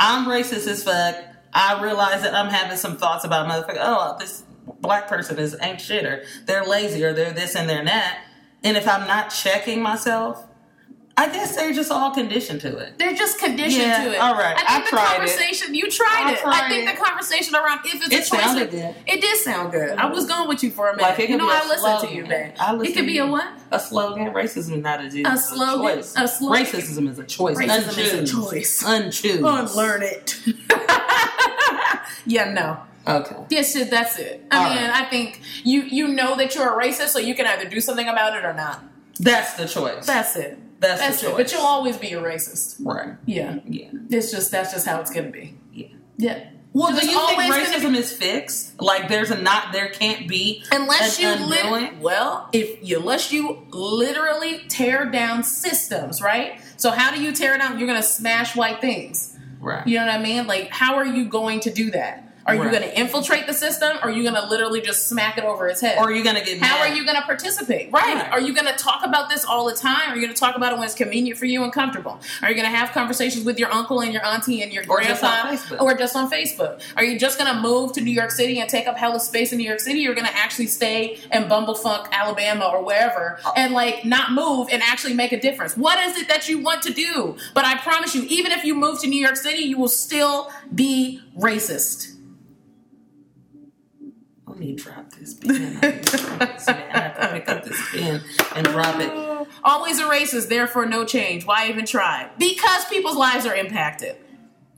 I'm 0.00 0.26
racist 0.26 0.66
as 0.66 0.82
fuck. 0.82 1.16
I 1.52 1.82
realize 1.82 2.22
that 2.22 2.34
I'm 2.34 2.50
having 2.50 2.76
some 2.76 2.96
thoughts 2.96 3.24
about 3.24 3.48
motherfucker. 3.48 3.78
Oh, 3.80 4.16
this 4.18 4.42
black 4.80 5.08
person 5.08 5.38
is 5.38 5.56
ain't 5.62 5.80
shit, 5.80 6.04
or 6.04 6.24
they're 6.46 6.64
lazy, 6.64 7.04
or 7.04 7.12
they're 7.12 7.32
this 7.32 7.54
and 7.54 7.68
they're 7.68 7.84
that. 7.84 8.24
And 8.64 8.76
if 8.76 8.88
I'm 8.88 9.06
not 9.06 9.30
checking 9.30 9.80
myself, 9.80 10.44
I 11.18 11.28
guess 11.32 11.56
they're 11.56 11.72
just 11.72 11.90
all 11.90 12.12
conditioned 12.12 12.60
to 12.60 12.78
it. 12.78 12.96
They're 12.96 13.12
just 13.14 13.38
conditioned 13.40 13.82
Yeah, 13.82 14.04
to 14.04 14.12
it. 14.14 14.18
all 14.18 14.34
right. 14.34 14.54
I 14.56 14.60
think 14.60 14.70
I 14.70 14.80
the 14.84 14.86
tried 14.88 15.02
it. 15.02 15.16
conversation 15.16 15.74
you 15.74 15.90
tried 15.90 16.24
I 16.26 16.32
it. 16.32 16.38
tried 16.38 16.62
I 16.64 16.68
think 16.68 16.88
it. 16.88 16.96
the 16.96 17.02
conversation 17.04 17.54
around 17.56 17.80
if 17.84 17.94
it's 17.96 18.06
It 18.06 18.26
a 18.26 18.30
choice. 18.30 18.40
sounded 18.44 18.70
good. 18.70 18.94
It 19.06 19.20
did 19.20 19.36
sound 19.38 19.72
good. 19.72 19.98
I 19.98 20.06
was 20.06 20.26
going 20.26 20.48
with 20.48 20.62
you 20.62 20.70
for 20.70 20.88
a 20.90 20.92
minute. 20.96 21.08
Like 21.08 21.18
it 21.18 21.30
you 21.30 21.36
know, 21.36 21.46
be 21.46 21.50
a 21.52 21.54
I 21.56 21.66
listened 21.66 22.08
to 22.10 22.14
you, 22.14 22.24
man. 22.26 22.52
I 22.60 22.74
It 22.76 22.78
could 22.78 22.94
to 22.94 23.06
be 23.06 23.12
you. 23.14 23.24
a 23.24 23.30
what? 23.30 23.48
A 23.72 23.80
slogan. 23.80 24.28
Racism 24.32 24.76
is 24.76 24.82
not 24.82 25.00
a 25.00 25.04
disease. 25.04 25.26
A 25.26 25.32
it's 25.32 25.48
slogan? 25.48 25.96
choice. 25.96 26.14
A 26.16 26.28
slogan. 26.28 26.64
Racism 26.64 27.08
is 27.10 27.18
a 27.18 27.24
choice. 27.24 27.58
Racism 27.58 27.98
is 27.98 28.12
a 28.14 28.16
Unchoose. 28.36 28.50
choice. 28.50 28.82
Unchoose. 28.84 29.58
Unlearn 29.70 30.02
it. 30.04 30.38
yeah, 32.26 32.52
no. 32.52 32.78
Okay. 33.06 33.36
Yes, 33.50 33.72
shit, 33.72 33.90
that's 33.90 34.18
it. 34.18 34.44
I 34.50 34.56
All 34.64 34.70
mean, 34.74 34.82
right. 34.82 35.02
I 35.02 35.04
think 35.08 35.40
you 35.64 35.82
you 35.82 36.08
know 36.08 36.36
that 36.36 36.54
you're 36.54 36.78
a 36.78 36.84
racist, 36.86 37.08
so 37.08 37.18
you 37.18 37.34
can 37.34 37.46
either 37.46 37.64
do 37.68 37.80
something 37.80 38.06
about 38.06 38.36
it 38.36 38.44
or 38.44 38.52
not. 38.52 38.84
That's 39.18 39.54
the 39.54 39.66
choice. 39.66 40.06
That's 40.06 40.36
it. 40.36 40.58
That's, 40.80 41.00
That's 41.00 41.20
the 41.22 41.30
it. 41.30 41.36
But 41.36 41.52
you'll 41.52 41.62
always 41.62 41.96
be 41.96 42.12
a 42.12 42.20
racist. 42.22 42.76
right. 42.84 43.16
Yeah. 43.26 43.58
Yeah. 43.66 43.90
It's 44.10 44.30
just 44.30 44.50
that's 44.50 44.72
just 44.72 44.86
how 44.86 45.00
it's 45.00 45.10
gonna 45.12 45.30
be. 45.30 45.56
Yeah. 45.72 45.88
Yeah. 46.16 46.44
Well, 46.72 46.92
There's 46.92 47.00
do 47.00 47.10
you 47.10 47.18
think 47.18 47.38
always 47.38 47.48
gonna 47.48 47.64
racism 47.64 47.96
is 47.96 48.12
fixed? 48.12 48.80
Like, 48.80 49.08
there's 49.08 49.30
a 49.30 49.40
not, 49.40 49.72
there 49.72 49.88
can't 49.88 50.28
be 50.28 50.62
Unless 50.70 51.18
you 51.18 51.34
lit- 51.34 51.98
well, 51.98 52.48
if 52.52 52.86
you 52.86 52.98
unless 53.00 53.32
you 53.32 53.66
literally 53.70 54.58
tear 54.68 55.06
down 55.06 55.42
systems, 55.42 56.20
right? 56.22 56.60
So 56.76 56.90
how 56.90 57.12
do 57.14 57.20
you 57.20 57.32
tear 57.32 57.54
it 57.54 57.58
down? 57.58 57.78
You're 57.78 57.88
gonna 57.88 58.02
smash 58.02 58.54
white 58.54 58.80
things. 58.80 59.36
right? 59.60 59.84
You 59.86 59.98
know 59.98 60.06
what 60.06 60.14
I 60.14 60.22
mean? 60.22 60.46
Like, 60.46 60.68
how 60.68 60.94
are 60.96 61.06
you 61.06 61.24
going 61.24 61.60
to 61.60 61.70
do 61.72 61.90
that? 61.92 62.27
Are 62.48 62.54
you 62.54 62.70
going 62.70 62.82
to 62.82 62.98
infiltrate 62.98 63.46
the 63.46 63.52
system? 63.52 63.96
Or 63.98 64.08
are 64.08 64.10
you 64.10 64.22
going 64.22 64.34
to 64.34 64.46
literally 64.48 64.80
just 64.80 65.08
smack 65.08 65.38
it 65.38 65.44
over 65.44 65.68
his 65.68 65.80
head? 65.80 65.98
Or 65.98 66.04
are 66.04 66.12
you 66.12 66.24
gonna 66.24 66.44
get? 66.44 66.60
How 66.60 66.78
mad? 66.78 66.90
are 66.90 66.94
you 66.94 67.04
going 67.04 67.16
to 67.16 67.22
participate? 67.22 67.92
Right. 67.92 68.14
Right. 68.14 68.32
Are 68.32 68.40
you 68.40 68.54
going 68.54 68.66
to 68.66 68.72
talk 68.72 69.04
about 69.04 69.28
this 69.28 69.44
all 69.44 69.66
the 69.66 69.74
time? 69.74 70.10
Are 70.10 70.16
you 70.16 70.22
going 70.22 70.34
to 70.34 70.38
talk 70.38 70.56
about 70.56 70.72
it 70.72 70.76
when 70.76 70.84
it's 70.84 70.94
convenient 70.94 71.38
for 71.38 71.44
you 71.44 71.62
and 71.62 71.72
comfortable? 71.72 72.20
Are 72.42 72.48
you 72.48 72.54
going 72.54 72.70
to 72.70 72.76
have 72.76 72.92
conversations 72.92 73.44
with 73.44 73.58
your 73.58 73.72
uncle 73.72 74.00
and 74.00 74.12
your 74.12 74.24
auntie 74.24 74.62
and 74.62 74.72
your 74.72 74.84
Or 74.84 74.96
grandpa? 74.96 75.44
Facebook. 75.44 75.80
Or 75.80 75.94
just 75.96 76.16
on 76.16 76.30
Facebook? 76.30 76.80
Are 76.96 77.04
you 77.04 77.18
just 77.18 77.38
going 77.38 77.52
to 77.54 77.60
move 77.60 77.92
to 77.92 78.00
New 78.00 78.12
York 78.12 78.30
City 78.30 78.60
and 78.60 78.68
take 78.68 78.86
up 78.86 78.96
hella 78.96 79.20
space 79.20 79.52
in 79.52 79.58
New 79.58 79.68
York 79.68 79.80
City? 79.80 80.00
You're 80.00 80.14
going 80.14 80.26
to 80.26 80.36
actually 80.36 80.66
stay 80.66 81.18
in 81.32 81.44
Bumblefuck, 81.44 82.10
Alabama, 82.12 82.70
or 82.72 82.84
wherever, 82.84 83.38
uh. 83.44 83.52
and 83.56 83.74
like 83.74 84.04
not 84.04 84.32
move 84.32 84.68
and 84.70 84.82
actually 84.82 85.14
make 85.14 85.32
a 85.32 85.40
difference. 85.40 85.76
What 85.76 85.98
is 85.98 86.16
it 86.16 86.28
that 86.28 86.48
you 86.48 86.58
want 86.58 86.82
to 86.82 86.92
do? 86.92 87.36
But 87.54 87.64
I 87.64 87.78
promise 87.78 88.14
you, 88.14 88.22
even 88.28 88.52
if 88.52 88.64
you 88.64 88.74
move 88.74 89.00
to 89.00 89.06
New 89.06 89.20
York 89.20 89.36
City, 89.36 89.62
you 89.62 89.78
will 89.78 89.88
still 89.88 90.50
be 90.74 91.20
racist. 91.36 92.14
Let 94.58 94.66
me 94.66 94.74
drop 94.74 95.12
this 95.12 95.34
pen. 95.34 95.78
I 95.82 95.86
have 96.90 97.20
to 97.20 97.28
pick 97.32 97.48
up 97.48 97.62
this 97.62 97.80
pen 97.92 98.20
and 98.56 98.66
drop 98.66 98.98
it. 98.98 99.46
Always 99.62 100.00
a 100.00 100.02
racist, 100.02 100.48
therefore 100.48 100.84
no 100.84 101.04
change. 101.04 101.46
Why 101.46 101.68
even 101.68 101.86
try? 101.86 102.28
Because 102.38 102.84
people's 102.86 103.14
lives 103.14 103.46
are 103.46 103.54
impacted. 103.54 104.16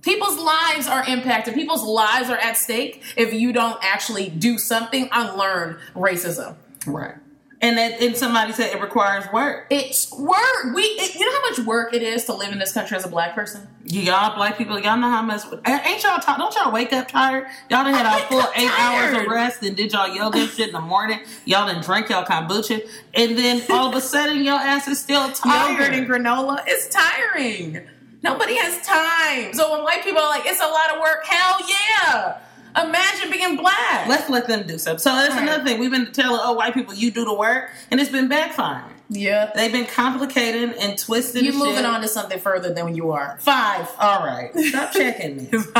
People's 0.02 0.38
lives 0.38 0.86
are 0.86 1.02
impacted. 1.06 1.54
People's 1.54 1.82
lives 1.82 2.28
are 2.28 2.36
at 2.36 2.58
stake 2.58 3.02
if 3.16 3.32
you 3.32 3.54
don't 3.54 3.78
actually 3.82 4.28
do 4.28 4.58
something, 4.58 5.08
unlearn 5.12 5.78
racism. 5.94 6.56
Right. 6.86 7.14
And 7.62 7.76
that, 7.76 8.00
and 8.00 8.16
somebody 8.16 8.54
said 8.54 8.74
it 8.74 8.80
requires 8.80 9.30
work. 9.34 9.66
It's 9.68 10.10
work. 10.12 10.74
We, 10.74 10.82
it, 10.82 11.14
you 11.14 11.26
know 11.26 11.40
how 11.42 11.50
much 11.50 11.58
work 11.66 11.92
it 11.92 12.02
is 12.02 12.24
to 12.24 12.32
live 12.32 12.52
in 12.52 12.58
this 12.58 12.72
country 12.72 12.96
as 12.96 13.04
a 13.04 13.08
black 13.08 13.34
person. 13.34 13.68
Y'all 13.84 14.34
black 14.34 14.56
people, 14.56 14.80
y'all 14.80 14.96
know 14.96 15.10
how 15.10 15.20
much. 15.20 15.42
Ain't 15.66 16.02
y'all 16.02 16.18
tired? 16.20 16.38
Don't 16.38 16.54
y'all 16.54 16.72
wake 16.72 16.94
up 16.94 17.08
tired? 17.08 17.44
Y'all 17.68 17.84
done 17.84 17.92
had 17.92 18.06
I 18.06 18.20
our 18.20 18.26
full 18.28 18.44
eight 18.56 18.70
hours 18.78 19.14
of 19.18 19.26
rest 19.30 19.62
and 19.62 19.76
did 19.76 19.92
y'all 19.92 20.08
yoga 20.08 20.46
shit 20.46 20.68
in 20.68 20.72
the 20.72 20.80
morning. 20.80 21.20
Y'all 21.44 21.66
done 21.66 21.82
drank 21.82 22.08
y'all 22.08 22.24
kombucha, 22.24 22.80
and 23.12 23.36
then 23.36 23.62
all 23.70 23.90
of 23.90 23.94
a 23.94 24.00
sudden 24.00 24.42
your 24.42 24.54
ass 24.54 24.88
is 24.88 24.98
still 24.98 25.30
tired. 25.32 25.78
Yogurt 25.78 25.94
and 25.94 26.08
granola 26.08 26.66
is 26.66 26.88
tiring. 26.88 27.86
Nobody 28.22 28.54
has 28.56 28.86
time. 28.86 29.52
So 29.52 29.72
when 29.72 29.82
white 29.82 30.02
people 30.02 30.20
are 30.20 30.28
like, 30.28 30.46
it's 30.46 30.60
a 30.60 30.66
lot 30.66 30.94
of 30.94 31.00
work, 31.00 31.26
hell 31.26 31.58
yeah. 31.68 32.38
Imagine 32.76 33.30
being 33.30 33.56
black. 33.56 34.06
Let's 34.08 34.28
let 34.30 34.46
them 34.46 34.66
do 34.66 34.78
something. 34.78 34.98
So 35.00 35.14
that's 35.14 35.34
Right. 35.34 35.42
another 35.42 35.64
thing. 35.64 35.78
We've 35.80 35.90
been 35.90 36.12
telling, 36.12 36.40
oh, 36.42 36.52
white 36.52 36.74
people, 36.74 36.94
you 36.94 37.10
do 37.10 37.24
the 37.24 37.34
work, 37.34 37.70
and 37.90 38.00
it's 38.00 38.10
been 38.10 38.28
backfiring. 38.28 38.84
yeah. 39.08 39.50
They've 39.54 39.72
been 39.72 39.86
complicating 39.86 40.72
and 40.80 40.96
twisting. 40.98 41.44
You 41.44 41.52
the 41.52 41.58
moving 41.58 41.76
shit. 41.76 41.84
on 41.84 42.00
to 42.02 42.08
something 42.08 42.38
further 42.38 42.72
than 42.72 42.94
you 42.94 43.10
are. 43.12 43.36
Five. 43.40 43.88
All 43.98 44.20
right, 44.24 44.50
stop 44.56 44.92
checking 44.94 45.36
me. 45.36 45.46
Five. 45.46 45.74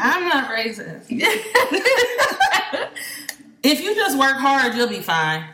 I'm 0.00 0.28
not 0.28 0.50
racist. 0.50 1.06
if 3.62 3.80
you 3.80 3.94
just 3.94 4.18
work 4.18 4.36
hard, 4.36 4.74
you'll 4.74 4.88
be 4.88 5.00
fine. 5.00 5.44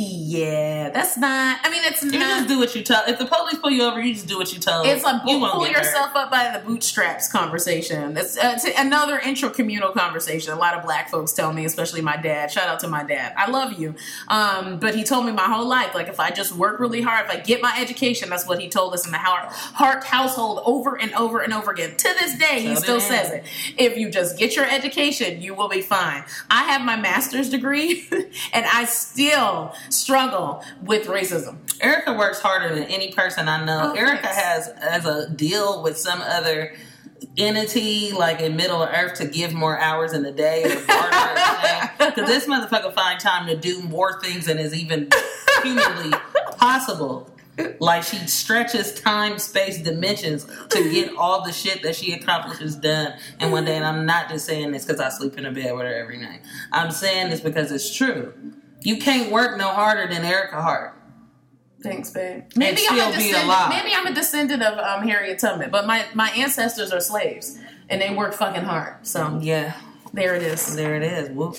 Yeah, 0.00 0.90
that's 0.90 1.16
not. 1.16 1.58
I 1.64 1.70
mean, 1.70 1.80
it's 1.84 2.04
You 2.04 2.12
not. 2.12 2.20
just 2.20 2.48
do 2.48 2.58
what 2.60 2.72
you 2.76 2.84
tell. 2.84 3.02
If 3.08 3.18
the 3.18 3.26
police 3.26 3.56
pull 3.58 3.70
you 3.72 3.82
over, 3.82 4.00
you 4.00 4.14
just 4.14 4.28
do 4.28 4.38
what 4.38 4.52
you 4.52 4.60
tell. 4.60 4.84
It's 4.84 5.04
a 5.04 5.20
you 5.26 5.40
pull 5.40 5.64
get 5.64 5.74
hurt. 5.74 5.84
yourself 5.84 6.14
up 6.14 6.30
by 6.30 6.56
the 6.56 6.64
bootstraps 6.64 7.26
conversation. 7.32 8.16
It's, 8.16 8.36
uh, 8.38 8.54
it's 8.54 8.78
another 8.78 9.18
intracommunal 9.18 9.92
conversation. 9.92 10.52
A 10.52 10.56
lot 10.56 10.74
of 10.74 10.84
black 10.84 11.10
folks 11.10 11.32
tell 11.32 11.52
me, 11.52 11.64
especially 11.64 12.00
my 12.00 12.16
dad. 12.16 12.52
Shout 12.52 12.68
out 12.68 12.78
to 12.80 12.86
my 12.88 13.02
dad. 13.02 13.34
I 13.36 13.50
love 13.50 13.72
you. 13.72 13.96
Um, 14.28 14.78
but 14.78 14.94
he 14.94 15.02
told 15.02 15.26
me 15.26 15.32
my 15.32 15.46
whole 15.46 15.66
life, 15.66 15.96
like 15.96 16.06
if 16.06 16.20
I 16.20 16.30
just 16.30 16.52
work 16.54 16.78
really 16.78 17.02
hard, 17.02 17.26
if 17.26 17.32
I 17.32 17.40
get 17.40 17.60
my 17.60 17.74
education, 17.80 18.30
that's 18.30 18.46
what 18.46 18.60
he 18.60 18.68
told 18.68 18.94
us 18.94 19.04
in 19.04 19.10
the 19.10 19.18
Howard 19.18 19.46
Hart 19.52 20.04
household 20.04 20.60
over 20.64 20.94
and 20.96 21.12
over 21.14 21.40
and 21.40 21.52
over 21.52 21.72
again. 21.72 21.96
To 21.96 22.14
this 22.20 22.38
day, 22.38 22.60
he 22.62 22.76
still 22.76 23.00
says 23.00 23.32
it. 23.32 23.44
If 23.76 23.96
you 23.98 24.10
just 24.10 24.38
get 24.38 24.54
your 24.54 24.64
education, 24.64 25.42
you 25.42 25.56
will 25.56 25.68
be 25.68 25.82
fine. 25.82 26.22
I 26.48 26.62
have 26.70 26.82
my 26.82 26.94
master's 26.94 27.50
degree, 27.50 28.06
and 28.52 28.64
I 28.64 28.84
still 28.84 29.74
struggle 29.90 30.62
with 30.82 31.06
racism. 31.06 31.58
Ericka 31.78 32.16
works 32.18 32.40
harder 32.40 32.74
than 32.74 32.84
any 32.84 33.12
person 33.12 33.48
I 33.48 33.64
know. 33.64 33.92
Oh, 33.94 33.98
Ericka 33.98 34.22
thanks. 34.22 34.36
has 34.36 34.72
has 34.80 35.06
a 35.06 35.30
deal 35.30 35.82
with 35.82 35.96
some 35.96 36.20
other 36.20 36.74
entity 37.36 38.12
like 38.12 38.40
in 38.40 38.56
Middle 38.56 38.82
Earth 38.82 39.14
to 39.18 39.26
give 39.26 39.52
more 39.52 39.78
hours 39.78 40.12
in 40.12 40.22
the 40.22 40.32
day 40.32 40.62
because 40.64 42.14
this 42.28 42.46
motherfucker 42.46 42.92
find 42.94 43.18
time 43.20 43.46
to 43.46 43.56
do 43.56 43.82
more 43.82 44.20
things 44.20 44.46
than 44.46 44.58
is 44.58 44.74
even 44.74 45.08
humanly 45.62 46.16
possible. 46.56 47.30
Like 47.80 48.04
she 48.04 48.18
stretches 48.28 48.94
time, 48.94 49.38
space, 49.38 49.78
dimensions 49.78 50.46
to 50.70 50.90
get 50.90 51.16
all 51.16 51.44
the 51.44 51.52
shit 51.52 51.82
that 51.82 51.96
she 51.96 52.12
accomplishes 52.12 52.76
done 52.76 53.14
in 53.40 53.50
one 53.50 53.64
day. 53.64 53.76
And 53.76 53.84
I'm 53.84 54.06
not 54.06 54.28
just 54.28 54.46
saying 54.46 54.70
this 54.70 54.84
because 54.84 55.00
I 55.00 55.08
sleep 55.08 55.36
in 55.38 55.44
a 55.44 55.50
bed 55.50 55.72
with 55.72 55.82
her 55.82 55.94
every 55.94 56.18
night. 56.18 56.42
I'm 56.70 56.92
saying 56.92 57.30
this 57.30 57.40
because 57.40 57.72
it's 57.72 57.92
true. 57.92 58.32
You 58.82 58.98
can't 58.98 59.30
work 59.32 59.58
no 59.58 59.68
harder 59.68 60.06
than 60.12 60.22
Ericka 60.22 60.52
Hart. 60.62 60.94
Thanks, 61.82 62.10
babe. 62.10 62.44
Maybe 62.56 62.82
I'm 62.88 63.12
a 63.12 63.16
descendant. 63.16 63.68
Maybe 63.70 63.90
I'm 63.94 64.06
a 64.06 64.14
descendant 64.14 64.62
of 64.62 64.78
um, 64.78 65.06
Harriet 65.06 65.38
Tubman, 65.38 65.70
but 65.70 65.86
my 65.86 66.06
my 66.14 66.30
ancestors 66.30 66.90
are 66.92 67.00
slaves 67.00 67.58
and 67.88 68.00
they 68.02 68.12
work 68.12 68.34
fucking 68.34 68.64
hard. 68.64 69.06
So 69.06 69.38
Yeah, 69.40 69.74
there 70.12 70.34
it 70.34 70.42
is. 70.42 70.74
there 70.74 70.96
it 70.96 71.02
is. 71.04 71.30
Whoop. 71.30 71.56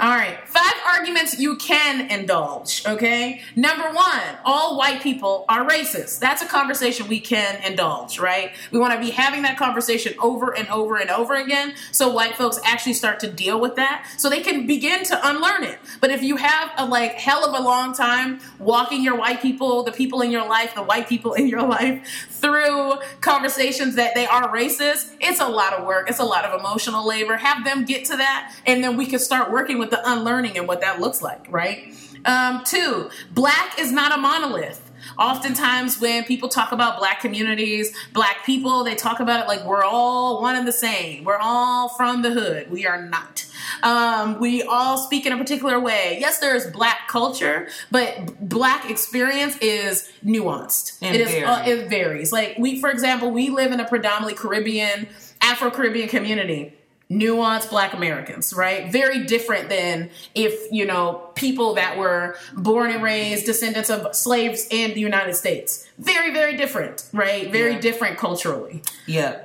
All 0.00 0.08
right, 0.08 0.38
five 0.48 0.72
arguments 0.88 1.38
you 1.38 1.56
can 1.56 2.10
indulge. 2.10 2.82
Okay, 2.86 3.42
number 3.54 3.84
one, 3.92 4.22
all 4.42 4.78
white 4.78 5.02
people 5.02 5.44
are 5.50 5.68
racist. 5.68 6.18
That's 6.18 6.40
a 6.40 6.46
conversation 6.46 7.08
we 7.08 7.20
can 7.20 7.62
indulge, 7.62 8.18
right? 8.18 8.52
We 8.70 8.78
want 8.78 8.94
to 8.94 9.00
be 9.00 9.10
having 9.10 9.42
that 9.42 9.58
conversation 9.58 10.14
over 10.18 10.56
and 10.56 10.66
over 10.68 10.96
and 10.96 11.10
over 11.10 11.34
again, 11.34 11.74
so 11.90 12.08
white 12.08 12.36
folks 12.36 12.58
actually 12.64 12.94
start 12.94 13.20
to 13.20 13.30
deal 13.30 13.60
with 13.60 13.76
that, 13.76 14.10
so 14.16 14.30
they 14.30 14.40
can 14.40 14.66
begin 14.66 15.04
to 15.04 15.28
unlearn 15.28 15.62
it. 15.62 15.78
But 16.00 16.10
if 16.10 16.22
you 16.22 16.36
have 16.36 16.70
a 16.78 16.86
like 16.86 17.12
hell 17.12 17.44
of 17.44 17.54
a 17.60 17.62
long 17.62 17.92
time 17.92 18.40
walking 18.58 19.04
your 19.04 19.16
white 19.16 19.42
people, 19.42 19.82
the 19.82 19.92
people 19.92 20.22
in 20.22 20.30
your 20.30 20.48
life, 20.48 20.74
the 20.74 20.82
white 20.82 21.06
people 21.06 21.34
in 21.34 21.48
your 21.48 21.62
life 21.68 22.28
through 22.30 22.94
conversations 23.20 23.96
that 23.96 24.14
they 24.14 24.26
are 24.26 24.48
racist, 24.48 25.14
it's 25.20 25.40
a 25.40 25.48
lot 25.48 25.74
of 25.74 25.84
work. 25.84 26.08
It's 26.08 26.18
a 26.18 26.24
lot 26.24 26.46
of 26.46 26.58
emotional 26.58 27.06
labor. 27.06 27.36
Have 27.36 27.62
them 27.64 27.84
get 27.84 28.06
to 28.06 28.16
that, 28.16 28.54
and 28.64 28.82
then 28.82 28.96
we 28.96 29.04
can 29.04 29.18
start 29.18 29.52
working 29.52 29.81
with 29.82 29.90
the 29.90 30.00
unlearning 30.10 30.56
and 30.56 30.68
what 30.68 30.80
that 30.80 31.00
looks 31.00 31.20
like, 31.20 31.46
right? 31.50 31.92
Um, 32.24 32.62
two, 32.64 33.10
black 33.32 33.78
is 33.78 33.90
not 33.90 34.16
a 34.16 34.16
monolith. 34.16 34.80
Oftentimes, 35.18 36.00
when 36.00 36.24
people 36.24 36.48
talk 36.48 36.70
about 36.70 36.98
black 36.98 37.20
communities, 37.20 37.94
black 38.12 38.46
people, 38.46 38.84
they 38.84 38.94
talk 38.94 39.18
about 39.18 39.44
it 39.44 39.48
like 39.48 39.64
we're 39.64 39.82
all 39.82 40.40
one 40.40 40.54
and 40.54 40.66
the 40.66 40.72
same. 40.72 41.24
We're 41.24 41.38
all 41.40 41.88
from 41.88 42.22
the 42.22 42.30
hood. 42.30 42.70
We 42.70 42.86
are 42.86 43.02
not. 43.02 43.44
Um, 43.82 44.38
we 44.38 44.62
all 44.62 44.96
speak 44.96 45.26
in 45.26 45.32
a 45.32 45.36
particular 45.36 45.80
way. 45.80 46.18
Yes, 46.20 46.38
there's 46.38 46.70
black 46.70 47.08
culture, 47.08 47.68
but 47.90 48.48
black 48.48 48.88
experience 48.88 49.56
is 49.58 50.10
nuanced. 50.24 50.98
And 51.02 51.16
it 51.16 51.20
is. 51.22 51.44
Uh, 51.44 51.64
it 51.66 51.88
varies. 51.88 52.32
Like 52.32 52.56
we, 52.56 52.80
for 52.80 52.88
example, 52.88 53.32
we 53.32 53.50
live 53.50 53.72
in 53.72 53.80
a 53.80 53.88
predominantly 53.88 54.34
Caribbean, 54.34 55.08
Afro 55.40 55.70
Caribbean 55.70 56.08
community. 56.08 56.74
Nuanced 57.12 57.68
black 57.70 57.92
Americans, 57.92 58.52
right? 58.54 58.90
Very 58.90 59.24
different 59.24 59.68
than 59.68 60.10
if, 60.34 60.72
you 60.72 60.86
know, 60.86 61.28
people 61.34 61.74
that 61.74 61.98
were 61.98 62.36
born 62.56 62.90
and 62.90 63.02
raised 63.02 63.44
descendants 63.46 63.90
of 63.90 64.14
slaves 64.16 64.66
in 64.70 64.94
the 64.94 65.00
United 65.00 65.34
States. 65.34 65.86
Very, 65.98 66.32
very 66.32 66.56
different, 66.56 67.04
right? 67.12 67.50
Very 67.52 67.72
Yeah. 67.74 67.80
different 67.80 68.18
culturally. 68.18 68.82
Yeah. 69.06 69.36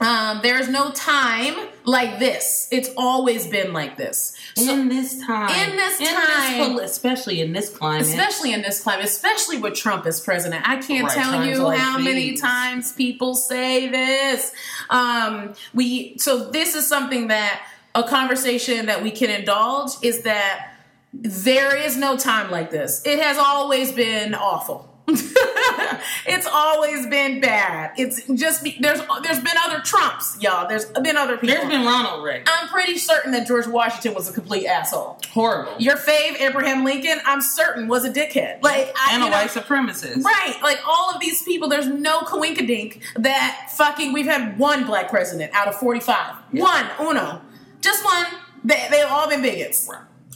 Um, 0.00 0.40
there's 0.42 0.68
no 0.68 0.90
time 0.92 1.56
like 1.88 2.18
this. 2.18 2.68
It's 2.70 2.90
always 2.96 3.46
been 3.46 3.72
like 3.72 3.96
this. 3.96 4.34
So, 4.56 4.72
in 4.72 4.88
this 4.88 5.18
time. 5.24 5.70
in 5.70 5.76
this 5.76 5.98
time- 5.98 6.58
pol- 6.58 6.80
especially 6.80 7.40
in 7.40 7.52
this 7.52 7.70
climate. 7.70 8.06
especially 8.06 8.52
in 8.52 8.62
this 8.62 8.80
climate, 8.80 9.06
especially 9.06 9.58
with 9.58 9.74
Trump 9.74 10.04
as 10.06 10.20
president. 10.20 10.68
I 10.68 10.76
can't 10.76 11.04
Right, 11.04 11.16
tell 11.16 11.44
you 11.44 11.58
like 11.62 11.78
how 11.78 11.98
many 11.98 12.36
times 12.36 12.92
people 12.92 13.34
say 13.34 13.88
this. 13.88 14.52
Um, 14.90 15.54
we 15.74 16.16
so 16.18 16.50
this 16.50 16.74
is 16.74 16.86
something 16.86 17.28
that 17.28 17.62
a 17.94 18.02
conversation 18.02 18.86
that 18.86 19.02
we 19.02 19.10
can 19.10 19.30
indulge 19.30 19.92
is 20.02 20.22
that 20.22 20.74
there 21.12 21.74
is 21.74 21.96
no 21.96 22.16
time 22.16 22.50
like 22.50 22.70
this. 22.70 23.02
It 23.06 23.18
has 23.18 23.38
always 23.38 23.92
been 23.92 24.34
awful. 24.34 24.87
it's 26.26 26.46
always 26.46 27.06
been 27.06 27.40
bad. 27.40 27.92
It's 27.96 28.22
just 28.34 28.62
be, 28.62 28.76
there's 28.80 29.00
there's 29.22 29.38
been 29.38 29.56
other 29.64 29.80
Trumps, 29.80 30.36
y'all. 30.40 30.68
There's 30.68 30.84
been 30.84 31.16
other 31.16 31.38
people. 31.38 31.56
There's 31.56 31.68
been 31.68 31.86
Ronald 31.86 32.22
Reagan. 32.22 32.44
I'm 32.46 32.68
pretty 32.68 32.98
certain 32.98 33.32
that 33.32 33.46
George 33.46 33.66
Washington 33.66 34.14
was 34.14 34.28
a 34.28 34.32
complete 34.32 34.66
asshole. 34.66 35.18
Horrible. 35.30 35.72
Your 35.78 35.96
fave 35.96 36.40
Abraham 36.40 36.84
Lincoln, 36.84 37.20
I'm 37.24 37.40
certain, 37.40 37.88
was 37.88 38.04
a 38.04 38.12
dickhead. 38.12 38.62
Like 38.62 38.94
I, 38.96 39.14
and 39.14 39.22
a 39.22 39.26
you 39.26 39.30
know, 39.30 39.36
white 39.36 39.50
supremacist. 39.50 40.22
Right, 40.22 40.56
like 40.62 40.80
all 40.86 41.10
of 41.14 41.20
these 41.20 41.42
people, 41.42 41.68
there's 41.68 41.88
no 41.88 42.20
coinkadink 42.20 43.00
that 43.16 43.70
fucking 43.76 44.12
we've 44.12 44.26
had 44.26 44.58
one 44.58 44.84
black 44.84 45.08
president 45.08 45.54
out 45.54 45.68
of 45.68 45.76
45. 45.76 46.34
One, 46.52 46.86
uno. 47.00 47.40
Just 47.80 48.04
one. 48.04 48.26
They, 48.64 48.88
they've 48.90 49.06
all 49.08 49.28
been 49.28 49.40
bigots. 49.40 49.88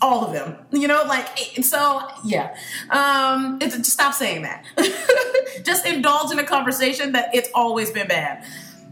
All 0.02 0.24
of 0.24 0.32
them. 0.32 0.58
You 0.72 0.88
know, 0.88 1.04
like, 1.06 1.28
so, 1.62 2.02
yeah. 2.24 2.56
Um, 2.90 3.58
it's, 3.60 3.76
just 3.76 3.92
stop 3.92 4.14
saying 4.14 4.42
that. 4.42 4.64
just 5.64 5.86
indulge 5.86 6.32
in 6.32 6.38
a 6.38 6.44
conversation 6.44 7.12
that 7.12 7.34
it's 7.34 7.48
always 7.54 7.90
been 7.90 8.08
bad. 8.08 8.44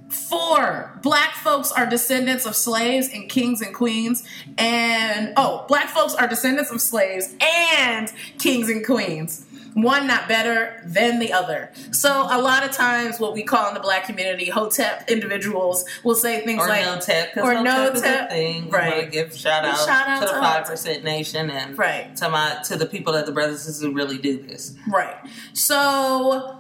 Four, 0.09 0.99
black 1.03 1.35
folks 1.35 1.73
are 1.73 1.87
descendants 1.87 2.47
of 2.47 2.55
slaves 2.55 3.09
and 3.13 3.29
kings 3.29 3.61
and 3.61 3.75
queens. 3.75 4.25
And, 4.57 5.33
oh, 5.37 5.65
black 5.69 5.89
folks 5.89 6.15
are 6.15 6.29
descendants 6.29 6.71
of 6.71 6.81
slaves 6.81 7.35
and 7.41 8.13
kings 8.39 8.69
and 8.69 8.85
queens. 8.87 9.47
One 9.75 10.07
not 10.07 10.27
better 10.29 10.83
than 10.85 11.19
the 11.21 11.33
other. 11.33 11.71
So, 11.93 12.27
a 12.31 12.41
lot 12.41 12.65
of 12.65 12.73
times, 12.73 13.21
what 13.21 13.35
we 13.35 13.43
call 13.43 13.69
in 13.69 13.75
the 13.75 13.81
black 13.81 14.05
community, 14.05 14.47
hotep 14.51 15.09
individuals 15.11 15.85
will 16.05 16.15
say 16.15 16.45
things 16.45 16.61
Or 16.63 16.69
like, 16.69 16.85
no 16.85 16.99
tech, 17.01 17.37
or 17.37 17.55
no 17.55 17.63
no 17.63 17.87
tech 17.87 17.95
is 17.95 18.01
a 18.03 18.05
tech. 18.05 18.31
thing. 18.31 18.69
Right. 18.71 19.05
to 19.05 19.11
give 19.11 19.35
shout 19.37 19.65
out, 19.65 19.79
Shout 19.79 20.09
out 20.09 20.21
to 20.27 20.27
the 20.35 20.41
five 20.41 20.65
percent 20.67 21.05
nation 21.05 21.51
and 21.51 21.79
Right. 21.79 22.15
to 22.17 22.29
my 22.29 22.59
to 22.65 22.77
the 22.77 22.87
people 22.87 23.13
that 23.13 23.27
the 23.27 23.33
brothers 23.33 23.65
and 23.67 23.75
sisters 23.75 23.83
who 23.83 23.93
really 23.95 24.19
do 24.19 24.43
this. 24.43 24.75
Right. 24.89 25.17
So, 25.53 26.57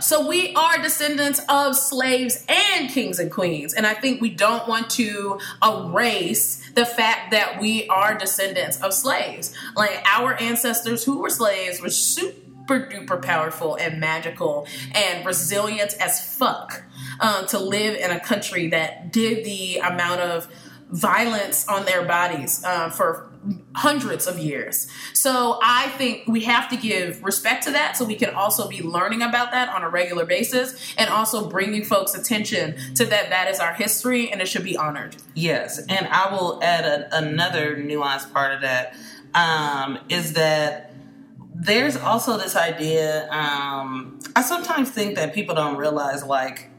so 0.00 0.28
we 0.28 0.54
are 0.54 0.76
descendants 0.82 1.40
of 1.48 1.74
slaves 1.74 2.44
and 2.48 2.90
kings 2.90 3.18
and 3.18 3.30
queens, 3.32 3.72
and 3.72 3.86
I 3.86 3.94
think 3.94 4.20
we 4.20 4.28
don't 4.30 4.68
want 4.68 4.90
to 4.90 5.38
erase 5.66 6.67
the 6.78 6.86
fact 6.86 7.32
that 7.32 7.60
we 7.60 7.88
are 7.88 8.16
descendants 8.16 8.80
of 8.82 8.94
slaves. 8.94 9.52
Like 9.74 10.00
our 10.06 10.34
ancestors 10.34 11.02
who 11.02 11.18
were 11.18 11.28
slaves 11.28 11.80
were 11.80 11.90
super 11.90 12.88
duper 12.88 13.20
powerful 13.20 13.74
and 13.74 13.98
magical 13.98 14.64
and 14.94 15.26
resilient 15.26 15.96
as 15.98 16.36
fuck 16.36 16.84
um, 17.18 17.48
to 17.48 17.58
live 17.58 17.96
in 17.96 18.12
a 18.12 18.20
country 18.20 18.68
that 18.68 19.12
did 19.12 19.44
the 19.44 19.78
amount 19.78 20.20
of 20.20 20.46
violence 20.90 21.66
on 21.66 21.84
their 21.84 22.04
bodies 22.04 22.62
uh, 22.64 22.90
for 22.90 23.27
hundreds 23.74 24.26
of 24.26 24.38
years. 24.38 24.88
So 25.14 25.58
I 25.62 25.88
think 25.90 26.26
we 26.26 26.40
have 26.44 26.68
to 26.70 26.76
give 26.76 27.22
respect 27.22 27.64
to 27.64 27.70
that 27.72 27.96
so 27.96 28.04
we 28.04 28.14
can 28.14 28.34
also 28.34 28.68
be 28.68 28.82
learning 28.82 29.22
about 29.22 29.52
that 29.52 29.68
on 29.68 29.82
a 29.82 29.88
regular 29.88 30.24
basis 30.24 30.94
and 30.96 31.08
also 31.08 31.48
bringing 31.48 31.84
folks 31.84 32.14
attention 32.14 32.76
to 32.94 33.04
that 33.06 33.30
that 33.30 33.48
is 33.48 33.60
our 33.60 33.74
history 33.74 34.30
and 34.30 34.40
it 34.40 34.48
should 34.48 34.64
be 34.64 34.76
honored. 34.76 35.16
Yes, 35.34 35.78
and 35.88 36.06
I 36.08 36.32
will 36.32 36.62
add 36.62 36.84
a, 36.84 37.16
another 37.16 37.76
nuanced 37.76 38.32
part 38.32 38.54
of 38.54 38.62
that 38.62 38.96
um, 39.34 39.98
is 40.08 40.34
that 40.34 40.92
there's 41.54 41.96
also 41.96 42.38
this 42.38 42.54
idea. 42.56 43.28
Um, 43.30 44.20
I 44.36 44.42
sometimes 44.42 44.90
think 44.90 45.16
that 45.16 45.34
people 45.34 45.54
don't 45.54 45.76
realize, 45.76 46.24
like, 46.24 46.70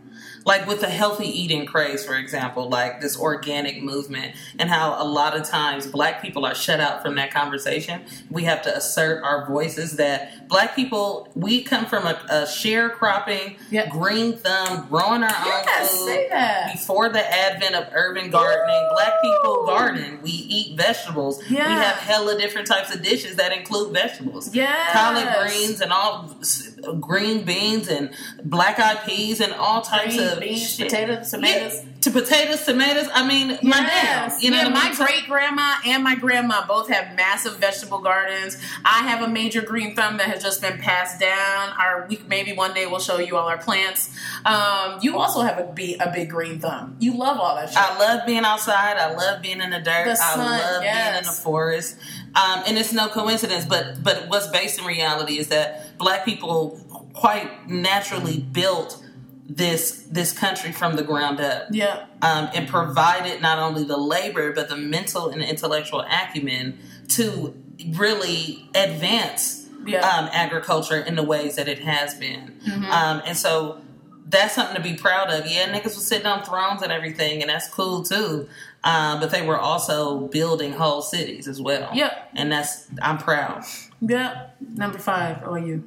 like 0.46 0.66
with 0.68 0.82
the 0.82 0.90
healthy 0.90 1.28
eating 1.28 1.66
craze, 1.66 2.06
for 2.06 2.16
example, 2.16 2.70
like 2.70 3.02
this 3.02 3.20
organic 3.20 3.82
movement, 3.84 4.36
and 4.58 4.70
how 4.70 4.96
a 5.02 5.06
lot 5.06 5.36
of 5.36 5.44
times 5.48 5.88
black 5.88 6.22
people 6.22 6.46
are 6.46 6.56
shut 6.56 6.80
out 6.80 7.02
from 7.02 7.16
that 7.16 7.32
conversation. 7.32 8.02
We 8.30 8.44
have 8.46 8.62
to 8.64 8.76
assert 8.76 9.24
our 9.24 9.46
voices 9.48 9.98
that 9.98 10.48
black 10.48 10.76
people, 10.76 11.30
we 11.36 11.64
come 11.64 11.86
from 11.86 12.06
a, 12.08 12.20
a 12.30 12.44
sharecropping, 12.44 13.58
Yep. 13.72 13.90
green 13.90 14.38
thumb, 14.38 14.88
growing 14.90 15.24
our 15.24 15.30
Yes, 15.30 15.92
own 15.92 15.98
food. 16.00 16.06
say 16.08 16.30
that. 16.30 16.72
Before 16.74 17.10
the 17.10 17.24
advent 17.34 17.76
of 17.76 17.88
urban 17.94 18.30
gardening, 18.30 18.90
black 18.94 19.14
people 19.22 19.66
garden. 19.66 20.20
We 20.24 20.32
eat 20.32 20.78
vegetables. 20.78 21.40
We 21.50 21.56
have 21.58 21.96
hella 21.98 22.38
different 22.40 22.68
types 22.68 22.94
of 22.94 23.02
dishes 23.04 23.36
that 23.36 23.52
include 23.56 23.94
vegetables. 23.94 24.54
Yes. 24.56 24.92
Collard 24.94 25.48
greens 25.50 25.82
and 25.82 25.92
all 25.92 26.36
green 27.00 27.44
beans 27.44 27.88
and 27.88 28.12
black 28.44 28.80
eyed 28.80 29.04
peas 29.06 29.42
and 29.42 29.54
all 29.54 29.82
types 29.82 30.16
Green 30.16 30.28
of 30.28 30.29
beans, 30.38 30.76
shit. 30.76 30.90
potatoes, 30.90 31.32
tomatoes. 31.32 31.84
Yeah, 31.84 31.92
to 32.02 32.12
potatoes, 32.12 32.66
tomatoes. 32.66 33.08
I 33.14 33.28
mean, 33.28 33.60
my 33.62 33.78
damn. 33.78 33.86
Yes. 33.86 34.44
You 34.44 34.52
know 34.52 34.64
yeah, 34.64 34.70
my 34.70 34.94
great 34.96 35.26
grandma 35.28 35.76
and 35.86 36.04
my 36.04 36.16
grandma 36.16 36.66
both 36.68 36.90
have 36.90 37.16
massive 37.16 37.58
vegetable 37.58 38.00
gardens. 38.00 38.58
I 38.86 39.08
have 39.08 39.22
a 39.22 39.28
major 39.28 39.62
green 39.62 39.96
thumb 39.96 40.18
that 40.18 40.28
has 40.28 40.42
just 40.42 40.62
been 40.62 40.78
passed 40.78 41.20
down. 41.20 41.70
Our 41.78 42.06
we 42.10 42.20
maybe 42.28 42.54
one 42.54 42.74
day 42.74 42.86
we'll 42.86 43.00
show 43.00 43.20
you 43.20 43.38
all 43.38 43.48
our 43.48 43.58
plants. 43.58 44.16
Um, 44.46 45.00
you 45.02 45.18
also 45.18 45.42
have 45.42 45.60
a 45.60 45.64
big, 45.64 46.00
a 46.02 46.12
big 46.12 46.30
green 46.30 46.60
thumb. 46.60 46.96
You 47.00 47.18
love 47.18 47.38
all 47.38 47.56
that 47.56 47.70
shit. 47.70 47.78
I 47.78 47.98
love 48.00 48.26
being 48.26 48.46
outside. 48.46 48.98
I 48.98 49.14
love 49.14 49.42
being 49.42 49.62
in 49.62 49.70
the 49.70 49.80
dirt. 49.80 50.06
The 50.06 50.12
I 50.12 50.16
sun, 50.16 50.40
love 50.40 50.82
being 50.82 51.18
in 51.18 51.24
the 51.24 51.32
forest. 51.32 51.98
Um, 52.36 52.64
and 52.68 52.78
it's 52.78 52.94
no 52.94 53.08
coincidence, 53.08 53.66
but 53.66 54.04
but 54.04 54.28
what's 54.30 54.48
based 54.48 54.80
in 54.80 54.86
reality 54.86 55.38
is 55.38 55.48
that 55.50 55.98
black 55.98 56.26
people 56.26 56.80
quite 57.14 57.70
naturally 57.70 58.40
built 58.40 59.04
this 59.50 60.04
this 60.12 60.32
country 60.32 60.72
from 60.72 60.96
the 60.96 61.04
ground 61.04 61.40
up. 61.42 61.68
yeah. 61.72 62.06
um, 62.22 62.50
and 62.54 62.68
provided 62.68 63.42
not 63.42 63.58
only 63.60 63.84
the 63.84 63.98
labor 63.98 64.54
but 64.54 64.70
the 64.70 64.78
mental 64.78 65.30
and 65.30 65.42
intellectual 65.42 66.02
acumen 66.02 66.78
to 67.08 67.56
really 67.94 68.70
advance 68.76 69.68
Yeah. 69.86 70.02
um, 70.08 70.30
agriculture 70.32 71.00
in 71.00 71.16
the 71.16 71.24
ways 71.24 71.56
that 71.56 71.68
it 71.68 71.80
has 71.80 72.14
been. 72.14 72.60
Um, 72.92 73.22
and 73.26 73.36
so 73.38 73.82
that's 74.28 74.54
something 74.54 74.76
to 74.76 74.82
be 74.84 74.94
proud 74.96 75.32
of. 75.32 75.48
Yeah, 75.50 75.74
niggas 75.74 75.96
was 75.96 76.06
sitting 76.06 76.28
on 76.28 76.44
thrones 76.44 76.84
and 76.84 76.92
everything, 76.92 77.42
and 77.42 77.50
that's 77.50 77.68
cool 77.70 78.04
too. 78.04 78.48
Um, 78.84 79.20
but 79.20 79.32
they 79.32 79.42
were 79.42 79.58
also 79.58 80.28
building 80.28 80.74
whole 80.74 81.02
cities 81.02 81.48
as 81.48 81.60
well. 81.60 81.90
Yep. 81.94 82.30
And 82.36 82.52
that's 82.52 82.86
I'm 83.02 83.18
proud. 83.18 83.64
Yep. 84.02 84.58
Number 84.76 85.00
five. 85.00 85.42
Or 85.48 85.58
you? 85.58 85.84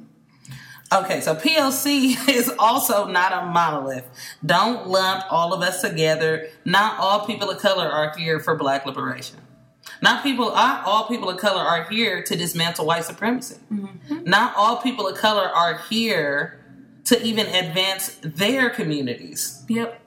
Okay, 0.93 1.21
so 1.21 1.35
POC 1.35 2.29
is 2.29 2.51
also 2.59 3.07
not 3.07 3.31
a 3.31 3.45
monolith. 3.47 4.05
Don't 4.45 4.87
lump 4.87 5.25
all 5.31 5.53
of 5.53 5.61
us 5.61 5.81
together. 5.81 6.47
Not 6.65 6.99
all 6.99 7.25
people 7.25 7.49
of 7.49 7.59
color 7.59 7.87
are 7.87 8.15
here 8.17 8.39
for 8.39 8.55
black 8.55 8.85
liberation. 8.85 9.37
Not 10.01 10.23
people. 10.23 10.51
Not 10.51 10.85
all 10.85 11.07
people 11.07 11.29
of 11.29 11.37
color 11.37 11.61
are 11.61 11.83
here 11.89 12.21
to 12.23 12.35
dismantle 12.35 12.85
white 12.85 13.05
supremacy. 13.05 13.57
Not 14.09 14.53
all 14.55 14.77
people 14.77 15.07
of 15.07 15.17
color 15.17 15.49
are 15.49 15.79
here 15.89 16.59
to 17.05 17.21
even 17.21 17.47
advance 17.47 18.17
their 18.21 18.69
communities. 18.69 19.63
Yep. 19.67 19.99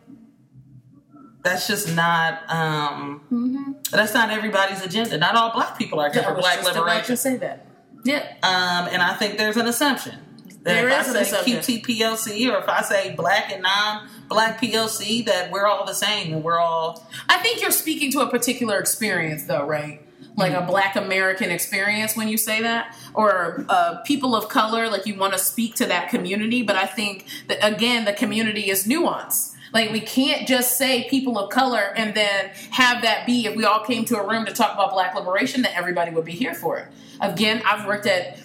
That's 1.42 1.66
just 1.66 1.94
not. 1.94 2.48
Um, 2.50 3.76
That's 3.90 4.14
not 4.14 4.30
everybody's 4.30 4.84
agenda. 4.84 5.16
Not 5.18 5.36
all 5.36 5.52
black 5.52 5.78
people 5.78 6.00
are 6.00 6.12
here 6.12 6.22
I 6.22 6.24
for 6.24 6.34
black 6.34 6.56
just 6.56 6.70
about 6.70 6.80
liberation. 6.80 7.06
to 7.06 7.16
say 7.16 7.36
that. 7.36 7.66
Yeah. 8.04 8.20
Um, 8.42 8.88
and 8.92 9.02
I 9.02 9.14
think 9.14 9.38
there's 9.38 9.56
an 9.56 9.66
assumption. 9.66 10.25
That 10.66 10.74
There 10.80 10.88
if 10.88 11.06
is 11.06 11.14
I 11.14 11.22
say 11.22 11.38
assumption. 11.38 11.80
QTPOC 11.80 12.52
or 12.52 12.58
if 12.58 12.68
I 12.68 12.82
say 12.82 13.14
black 13.14 13.52
and 13.52 13.62
non-black 13.62 14.60
POC, 14.60 15.24
that 15.26 15.52
we're 15.52 15.66
all 15.66 15.86
the 15.86 15.94
same 15.94 16.32
and 16.32 16.42
we're 16.42 16.58
all 16.58 17.06
I 17.28 17.38
think 17.38 17.62
you're 17.62 17.70
speaking 17.70 18.10
to 18.12 18.20
a 18.20 18.28
particular 18.28 18.76
experience, 18.80 19.44
though, 19.44 19.64
right? 19.64 20.02
Like 20.36 20.54
a 20.54 20.62
Black 20.62 20.96
American 20.96 21.52
experience 21.52 22.16
when 22.16 22.26
you 22.28 22.36
say 22.36 22.60
that, 22.62 22.96
or 23.14 23.64
uh, 23.68 24.00
people 24.04 24.34
of 24.34 24.48
color. 24.48 24.90
Like 24.90 25.06
you 25.06 25.14
want 25.14 25.34
to 25.34 25.38
speak 25.38 25.76
to 25.76 25.86
that 25.86 26.10
community, 26.10 26.62
but 26.62 26.74
I 26.74 26.86
think 26.86 27.26
that 27.46 27.58
again, 27.62 28.04
the 28.04 28.12
community 28.12 28.68
is 28.68 28.88
nuance. 28.88 29.54
Like 29.72 29.92
we 29.92 30.00
can't 30.00 30.48
just 30.48 30.76
say 30.76 31.08
people 31.08 31.38
of 31.38 31.50
color 31.50 31.92
and 31.96 32.14
then 32.14 32.50
have 32.70 33.02
that 33.02 33.24
be 33.24 33.46
if 33.46 33.54
we 33.54 33.64
all 33.64 33.84
came 33.84 34.04
to 34.06 34.18
a 34.18 34.28
room 34.28 34.44
to 34.46 34.52
talk 34.52 34.74
about 34.74 34.90
Black 34.90 35.14
liberation, 35.14 35.62
that 35.62 35.76
everybody 35.76 36.10
would 36.10 36.24
be 36.24 36.32
here 36.32 36.54
for 36.54 36.76
it. 36.78 36.88
Again, 37.20 37.62
I've 37.64 37.86
worked 37.86 38.06
at 38.06 38.38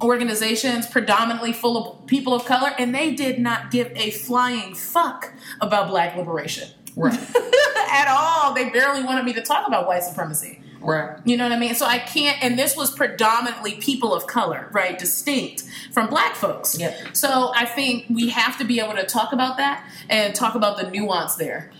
organizations 0.00 0.86
predominantly 0.86 1.52
full 1.52 1.76
of 1.76 2.06
people 2.06 2.34
of 2.34 2.44
color, 2.44 2.72
and 2.78 2.94
they 2.94 3.14
did 3.14 3.38
not 3.38 3.70
give 3.70 3.92
a 3.96 4.10
flying 4.10 4.74
fuck 4.74 5.32
about 5.60 5.88
Black 5.88 6.16
liberation 6.16 6.68
right, 6.98 7.14
at 7.90 8.08
all. 8.08 8.54
They 8.54 8.70
barely 8.70 9.02
wanted 9.02 9.24
me 9.24 9.32
to 9.34 9.42
talk 9.42 9.66
about 9.66 9.86
white 9.86 10.02
supremacy. 10.02 10.60
right. 10.80 11.18
You 11.24 11.36
know 11.36 11.44
what 11.44 11.52
I 11.52 11.58
mean? 11.58 11.74
So 11.74 11.86
I 11.86 11.98
can't, 11.98 12.42
and 12.42 12.58
this 12.58 12.76
was 12.76 12.90
predominantly 12.90 13.76
people 13.76 14.14
of 14.14 14.26
color, 14.26 14.68
right? 14.72 14.98
Distinct 14.98 15.64
from 15.92 16.08
black 16.08 16.34
folks. 16.34 16.78
Yeah. 16.78 16.94
So 17.12 17.52
I 17.54 17.64
think 17.64 18.06
we 18.08 18.28
have 18.30 18.58
to 18.58 18.64
be 18.64 18.80
able 18.80 18.94
to 18.94 19.04
talk 19.04 19.32
about 19.32 19.56
that 19.56 19.88
and 20.08 20.34
talk 20.34 20.54
about 20.54 20.76
the 20.76 20.90
nuance 20.90 21.36
there. 21.36 21.70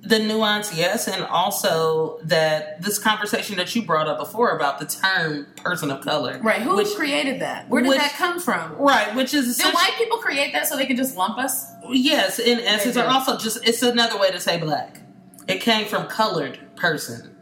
The 0.00 0.20
nuance, 0.20 0.74
yes, 0.76 1.08
and 1.08 1.24
also 1.24 2.20
that 2.22 2.80
this 2.82 2.98
conversation 2.98 3.56
that 3.56 3.74
you 3.74 3.82
brought 3.82 4.06
up 4.06 4.18
before 4.18 4.50
about 4.50 4.78
the 4.78 4.86
term 4.86 5.46
"person 5.56 5.90
of 5.90 6.02
color," 6.02 6.38
Right. 6.42 6.62
Who 6.62 6.76
Which, 6.76 6.94
created 6.94 7.40
that? 7.40 7.68
Where 7.68 7.82
did 7.82 7.88
which- 7.88 7.98
that 7.98 8.12
come 8.12 8.38
from? 8.40 8.76
right, 8.76 9.14
which 9.16 9.34
is 9.34 9.56
Did 9.58 9.74
white 9.74 9.94
people 9.98 10.18
create 10.18 10.52
that 10.52 10.66
so 10.68 10.76
they 10.76 10.86
can 10.86 10.96
just 10.96 11.16
lump 11.16 11.36
us? 11.38 11.66
yes, 11.90 12.38
in 12.38 12.60
essence, 12.60 12.96
or 12.96 13.04
also 13.06 13.36
just 13.36 13.66
it's 13.66 13.82
another 13.82 14.18
way 14.18 14.30
to 14.30 14.40
say 14.40 14.56
black. 14.58 15.00
It 15.48 15.60
came 15.60 15.86
from 15.86 16.06
colored 16.06 16.58
person, 16.76 17.34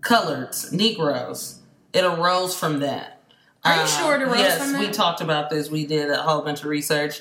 coloreds, 0.00 0.72
Negroes. 0.72 1.60
It 1.92 2.04
arose 2.04 2.56
from 2.56 2.80
that. 2.80 3.20
Are 3.64 3.74
you 3.76 3.80
Um, 3.82 3.86
sure 3.86 4.14
it 4.16 4.22
arose 4.22 4.38
yes, 4.38 4.58
from 4.58 4.72
that? 4.72 4.80
we 4.80 4.88
talked 4.90 5.20
about 5.20 5.48
this. 5.48 5.70
We 5.70 5.86
did 5.86 6.10
a 6.10 6.22
whole 6.22 6.42
bunch 6.42 6.60
of 6.60 6.66
research 6.66 7.20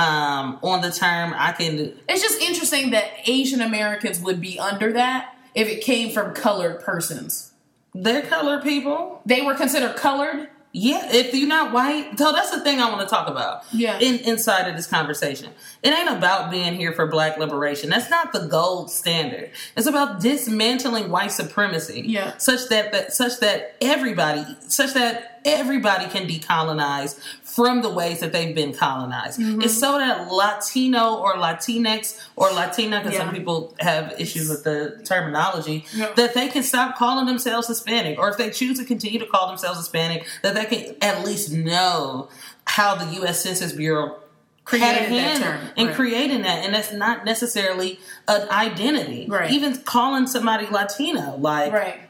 um, 0.00 0.58
on 0.62 0.80
the 0.80 0.90
term. 0.90 1.34
I 1.36 1.52
can 1.52 1.92
It's 2.08 2.22
just 2.22 2.40
interesting 2.40 2.90
that 2.90 3.06
Asian 3.26 3.60
Americans 3.60 4.20
would 4.20 4.40
be 4.40 4.58
under 4.58 4.92
that 4.92 5.36
if 5.54 5.68
it 5.68 5.80
came 5.82 6.12
from 6.12 6.34
colored 6.34 6.80
persons. 6.80 7.52
they're 7.94 8.22
colored 8.22 8.62
people. 8.62 9.20
They 9.26 9.42
were 9.42 9.54
considered 9.54 9.96
colored. 9.96 10.48
Yeah, 10.72 11.08
if 11.12 11.34
you're 11.34 11.48
not 11.48 11.72
white, 11.72 12.16
so 12.16 12.30
that's 12.30 12.52
the 12.52 12.60
thing 12.60 12.78
I 12.80 12.88
want 12.88 13.00
to 13.00 13.08
talk 13.08 13.26
about. 13.28 13.64
Yeah. 13.72 13.98
In 13.98 14.20
inside 14.20 14.68
of 14.68 14.76
this 14.76 14.86
conversation, 14.86 15.50
it 15.82 15.90
ain't 15.92 16.08
about 16.16 16.48
being 16.52 16.74
here 16.74 16.92
for 16.92 17.08
Black 17.08 17.38
liberation. 17.38 17.90
That's 17.90 18.08
not 18.08 18.32
the 18.32 18.46
gold 18.46 18.88
standard. 18.88 19.50
It's 19.76 19.88
about 19.88 20.20
dismantling 20.20 21.10
white 21.10 21.32
supremacy. 21.32 22.04
Yeah. 22.06 22.36
Such 22.36 22.68
that, 22.68 22.92
that 22.92 23.12
such 23.12 23.40
that 23.40 23.74
everybody, 23.80 24.44
such 24.68 24.94
that 24.94 25.39
everybody 25.44 26.06
can 26.08 26.26
decolonize 26.28 27.18
from 27.42 27.82
the 27.82 27.90
ways 27.90 28.20
that 28.20 28.32
they've 28.32 28.54
been 28.54 28.72
colonized. 28.72 29.40
Mm-hmm. 29.40 29.62
It's 29.62 29.78
so 29.78 29.98
that 29.98 30.30
Latino 30.30 31.16
or 31.16 31.34
Latinx 31.34 32.20
or 32.36 32.50
Latina, 32.50 32.98
because 33.00 33.14
Yeah. 33.14 33.24
some 33.26 33.34
people 33.34 33.74
have 33.80 34.14
issues 34.18 34.48
with 34.48 34.64
the 34.64 35.00
terminology, 35.04 35.84
Yeah. 35.92 36.12
that 36.16 36.34
they 36.34 36.48
can 36.48 36.62
stop 36.62 36.96
calling 36.96 37.26
themselves 37.26 37.68
Hispanic, 37.68 38.18
or 38.18 38.28
if 38.28 38.36
they 38.36 38.50
choose 38.50 38.78
to 38.78 38.84
continue 38.84 39.18
to 39.18 39.26
call 39.26 39.48
themselves 39.48 39.78
Hispanic, 39.78 40.26
that 40.42 40.54
they 40.54 40.64
can 40.66 40.94
at 41.00 41.24
least 41.24 41.52
know 41.52 42.28
how 42.66 42.94
the 42.94 43.06
U.S. 43.16 43.42
Census 43.42 43.72
Bureau 43.72 44.16
Created 44.64 45.10
that 45.10 45.40
term, 45.40 45.60
in 45.76 45.86
right. 45.88 45.96
creating 45.96 46.42
that, 46.42 46.64
and 46.64 46.72
that's 46.72 46.92
not 46.92 47.24
necessarily 47.24 47.98
an 48.28 48.48
identity. 48.50 49.26
Right. 49.28 49.50
Even 49.50 49.76
calling 49.78 50.28
somebody 50.28 50.66
Latino, 50.70 51.36
like 51.38 51.72
Right. 51.72 52.00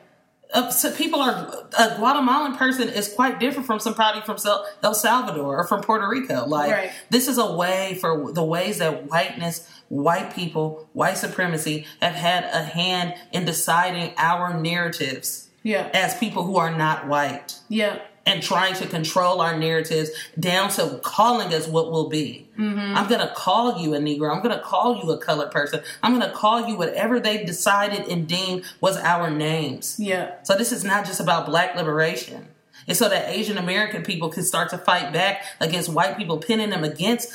Uh, 0.53 0.71
so 0.71 0.91
people 0.93 1.21
are 1.21 1.53
a 1.79 1.97
Guatemalan 1.97 2.57
person 2.57 2.89
is 2.89 3.13
quite 3.13 3.39
different 3.41 3.67
from 3.67 3.79
somebody 3.81 4.21
from 4.23 4.37
El 4.83 4.95
Salvador 4.95 5.59
or 5.61 5.65
from 5.67 5.81
Puerto 5.83 6.09
Rico. 6.09 6.47
Like 6.47 6.71
Right. 6.73 6.91
this 7.11 7.29
is 7.29 7.39
a 7.39 7.53
way 7.55 7.99
for 8.01 8.33
the 8.33 8.43
ways 8.45 8.79
that 8.79 9.07
whiteness, 9.09 9.69
white 9.89 10.35
people, 10.35 10.89
white 10.93 11.17
supremacy 11.19 11.87
have 12.01 12.15
had 12.15 12.45
a 12.45 12.63
hand 12.65 13.15
in 13.33 13.45
deciding 13.45 14.13
our 14.17 14.55
narratives 14.59 15.49
Yeah. 15.63 15.89
as 15.95 16.17
people 16.17 16.45
who 16.45 16.57
are 16.57 16.71
not 16.77 17.07
white 17.07 17.55
Yeah. 17.69 17.97
And 18.27 18.43
trying 18.43 18.75
to 18.75 18.87
control 18.87 19.41
our 19.41 19.59
narratives 19.59 20.11
down 20.39 20.71
to 20.71 21.01
calling 21.03 21.53
us 21.55 21.67
what 21.67 21.91
we'll 21.91 22.09
be. 22.09 22.49
Mm-hmm. 22.59 22.97
I'm 22.97 23.09
going 23.09 23.21
to 23.21 23.33
call 23.35 23.79
you 23.79 23.95
a 23.95 23.99
Negro. 23.99 24.35
I'm 24.35 24.43
going 24.43 24.57
to 24.57 24.63
call 24.63 25.03
you 25.03 25.11
a 25.11 25.19
colored 25.19 25.51
person. 25.51 25.83
I'm 26.03 26.17
going 26.17 26.29
to 26.29 26.37
call 26.37 26.69
you 26.69 26.77
whatever 26.77 27.19
they 27.19 27.45
decided 27.45 28.09
and 28.09 28.29
deemed 28.29 28.65
was 28.81 28.97
our 28.99 29.31
names. 29.31 29.99
Yeah. 29.99 30.35
So 30.43 30.57
this 30.57 30.71
is 30.71 30.85
not 30.85 31.07
just 31.07 31.21
about 31.21 31.47
black 31.47 31.75
liberation. 31.75 32.49
It's 32.87 32.99
so 32.99 33.09
that 33.09 33.29
Asian 33.29 33.59
American 33.59 34.03
people 34.03 34.31
can 34.31 34.43
start 34.43 34.71
to 34.71 34.79
fight 34.79 35.13
back 35.13 35.45
against 35.61 35.89
white 35.89 36.17
people, 36.17 36.39
pinning 36.39 36.71
them 36.71 36.83
against 36.83 37.33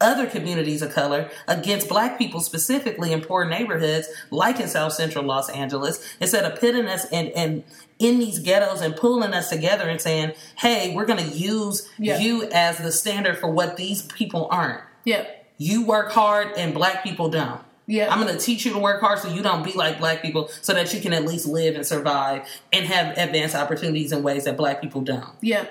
other 0.00 0.26
communities 0.26 0.82
of 0.82 0.92
color, 0.92 1.30
against 1.46 1.88
black 1.88 2.18
people 2.18 2.40
specifically 2.40 3.12
in 3.12 3.20
poor 3.20 3.44
neighborhoods 3.44 4.08
like 4.30 4.60
in 4.60 4.68
South 4.68 4.92
Central 4.92 5.24
Los 5.24 5.48
Angeles, 5.50 6.00
instead 6.20 6.44
of 6.44 6.60
pitting 6.60 6.86
us 6.86 7.04
and 7.12 7.28
and 7.30 7.64
in 7.98 8.18
these 8.20 8.38
ghettos 8.38 8.80
and 8.80 8.94
pulling 8.94 9.34
us 9.34 9.50
together 9.50 9.88
and 9.88 10.00
saying, 10.00 10.32
"Hey, 10.56 10.94
we're 10.94 11.06
going 11.06 11.24
to 11.28 11.36
use 11.36 11.88
Yeah. 11.98 12.18
you 12.18 12.48
as 12.52 12.78
the 12.78 12.92
standard 12.92 13.38
for 13.38 13.50
what 13.50 13.76
these 13.76 14.02
people 14.02 14.46
aren't. 14.50 14.82
Yeah. 15.04 15.24
You 15.56 15.84
work 15.84 16.12
hard 16.12 16.52
and 16.56 16.72
black 16.72 17.02
people 17.02 17.28
don't." 17.28 17.60
Yeah. 17.88 18.12
I'm 18.12 18.22
going 18.22 18.32
to 18.32 18.38
teach 18.38 18.66
you 18.66 18.72
to 18.74 18.78
work 18.78 19.00
hard 19.00 19.18
so 19.18 19.28
you 19.28 19.42
don't 19.42 19.64
be 19.64 19.72
like 19.72 19.98
black 19.98 20.20
people 20.20 20.50
so 20.60 20.74
that 20.74 20.92
you 20.92 21.00
can 21.00 21.14
at 21.14 21.24
least 21.24 21.46
live 21.46 21.74
and 21.74 21.86
survive 21.86 22.46
and 22.70 22.84
have 22.84 23.16
advanced 23.16 23.54
opportunities 23.56 24.12
in 24.12 24.22
ways 24.22 24.44
that 24.44 24.58
black 24.58 24.82
people 24.82 25.00
don't. 25.00 25.30
Yeah. 25.40 25.64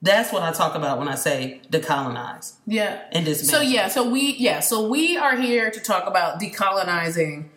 That's 0.00 0.32
what 0.32 0.42
I 0.42 0.52
talk 0.52 0.76
about 0.76 0.98
when 0.98 1.08
I 1.08 1.16
say 1.16 1.60
decolonize 1.70 2.54
Yeah. 2.66 3.02
and 3.10 3.26
So 3.36 3.60
yeah, 3.60 3.88
so 3.88 4.08
we 4.08 4.34
yeah, 4.36 4.60
so 4.60 4.88
we 4.88 5.16
are 5.16 5.36
here 5.36 5.70
to 5.70 5.80
talk 5.80 6.06
about 6.06 6.40
decolonizing 6.40 7.48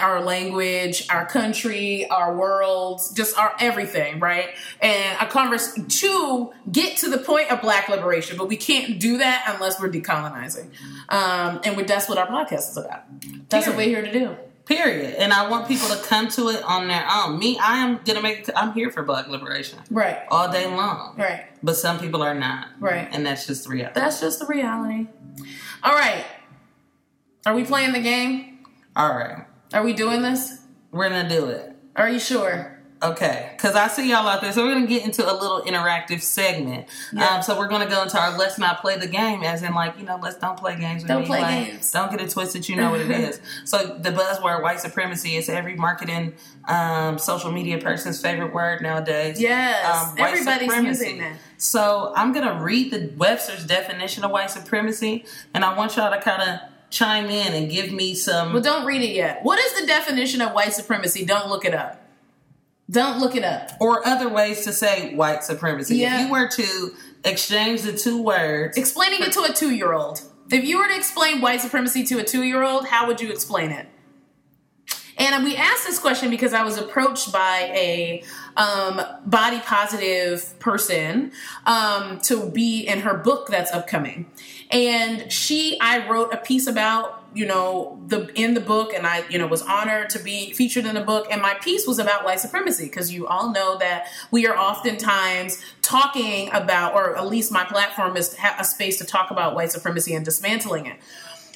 our 0.00 0.22
language, 0.22 1.06
our 1.10 1.26
country, 1.26 2.08
our 2.08 2.34
world, 2.34 3.02
just 3.14 3.38
our 3.38 3.54
everything, 3.60 4.18
right? 4.18 4.50
And 4.80 5.18
a 5.20 5.26
converse 5.26 5.74
to 5.74 6.52
get 6.72 6.96
to 6.98 7.10
the 7.10 7.18
point 7.18 7.50
of 7.50 7.60
black 7.60 7.88
liberation, 7.88 8.38
but 8.38 8.48
we 8.48 8.56
can't 8.56 8.98
do 8.98 9.18
that 9.18 9.44
unless 9.54 9.80
we're 9.80 9.90
decolonizing. 9.90 10.70
Um, 11.10 11.60
and 11.64 11.86
that's 11.86 12.08
what 12.08 12.18
our 12.18 12.26
podcast 12.26 12.70
is 12.70 12.76
about. 12.78 13.02
That's 13.50 13.66
what 13.66 13.76
we're 13.76 13.82
here 13.82 14.02
to 14.02 14.12
do. 14.12 14.36
Period. 14.66 15.14
And 15.16 15.32
I 15.32 15.48
want 15.48 15.68
people 15.68 15.88
to 15.88 15.96
come 16.04 16.28
to 16.28 16.48
it 16.48 16.62
on 16.64 16.88
their 16.88 17.06
own. 17.12 17.38
Me, 17.38 17.58
I 17.58 17.78
am 17.84 18.00
gonna 18.04 18.22
make. 18.22 18.48
I'm 18.56 18.72
here 18.72 18.90
for 18.90 19.02
black 19.02 19.28
liberation 19.28 19.78
Right. 19.90 20.20
all 20.30 20.50
day 20.50 20.66
long. 20.66 21.16
Right. 21.18 21.44
But 21.62 21.76
some 21.76 21.98
people 21.98 22.22
are 22.22 22.34
not. 22.34 22.68
Right. 22.80 23.06
And 23.12 23.26
that's 23.26 23.46
just 23.46 23.64
the 23.64 23.70
reality. 23.70 24.00
That's 24.00 24.20
just 24.20 24.38
the 24.38 24.46
reality. 24.46 25.08
All 25.82 25.92
right. 25.92 26.24
Are 27.44 27.54
we 27.54 27.64
playing 27.64 27.92
the 27.92 28.00
game? 28.00 28.60
All 28.96 29.14
right. 29.14 29.44
Are 29.74 29.82
we 29.82 29.92
doing 29.92 30.22
this? 30.22 30.62
We're 30.92 31.10
gonna 31.10 31.28
do 31.28 31.46
it. 31.46 31.72
Are 31.96 32.08
you 32.08 32.18
sure? 32.18 32.73
Okay, 33.04 33.50
because 33.56 33.74
I 33.74 33.88
see 33.88 34.08
y'all 34.10 34.26
out 34.26 34.40
there. 34.40 34.50
So 34.52 34.64
we're 34.64 34.72
going 34.74 34.86
to 34.86 34.92
get 34.92 35.04
into 35.04 35.22
a 35.30 35.34
little 35.34 35.62
interactive 35.62 36.22
segment. 36.22 36.86
Yeah. 37.12 37.26
Um, 37.36 37.42
so 37.42 37.58
we're 37.58 37.68
going 37.68 37.86
to 37.86 37.92
go 37.92 38.02
into 38.02 38.18
our 38.18 38.36
let's 38.38 38.58
not 38.58 38.80
play 38.80 38.96
the 38.96 39.06
game, 39.06 39.42
as 39.42 39.62
in 39.62 39.74
like 39.74 39.98
you 39.98 40.04
know, 40.04 40.18
let's 40.22 40.38
don't 40.38 40.58
play 40.58 40.76
games. 40.78 41.02
With 41.02 41.08
Don't 41.08 41.20
me. 41.22 41.26
play 41.26 41.40
Like, 41.42 41.66
games. 41.66 41.90
Don't 41.90 42.10
get 42.10 42.20
it 42.22 42.30
twisted. 42.30 42.68
You 42.68 42.76
know 42.76 42.90
what 42.90 43.00
it 43.00 43.10
is. 43.10 43.40
So 43.64 43.98
the 43.98 44.10
buzzword 44.10 44.62
white 44.62 44.80
supremacy 44.80 45.36
is 45.36 45.48
every 45.48 45.74
marketing, 45.76 46.34
um, 46.68 47.18
social 47.18 47.50
media 47.52 47.78
person's 47.78 48.20
favorite 48.20 48.52
word 48.54 48.82
nowadays. 48.82 49.40
Yes. 49.40 49.84
Um, 49.84 50.14
Everybody's 50.18 50.68
supremacy. 50.70 51.04
using 51.04 51.18
that. 51.18 51.36
So 51.58 52.12
I'm 52.16 52.32
going 52.32 52.46
to 52.46 52.62
read 52.62 52.92
the 52.92 53.12
Webster's 53.16 53.64
definition 53.66 54.24
of 54.24 54.30
white 54.30 54.50
supremacy, 54.50 55.24
and 55.52 55.64
I 55.64 55.76
want 55.76 55.96
y'all 55.96 56.10
to 56.12 56.20
kind 56.20 56.42
of 56.42 56.60
chime 56.90 57.26
in 57.26 57.54
and 57.54 57.70
give 57.70 57.90
me 57.92 58.14
some. 58.14 58.52
Well, 58.52 58.62
don't 58.62 58.86
read 58.86 59.02
it 59.02 59.14
yet. 59.14 59.40
What 59.42 59.58
is 59.58 59.80
the 59.80 59.86
definition 59.86 60.40
of 60.40 60.52
white 60.52 60.72
supremacy? 60.72 61.24
Don't 61.24 61.48
look 61.48 61.64
it 61.64 61.74
up. 61.74 62.03
Don't 62.90 63.18
look 63.18 63.34
it 63.34 63.44
up. 63.44 63.70
or 63.80 64.06
other 64.06 64.28
ways 64.28 64.64
to 64.64 64.72
say 64.72 65.14
white 65.14 65.42
supremacy. 65.42 65.96
Yeah. 65.96 66.20
If 66.20 66.26
you 66.26 66.32
were 66.32 66.48
to 66.48 66.94
exchange 67.24 67.82
the 67.82 67.92
two 67.92 68.22
words, 68.22 68.76
Explaining 68.76 69.22
it 69.22 69.32
to 69.32 69.42
a 69.42 69.52
two 69.52 69.70
year 69.70 69.92
old. 69.92 70.20
If 70.50 70.64
you 70.64 70.78
were 70.78 70.86
to 70.86 70.96
explain 70.96 71.40
white 71.40 71.62
supremacy 71.62 72.04
to 72.04 72.18
a 72.18 72.24
two 72.24 72.42
year 72.42 72.62
old, 72.62 72.86
how 72.86 73.06
would 73.06 73.20
you 73.20 73.30
explain 73.30 73.70
it? 73.70 73.88
And 75.16 75.44
we 75.44 75.56
asked 75.56 75.86
this 75.86 75.98
question 75.98 76.28
because 76.28 76.52
I 76.52 76.64
was 76.64 76.76
approached 76.76 77.32
by 77.32 77.70
a 77.72 78.22
um, 78.56 79.00
body 79.24 79.60
positive 79.60 80.58
person 80.58 81.32
um, 81.66 82.18
to 82.22 82.50
be 82.50 82.80
in 82.80 83.00
her 83.00 83.14
book 83.14 83.48
that's 83.48 83.72
upcoming. 83.72 84.26
And 84.70 85.30
she, 85.30 85.78
I 85.80 86.08
wrote 86.08 86.34
a 86.34 86.38
piece 86.38 86.66
about, 86.66 87.23
you 87.34 87.46
know, 87.46 88.00
the 88.06 88.30
in 88.34 88.54
the 88.54 88.60
book, 88.60 88.92
and 88.92 89.06
I, 89.06 89.24
you 89.28 89.38
know, 89.38 89.46
was 89.46 89.62
honored 89.62 90.10
to 90.10 90.18
be 90.18 90.52
featured 90.52 90.86
in 90.86 90.94
the 90.94 91.00
book. 91.00 91.26
And 91.30 91.42
my 91.42 91.54
piece 91.54 91.86
was 91.86 91.98
about 91.98 92.24
white 92.24 92.40
supremacy 92.40 92.84
because 92.84 93.12
you 93.12 93.26
all 93.26 93.52
know 93.52 93.78
that 93.78 94.06
we 94.30 94.46
are 94.46 94.56
oftentimes 94.56 95.60
talking 95.82 96.50
about, 96.52 96.94
or 96.94 97.16
at 97.16 97.26
least 97.26 97.52
my 97.52 97.64
platform 97.64 98.16
is 98.16 98.36
a 98.58 98.64
space 98.64 98.98
to 98.98 99.04
talk 99.04 99.30
about 99.30 99.54
white 99.54 99.72
supremacy 99.72 100.14
and 100.14 100.24
dismantling 100.24 100.86
it. 100.86 100.98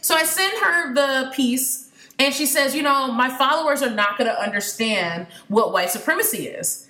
So 0.02 0.14
I 0.14 0.24
send 0.24 0.58
her 0.58 0.94
the 0.94 1.32
piece, 1.34 1.90
and 2.18 2.34
she 2.34 2.46
says, 2.46 2.74
You 2.74 2.82
know, 2.82 3.12
my 3.12 3.28
followers 3.28 3.82
are 3.82 3.90
not 3.90 4.18
going 4.18 4.28
to 4.28 4.40
understand 4.40 5.26
what 5.48 5.72
white 5.72 5.90
supremacy 5.90 6.48
is. 6.48 6.88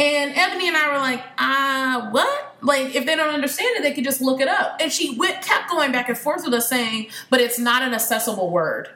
And 0.00 0.32
Ebony 0.34 0.68
and 0.68 0.76
I 0.76 0.92
were 0.92 0.98
like, 0.98 1.22
uh, 1.36 2.10
what? 2.10 2.49
Like, 2.62 2.94
if 2.94 3.06
they 3.06 3.16
don't 3.16 3.32
understand 3.32 3.76
it, 3.76 3.82
they 3.82 3.92
could 3.92 4.04
just 4.04 4.20
look 4.20 4.40
it 4.40 4.48
up. 4.48 4.76
And 4.80 4.92
she 4.92 5.16
went, 5.16 5.42
kept 5.42 5.70
going 5.70 5.92
back 5.92 6.08
and 6.08 6.18
forth 6.18 6.44
with 6.44 6.54
us 6.54 6.68
saying, 6.68 7.08
but 7.30 7.40
it's 7.40 7.58
not 7.58 7.82
an 7.82 7.94
accessible 7.94 8.50
word. 8.50 8.88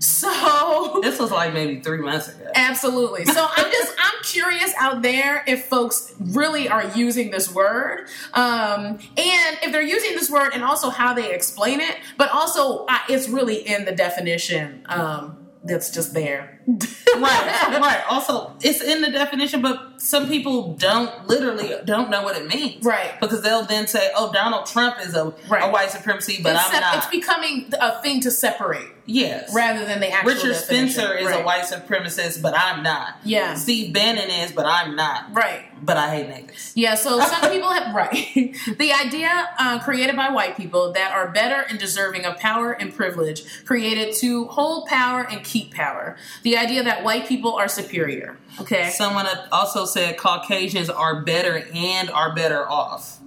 So 0.00 0.98
this 1.02 1.18
was 1.18 1.30
like 1.30 1.52
maybe 1.52 1.80
three 1.80 1.98
months 1.98 2.28
ago. 2.28 2.50
Absolutely. 2.54 3.26
So 3.26 3.46
I'm 3.56 3.70
just 3.70 3.94
I'm 4.02 4.22
curious 4.24 4.72
out 4.78 5.02
there 5.02 5.44
if 5.46 5.66
folks 5.66 6.14
really 6.18 6.68
are 6.68 6.88
using 6.96 7.30
this 7.30 7.54
word, 7.54 8.08
um, 8.32 8.98
and 9.16 9.58
if 9.62 9.72
they're 9.72 9.82
using 9.82 10.12
this 10.12 10.30
word, 10.30 10.52
and 10.54 10.64
also 10.64 10.90
how 10.90 11.12
they 11.12 11.32
explain 11.34 11.80
it. 11.80 11.96
But 12.16 12.30
also, 12.30 12.86
it's 13.08 13.28
really 13.28 13.56
in 13.56 13.84
the 13.84 13.92
definition 13.92 14.84
um, 14.88 15.48
that's 15.64 15.90
just 15.90 16.14
there. 16.14 16.59
Right, 16.78 17.78
right. 17.80 18.02
Also, 18.08 18.52
it's 18.62 18.80
in 18.80 19.02
the 19.02 19.10
definition, 19.10 19.62
but 19.62 20.00
some 20.00 20.28
people 20.28 20.74
don't 20.74 21.26
literally 21.26 21.74
don't 21.84 22.10
know 22.10 22.22
what 22.22 22.36
it 22.36 22.46
means. 22.46 22.84
Right. 22.84 23.18
Because 23.20 23.42
they'll 23.42 23.64
then 23.64 23.86
say, 23.86 24.10
"Oh, 24.16 24.32
Donald 24.32 24.66
Trump 24.66 24.96
is 25.00 25.14
a, 25.14 25.34
Right. 25.48 25.68
a 25.68 25.70
white 25.70 25.90
supremacy," 25.90 26.40
but 26.42 26.54
it's, 26.54 26.64
I'm 26.66 26.80
not. 26.80 26.96
it's 26.96 27.06
becoming 27.06 27.72
a 27.80 28.00
thing 28.02 28.20
to 28.22 28.30
separate 28.30 28.88
yes. 29.10 29.54
rather 29.54 29.84
than 29.84 30.00
the 30.00 30.10
actual. 30.10 30.32
Richard 30.32 30.52
definition. 30.52 30.88
Spencer 30.90 31.16
is 31.16 31.30
a 31.30 31.42
white 31.42 31.64
supremacist, 31.64 32.42
but 32.42 32.54
I'm 32.56 32.82
not. 32.82 33.16
Yeah. 33.24 33.54
Steve 33.54 33.92
Bannon 33.92 34.30
is, 34.30 34.52
but 34.52 34.66
I'm 34.66 34.96
not. 34.96 35.34
Right. 35.34 35.64
But 35.82 35.96
I 35.96 36.14
hate 36.14 36.28
niggas. 36.28 36.72
Yeah, 36.74 36.94
so 36.94 37.18
some 37.24 37.50
people 37.50 37.70
have 37.70 37.94
right. 37.94 38.54
the 38.78 38.92
idea 38.92 39.50
uh, 39.58 39.78
created 39.80 40.16
by 40.16 40.30
white 40.30 40.56
people 40.56 40.92
that 40.92 41.12
are 41.12 41.28
better 41.28 41.64
and 41.68 41.78
deserving 41.78 42.24
of 42.24 42.38
power 42.38 42.72
and 42.72 42.94
privilege, 42.94 43.64
created 43.64 44.14
to 44.16 44.46
hold 44.46 44.86
power 44.88 45.26
and 45.28 45.42
keep 45.44 45.72
power. 45.74 46.16
The 46.42 46.56
idea 46.60 46.82
that 46.84 47.02
white 47.04 47.26
people 47.26 47.54
are 47.54 47.68
superior. 47.68 48.36
Okay. 48.60 48.90
Someone 48.90 49.26
also 49.50 49.84
said 49.84 50.16
Caucasians 50.16 50.90
are 50.90 51.22
better 51.22 51.64
and 51.74 52.10
are 52.10 52.34
better 52.34 52.68
off. 52.68 53.18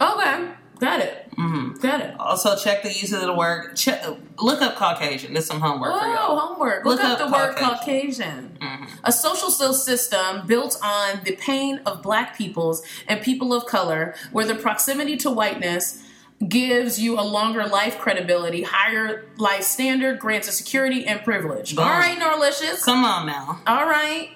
Okay. 0.00 0.50
Got 0.80 1.00
it. 1.00 1.28
Mm-hmm. 1.36 1.80
Got 1.80 2.00
it. 2.02 2.14
Also, 2.20 2.56
check 2.56 2.84
the 2.84 2.88
use 2.88 3.12
of 3.12 3.20
the 3.20 3.34
word. 3.34 3.74
Check, 3.74 4.04
look 4.40 4.62
up 4.62 4.76
Caucasian. 4.76 5.32
There's 5.32 5.44
some 5.46 5.60
homework 5.60 5.92
for 5.92 6.06
Oh, 6.06 6.12
y'all. 6.14 6.38
homework. 6.38 6.84
Look, 6.84 7.00
Look 7.00 7.04
up, 7.04 7.20
up 7.20 7.26
the 7.28 7.32
word 7.32 7.56
Caucasian. 7.56 8.56
Caucasian. 8.60 8.88
A 9.04 9.10
social 9.10 9.50
system 9.50 10.46
built 10.46 10.78
on 10.82 11.20
the 11.24 11.34
pain 11.36 11.80
of 11.84 12.00
black 12.02 12.36
peoples 12.36 12.82
and 13.08 13.20
people 13.20 13.52
of 13.52 13.66
color, 13.66 14.14
where 14.30 14.44
the 14.46 14.54
proximity 14.54 15.16
to 15.18 15.30
whiteness 15.30 16.02
gives 16.46 17.00
you 17.00 17.18
a 17.18 17.22
longer 17.22 17.66
life 17.66 17.98
credibility, 17.98 18.62
higher 18.62 19.26
life 19.38 19.64
standard, 19.64 20.18
grants 20.20 20.46
a 20.48 20.52
security 20.52 21.04
and 21.06 21.22
privilege. 21.24 21.74
Boom. 21.74 21.84
All 21.84 21.90
right, 21.90 22.18
Norlicious. 22.18 22.82
Come 22.84 23.04
on 23.04 23.26
now. 23.26 23.60
All 23.66 23.86
right. 23.86 24.30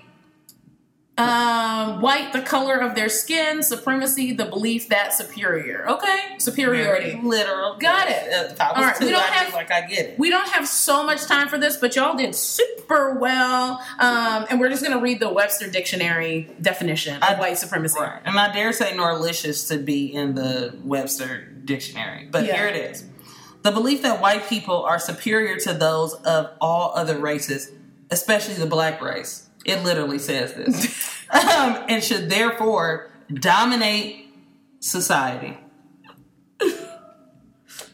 Um, 1.19 2.01
white, 2.01 2.33
the 2.33 2.41
color 2.41 2.79
of 2.81 2.95
their 2.95 3.11
skin, 3.11 3.63
supremacy, 3.63 4.33
the 4.33 4.47
belief 4.47 4.89
that 4.89 5.13
superior. 5.13 5.87
Okay, 5.87 6.19
superiority. 6.39 7.11
Very 7.13 7.23
literal. 7.23 7.77
Got 7.77 8.09
it. 8.09 8.33
Uh, 8.33 8.45
If 8.51 8.61
I 8.61 8.69
was 8.71 8.77
All 8.79 8.83
right, 8.85 8.99
we 9.01 9.11
don't 9.11 9.23
have- 9.23 9.53
like 9.53 9.71
I 9.71 9.83
get 9.83 10.07
it. 10.07 10.19
We 10.19 10.31
don't 10.31 10.49
have 10.49 10.67
so 10.67 11.05
much 11.05 11.27
time 11.27 11.49
for 11.49 11.59
this, 11.59 11.77
but 11.77 11.95
y'all 11.95 12.17
did 12.17 12.35
super 12.35 13.13
well. 13.13 13.85
Um, 13.99 14.47
and 14.49 14.59
we're 14.59 14.71
just 14.71 14.83
going 14.83 14.97
to 14.97 15.03
read 15.03 15.21
the 15.21 15.29
Webster 15.29 15.69
Dictionary 15.69 16.51
definition 16.63 17.17
of 17.17 17.23
I- 17.23 17.35
white 17.39 17.59
supremacy. 17.59 18.01
Right. 18.01 18.21
And 18.25 18.39
I 18.39 18.51
dare 18.51 18.73
say 18.73 18.93
Norlicious 18.97 19.69
to 19.69 19.77
be 19.77 20.07
in 20.13 20.35
the 20.35 20.75
Webster 20.83 21.52
dictionary. 21.65 22.29
But 22.31 22.45
Yeah. 22.45 22.57
here 22.57 22.67
it 22.67 22.77
is. 22.77 23.05
The 23.63 23.71
belief 23.71 24.03
that 24.03 24.21
white 24.21 24.49
people 24.49 24.83
are 24.85 24.99
superior 24.99 25.57
to 25.61 25.73
those 25.73 26.15
of 26.15 26.51
all 26.61 26.93
other 26.97 27.17
races, 27.19 27.71
especially 28.11 28.55
the 28.55 28.67
black 28.67 29.01
race. 29.01 29.49
It 29.65 29.85
literally 29.85 30.19
says 30.19 30.55
this. 30.55 31.25
um, 31.31 31.85
and 31.89 32.03
should 32.03 32.29
therefore 32.29 33.11
dominate 33.33 34.27
society. 34.81 35.57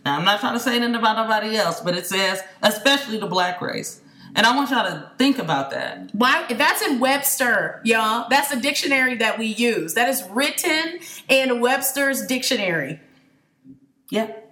now, 0.05 0.17
I'm 0.17 0.25
not 0.25 0.41
trying 0.41 0.55
to 0.55 0.61
say 0.61 0.77
anything 0.77 0.95
about 0.95 1.17
nobody 1.17 1.57
else, 1.57 1.81
but 1.81 1.97
it 1.97 2.07
says, 2.07 2.43
especially 2.63 3.19
the 3.19 3.27
black 3.27 3.61
race. 3.61 4.01
And 4.35 4.47
I 4.47 4.55
want 4.55 4.71
y'all 4.71 4.85
to 4.85 5.11
think 5.19 5.39
about 5.39 5.71
that. 5.71 6.11
Why? 6.13 6.47
If 6.49 6.59
that's 6.59 6.83
in 6.83 7.01
Webster, 7.01 7.81
y'all. 7.85 8.27
That's 8.29 8.53
a 8.53 8.61
dictionary 8.61 9.17
that 9.17 9.39
we 9.39 9.47
use. 9.47 9.95
That 9.95 10.09
is 10.09 10.23
written 10.31 11.01
in 11.29 11.61
Webster's 11.61 12.27
dictionary. 12.27 13.01
Yep. 14.11 14.45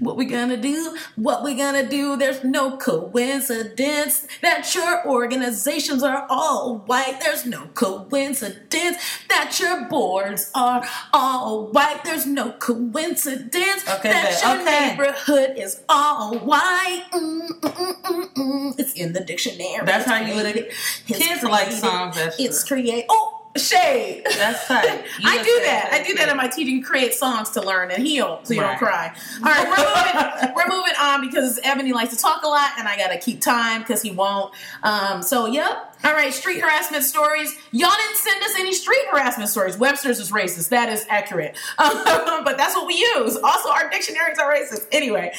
What 0.00 0.16
we 0.16 0.26
gonna 0.26 0.56
do? 0.56 0.96
What 1.16 1.42
we 1.42 1.56
gonna 1.56 1.88
do? 1.88 2.16
There's 2.16 2.44
no 2.44 2.76
coincidence 2.76 4.28
that 4.42 4.72
your 4.72 5.04
organizations 5.04 6.04
are 6.04 6.24
all 6.30 6.78
white. 6.86 7.20
There's 7.20 7.44
no 7.44 7.66
coincidence 7.74 8.96
that 9.28 9.58
your 9.58 9.86
boards 9.88 10.52
are 10.54 10.86
all 11.12 11.72
white. 11.72 12.04
There's 12.04 12.26
no 12.26 12.52
coincidence 12.52 13.82
Okay, 13.88 14.10
that 14.10 14.40
your 14.40 14.60
okay. 14.62 14.88
neighborhood 14.96 15.54
is 15.58 15.82
all 15.88 16.38
white. 16.38 17.04
Mm, 17.12 17.48
mm, 17.48 17.60
mm, 17.60 18.02
mm, 18.02 18.34
mm. 18.34 18.78
It's 18.78 18.92
in 18.92 19.14
the 19.14 19.20
dictionary. 19.20 19.84
That's 19.84 20.04
how 20.06 20.20
you 20.20 20.34
would- 20.36 20.42
created. 20.52 20.72
Kids 21.08 21.42
like 21.42 21.72
songs 21.72 22.14
that's 22.14 22.38
It's 22.38 22.62
create. 22.62 23.06
Oh, 23.08 23.37
shade. 23.56 24.22
That's 24.36 24.66
tight. 24.66 25.04
I 25.24 25.42
do 25.42 25.60
that. 25.64 25.90
I 25.92 26.02
do 26.06 26.14
that 26.14 26.28
in 26.28 26.36
my 26.36 26.48
teaching. 26.48 26.82
Create 26.82 27.14
songs 27.14 27.50
to 27.50 27.60
learn 27.60 27.90
and 27.90 28.06
heal, 28.06 28.40
so 28.44 28.54
you 28.54 28.60
Right. 28.60 28.68
don't 28.68 28.78
cry. 28.78 29.16
All 29.38 29.42
right, 29.50 29.68
we're 29.68 30.42
moving. 30.42 30.54
we're 30.54 30.68
moving 30.76 30.92
on 31.00 31.20
because 31.20 31.58
Ebony 31.64 31.92
likes 31.92 32.14
to 32.14 32.20
talk 32.20 32.42
a 32.44 32.48
lot, 32.48 32.70
and 32.78 32.86
I 32.86 32.96
gotta 32.96 33.18
keep 33.18 33.40
time 33.40 33.80
because 33.80 34.02
he 34.02 34.10
won't. 34.10 34.54
Um, 34.82 35.22
so 35.22 35.46
yep. 35.46 35.94
All 36.04 36.12
right, 36.12 36.32
street 36.32 36.60
harassment 36.60 37.02
stories. 37.04 37.52
Y'all 37.72 37.90
didn't 37.90 38.16
send 38.18 38.42
us 38.44 38.52
any 38.58 38.72
street 38.72 39.04
harassment 39.10 39.50
stories. 39.50 39.76
Webster's 39.76 40.20
is 40.20 40.30
racist. 40.30 40.68
That 40.68 40.88
is 40.90 41.04
accurate, 41.08 41.56
um, 41.78 42.44
but 42.44 42.56
that's 42.56 42.74
what 42.76 42.86
we 42.86 42.94
use. 42.94 43.36
Also, 43.36 43.70
our 43.70 43.88
dictionaries 43.90 44.38
are 44.38 44.52
racist. 44.52 44.86
Anyway. 44.92 45.32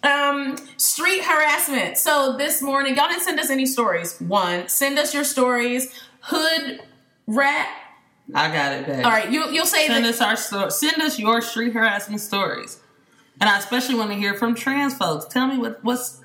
Um, 0.00 0.56
street 0.76 1.24
harassment. 1.24 1.98
So 1.98 2.36
this 2.38 2.62
morning, 2.62 2.94
y'all 2.94 3.08
didn't 3.08 3.24
send 3.24 3.40
us 3.40 3.50
any 3.50 3.66
stories. 3.66 4.16
One, 4.20 4.68
send 4.68 4.96
us 4.96 5.12
your 5.12 5.24
stories. 5.24 5.92
Hood 6.20 6.80
rat 7.28 7.68
I 8.34 8.48
got 8.52 8.72
it, 8.72 8.86
babe. 8.86 9.04
all 9.04 9.10
right, 9.10 9.30
you 9.30 9.48
you'll 9.50 9.64
say 9.66 9.86
Send 9.86 10.04
that. 10.04 10.14
us 10.14 10.20
our 10.20 10.36
sto- 10.36 10.68
send 10.70 11.00
us 11.00 11.18
your 11.18 11.40
street 11.40 11.72
harassment 11.72 12.20
stories. 12.20 12.78
And 13.40 13.48
I 13.48 13.56
especially 13.58 13.94
want 13.94 14.10
to 14.10 14.16
hear 14.16 14.34
from 14.34 14.54
trans 14.56 14.94
folks. 14.96 15.24
Tell 15.26 15.46
me 15.46 15.56
what, 15.58 15.82
what's 15.84 16.20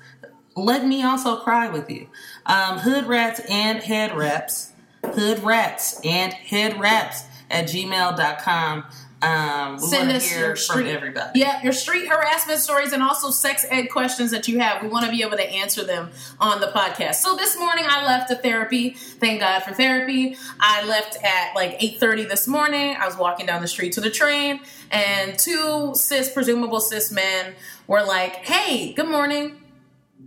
let 0.56 0.84
me 0.84 1.02
also 1.04 1.36
cry 1.36 1.68
with 1.68 1.88
you. 1.90 2.08
Um, 2.46 2.78
hood 2.78 3.06
rats 3.06 3.40
and 3.48 3.78
head 3.82 4.14
wraps. 4.16 4.72
Hood 5.04 5.42
rats 5.44 6.00
and 6.04 6.32
head 6.32 6.78
wraps 6.80 7.22
at 7.50 7.66
gmail.com. 7.66 8.84
Um, 9.24 9.76
we 9.76 9.86
Send 9.86 10.08
want 10.08 10.16
us 10.18 10.28
to 10.28 10.34
hear 10.34 10.46
your 10.46 10.56
from 10.56 10.80
street, 10.80 10.90
everybody. 10.90 11.40
Yeah, 11.40 11.62
your 11.62 11.72
street 11.72 12.08
harassment 12.08 12.60
stories 12.60 12.92
and 12.92 13.02
also 13.02 13.30
sex 13.30 13.64
ed 13.70 13.86
questions 13.86 14.30
that 14.32 14.46
you 14.48 14.58
have. 14.58 14.82
We 14.82 14.88
want 14.88 15.06
to 15.06 15.10
be 15.10 15.22
able 15.22 15.38
to 15.38 15.50
answer 15.50 15.82
them 15.82 16.10
on 16.38 16.60
the 16.60 16.66
podcast. 16.66 17.16
So 17.16 17.34
this 17.34 17.58
morning 17.58 17.86
I 17.88 18.04
left 18.04 18.28
to 18.28 18.36
therapy. 18.36 18.90
Thank 18.90 19.40
God 19.40 19.62
for 19.62 19.72
therapy. 19.72 20.36
I 20.60 20.84
left 20.86 21.16
at 21.24 21.54
like 21.54 21.80
8:30 21.80 22.28
this 22.28 22.46
morning. 22.46 22.96
I 23.00 23.06
was 23.06 23.16
walking 23.16 23.46
down 23.46 23.62
the 23.62 23.68
street 23.68 23.92
to 23.94 24.02
the 24.02 24.10
train 24.10 24.60
and 24.90 25.38
two 25.38 25.92
cis 25.94 26.30
presumable 26.30 26.80
cis 26.80 27.10
men 27.10 27.54
were 27.86 28.02
like, 28.02 28.36
"Hey, 28.36 28.92
good 28.92 29.08
morning. 29.08 29.62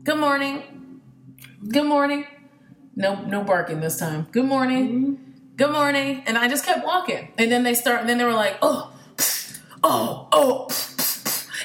Good 0.03 0.17
morning. 0.17 1.01
Good 1.67 1.85
morning." 1.85 2.25
No 2.95 3.21
no 3.21 3.43
barking 3.43 3.79
this 3.79 3.99
time. 3.99 4.27
Good 4.31 4.45
morning. 4.45 5.26
Good 5.57 5.71
morning. 5.71 6.21
And 6.27 6.37
I 6.37 6.47
just 6.47 6.63
kept 6.63 6.85
walking. 6.85 7.29
And 7.35 7.51
then 7.51 7.63
they 7.63 7.73
start 7.73 8.01
and 8.01 8.07
then 8.07 8.19
they 8.19 8.25
were 8.25 8.33
like, 8.33 8.59
"Oh, 8.61 8.93
oh, 9.83 10.27
oh." 10.31 10.67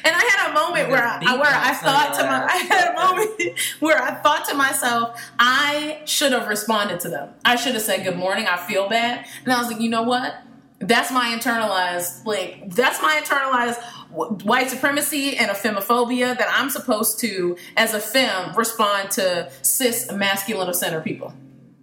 And 0.05 0.17
I 0.17 0.31
had 0.35 0.51
a 0.51 0.55
moment 0.55 0.89
where 0.89 1.05
I, 1.05 1.37
where 1.37 1.45
I 1.45 1.75
thought 1.75 2.15
to 2.19 2.25
my 2.25 2.45
I 2.51 2.57
had 2.57 2.91
a 2.91 2.95
moment 2.95 3.59
where 3.81 4.03
I 4.03 4.15
thought 4.15 4.49
to 4.49 4.55
myself, 4.55 5.21
I 5.39 6.01
should 6.07 6.33
have 6.33 6.49
responded 6.49 7.01
to 7.01 7.11
them. 7.11 7.35
I 7.45 7.57
should 7.57 7.75
have 7.75 7.83
said 7.83 8.03
good 8.03 8.17
morning. 8.17 8.47
I 8.47 8.57
feel 8.57 8.89
bad. 8.89 9.27
And 9.45 9.53
I 9.53 9.59
was 9.59 9.71
like, 9.71 9.83
you 9.83 9.91
know 9.91 10.05
what? 10.05 10.37
That's 10.79 11.13
my 11.13 11.27
internalized 11.39 12.25
like 12.25 12.71
that's 12.75 13.03
my 13.03 13.21
internalized 13.23 14.43
white 14.43 14.71
supremacy 14.71 15.37
and 15.37 15.51
a 15.51 15.55
femmephobia 15.55 16.37
that 16.39 16.49
I'm 16.51 16.71
supposed 16.71 17.21
to, 17.21 17.59
as 17.77 17.93
a 17.93 18.01
femme, 18.01 18.55
respond 18.57 19.11
to 19.13 19.53
cis 19.61 20.11
masculine 20.11 20.71
of 20.71 20.77
center 20.77 21.03
people. 21.03 21.35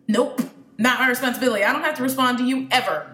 Nope, 0.08 0.42
not 0.80 1.00
my 1.00 1.08
responsibility. 1.10 1.64
I 1.64 1.74
don't 1.74 1.84
have 1.84 1.96
to 1.98 2.04
respond 2.04 2.40
to 2.40 2.44
you 2.44 2.68
ever. 2.72 3.12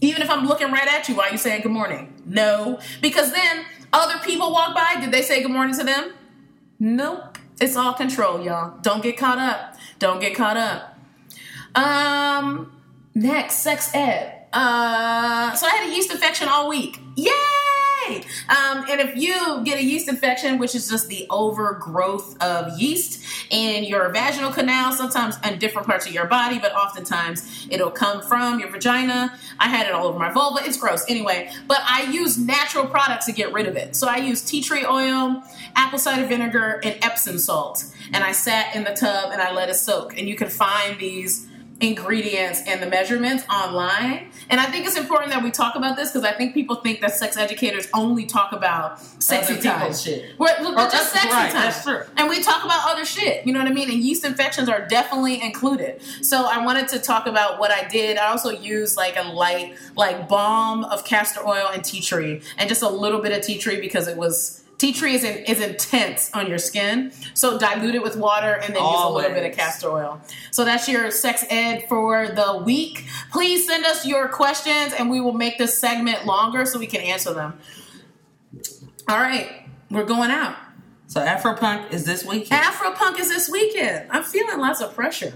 Even 0.00 0.22
if 0.22 0.30
I'm 0.30 0.46
looking 0.46 0.70
right 0.70 0.88
at 0.88 1.08
you 1.08 1.16
while 1.16 1.30
you 1.30 1.36
saying 1.36 1.62
good 1.62 1.72
morning. 1.72 2.14
No. 2.24 2.80
Because 3.02 3.32
then 3.32 3.64
other 3.92 4.18
people 4.24 4.52
walk 4.52 4.74
by. 4.74 5.00
Did 5.00 5.10
they 5.12 5.22
say 5.22 5.42
good 5.42 5.50
morning 5.50 5.76
to 5.78 5.84
them? 5.84 6.12
Nope. 6.78 7.38
It's 7.60 7.76
all 7.76 7.92
control, 7.92 8.42
y'all. 8.42 8.78
Don't 8.82 9.02
get 9.02 9.16
caught 9.16 9.38
up. 9.38 9.76
Don't 9.98 10.20
get 10.20 10.34
caught 10.34 10.56
up. 10.56 10.98
Um 11.74 12.72
next, 13.14 13.56
sex 13.56 13.90
ed. 13.94 14.46
Uh 14.52 15.54
so 15.54 15.66
I 15.66 15.70
had 15.70 15.88
a 15.90 15.92
yeast 15.92 16.10
infection 16.12 16.48
all 16.48 16.68
week. 16.68 17.00
Yay! 17.16 17.51
Um, 18.18 18.84
and 18.90 19.00
if 19.00 19.16
you 19.16 19.62
get 19.64 19.78
a 19.78 19.82
yeast 19.82 20.08
infection, 20.08 20.58
which 20.58 20.74
is 20.74 20.88
just 20.88 21.08
the 21.08 21.26
overgrowth 21.30 22.40
of 22.42 22.78
yeast 22.78 23.24
in 23.50 23.84
your 23.84 24.08
vaginal 24.10 24.52
canal, 24.52 24.92
sometimes 24.92 25.36
in 25.44 25.58
different 25.58 25.86
parts 25.86 26.06
of 26.06 26.12
your 26.12 26.26
body, 26.26 26.58
but 26.58 26.74
oftentimes 26.74 27.66
it'll 27.70 27.90
come 27.90 28.22
from 28.22 28.60
your 28.60 28.70
vagina. 28.70 29.38
I 29.58 29.68
had 29.68 29.86
it 29.86 29.92
all 29.92 30.06
over 30.06 30.18
my 30.18 30.32
vulva. 30.32 30.60
It's 30.64 30.76
gross. 30.76 31.04
Anyway, 31.08 31.50
but 31.66 31.78
I 31.82 32.04
use 32.10 32.38
natural 32.38 32.86
products 32.86 33.26
to 33.26 33.32
get 33.32 33.52
rid 33.52 33.66
of 33.66 33.76
it. 33.76 33.96
So 33.96 34.08
I 34.08 34.16
use 34.16 34.42
tea 34.42 34.62
tree 34.62 34.84
oil, 34.84 35.42
apple 35.76 35.98
cider 35.98 36.26
vinegar, 36.26 36.80
and 36.82 36.96
Epsom 37.02 37.38
salt. 37.38 37.84
And 38.12 38.22
I 38.24 38.32
sat 38.32 38.74
in 38.74 38.84
the 38.84 38.92
tub 38.92 39.32
and 39.32 39.40
I 39.40 39.52
let 39.52 39.68
it 39.68 39.74
soak. 39.74 40.18
And 40.18 40.28
you 40.28 40.36
can 40.36 40.48
find 40.48 40.98
these 40.98 41.48
ingredients 41.82 42.62
and 42.66 42.80
the 42.80 42.86
measurements 42.86 43.44
online. 43.48 44.30
And 44.48 44.60
I 44.60 44.66
think 44.66 44.86
it's 44.86 44.96
important 44.96 45.32
that 45.32 45.42
we 45.42 45.50
talk 45.50 45.74
about 45.74 45.96
this 45.96 46.12
because 46.12 46.24
I 46.24 46.32
think 46.32 46.54
people 46.54 46.76
think 46.76 47.00
that 47.00 47.14
sex 47.14 47.36
educators 47.36 47.88
only 47.92 48.24
talk 48.24 48.52
about 48.52 49.00
sexy 49.00 49.60
time. 49.60 49.92
shit. 49.92 50.38
We're, 50.38 50.56
look, 50.62 50.78
Or 50.78 50.88
just 50.88 51.12
sexy 51.12 51.28
right, 51.28 51.50
time. 51.50 52.04
And 52.16 52.28
we 52.28 52.42
talk 52.42 52.64
about 52.64 52.88
other 52.88 53.04
shit. 53.04 53.44
You 53.46 53.52
know 53.52 53.58
what 53.58 53.68
I 53.68 53.74
mean? 53.74 53.90
And 53.90 53.98
yeast 53.98 54.24
infections 54.24 54.68
are 54.68 54.86
definitely 54.86 55.42
included. 55.42 56.00
So 56.22 56.46
I 56.46 56.64
wanted 56.64 56.86
to 56.88 57.00
talk 57.00 57.26
about 57.26 57.58
what 57.58 57.72
I 57.72 57.86
did. 57.88 58.16
I 58.16 58.28
also 58.28 58.50
used 58.50 58.96
like 58.96 59.16
a 59.16 59.22
light, 59.22 59.74
like 59.96 60.28
balm 60.28 60.84
of 60.84 61.04
castor 61.04 61.46
oil 61.46 61.68
and 61.72 61.84
tea 61.84 62.00
tree, 62.00 62.42
and 62.58 62.68
just 62.68 62.82
a 62.82 62.88
little 62.88 63.20
bit 63.20 63.36
of 63.36 63.44
tea 63.44 63.58
tree 63.58 63.80
because 63.80 64.06
it 64.06 64.16
was. 64.16 64.61
Tea 64.82 64.92
tree 64.92 65.14
is, 65.14 65.22
in, 65.22 65.44
is 65.44 65.60
intense 65.60 66.28
on 66.34 66.48
your 66.48 66.58
skin, 66.58 67.12
so 67.34 67.56
dilute 67.56 67.94
it 67.94 68.02
with 68.02 68.16
water 68.16 68.54
and 68.54 68.74
then 68.74 68.82
use 68.82 69.04
a 69.04 69.08
little 69.10 69.30
bit 69.30 69.48
of 69.48 69.56
castor 69.56 69.88
oil. 69.88 70.20
So 70.50 70.64
that's 70.64 70.88
your 70.88 71.12
sex 71.12 71.44
ed 71.50 71.84
for 71.88 72.26
the 72.26 72.60
week. 72.66 73.06
Please 73.30 73.64
send 73.64 73.84
us 73.84 74.04
your 74.04 74.26
questions 74.26 74.92
and 74.92 75.08
we 75.08 75.20
will 75.20 75.34
make 75.34 75.56
this 75.56 75.78
segment 75.78 76.26
longer 76.26 76.66
so 76.66 76.80
we 76.80 76.88
can 76.88 77.00
answer 77.00 77.32
them. 77.32 77.60
All 79.08 79.20
right, 79.20 79.68
we're 79.88 80.04
going 80.04 80.32
out. 80.32 80.56
So 81.06 81.20
Afropunk 81.20 81.92
is 81.92 82.04
this 82.04 82.24
weekend. 82.24 82.60
Afropunk 82.60 83.20
is 83.20 83.28
this 83.28 83.48
weekend. 83.48 84.08
I'm 84.10 84.24
feeling 84.24 84.58
lots 84.58 84.80
of 84.80 84.96
pressure. 84.96 85.32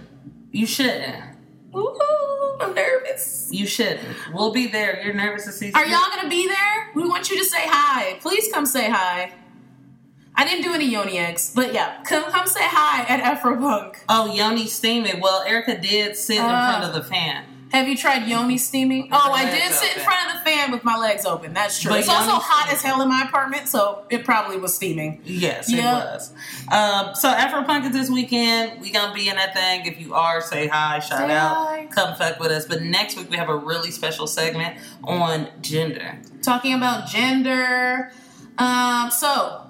you 0.51 0.66
shouldn't. 0.66 1.36
Ooh, 1.75 2.59
I'm 2.61 2.75
nervous. 2.75 3.49
You 3.51 3.67
shouldn't. 3.67 4.01
We'll 4.33 4.53
be 4.53 4.67
there. 4.67 5.01
You're 5.05 5.14
nervous 5.14 5.45
to 5.47 5.53
see. 5.53 5.73
Are 5.73 5.85
y'all 5.87 6.09
gonna 6.14 6.29
be 6.29 6.47
there? 6.49 6.91
We 6.95 7.07
want 7.09 7.31
you 7.31 7.39
to 7.39 7.45
say 7.45 7.62
hi. 7.64 8.19
Please 8.21 8.51
come 8.53 8.67
say 8.67 8.91
hi. 8.91 9.33
I 10.35 10.45
didn't 10.45 10.64
do 10.64 10.75
any 10.75 10.87
yoni 10.87 11.19
eggs, 11.19 11.53
but 11.55 11.73
yeah, 11.73 12.03
come 12.05 12.25
come 12.31 12.47
say 12.47 12.61
hi 12.62 13.05
at 13.09 13.21
Afropunk. 13.41 13.97
Oh, 14.09 14.27
Yoni 14.35 14.67
steaming. 14.67 15.21
Well, 15.21 15.45
Ericka 15.47 15.81
did 15.81 16.14
sit 16.17 16.37
in 16.37 16.43
Ah. 16.45 16.73
front 16.79 16.85
of 16.85 16.93
the 17.03 17.09
fan. 17.09 17.45
Have 17.73 17.89
you 17.89 17.97
tried 17.97 18.27
yoni 18.29 18.59
steaming? 18.59 19.09
Oh, 19.12 19.33
I 19.33 19.45
did 19.51 19.73
sit 19.73 19.97
in 19.97 20.03
front 20.05 20.31
of 20.31 20.39
the 20.39 20.49
fan 20.51 20.71
with 20.71 20.85
my 20.85 20.97
legs 20.97 21.27
open. 21.27 21.53
That's 21.53 21.81
true. 21.83 21.91
But 21.91 21.99
it's 22.01 22.09
also 22.09 22.33
hot 22.33 22.69
steaming. 22.69 22.77
as 22.77 22.83
hell 22.83 23.03
in 23.03 23.09
my 23.09 23.23
apartment, 23.23 23.67
so 23.69 24.05
it 24.09 24.25
probably 24.25 24.57
was 24.57 24.73
steaming. 24.75 25.21
Yes, 25.25 25.71
Yeah. 25.71 25.99
it 25.99 26.05
was. 26.14 26.33
Um, 26.71 27.14
so 27.17 27.29
Afropunk 27.29 27.85
is 27.87 27.93
this 27.93 28.09
weekend. 28.09 28.81
We 28.81 28.91
gonna 28.93 29.12
be 29.12 29.29
in 29.29 29.35
that 29.37 29.53
thing. 29.53 29.85
If 29.85 30.01
you 30.01 30.14
are, 30.14 30.41
say 30.41 30.69
hi, 30.69 31.01
shout 31.01 31.19
Say 31.19 31.35
out, 31.35 31.55
hi. 31.57 31.87
come 31.91 32.14
fuck 32.14 32.39
with 32.39 32.53
us. 32.53 32.67
But 32.67 32.83
next 32.83 33.17
week 33.17 33.31
we 33.31 33.37
have 33.37 33.49
a 33.49 33.57
really 33.57 33.91
special 33.91 34.27
segment 34.29 34.79
on 35.03 35.49
gender. 35.61 36.21
Talking 36.43 36.73
about 36.75 37.09
gender. 37.09 38.12
Um, 38.59 39.11
so 39.11 39.66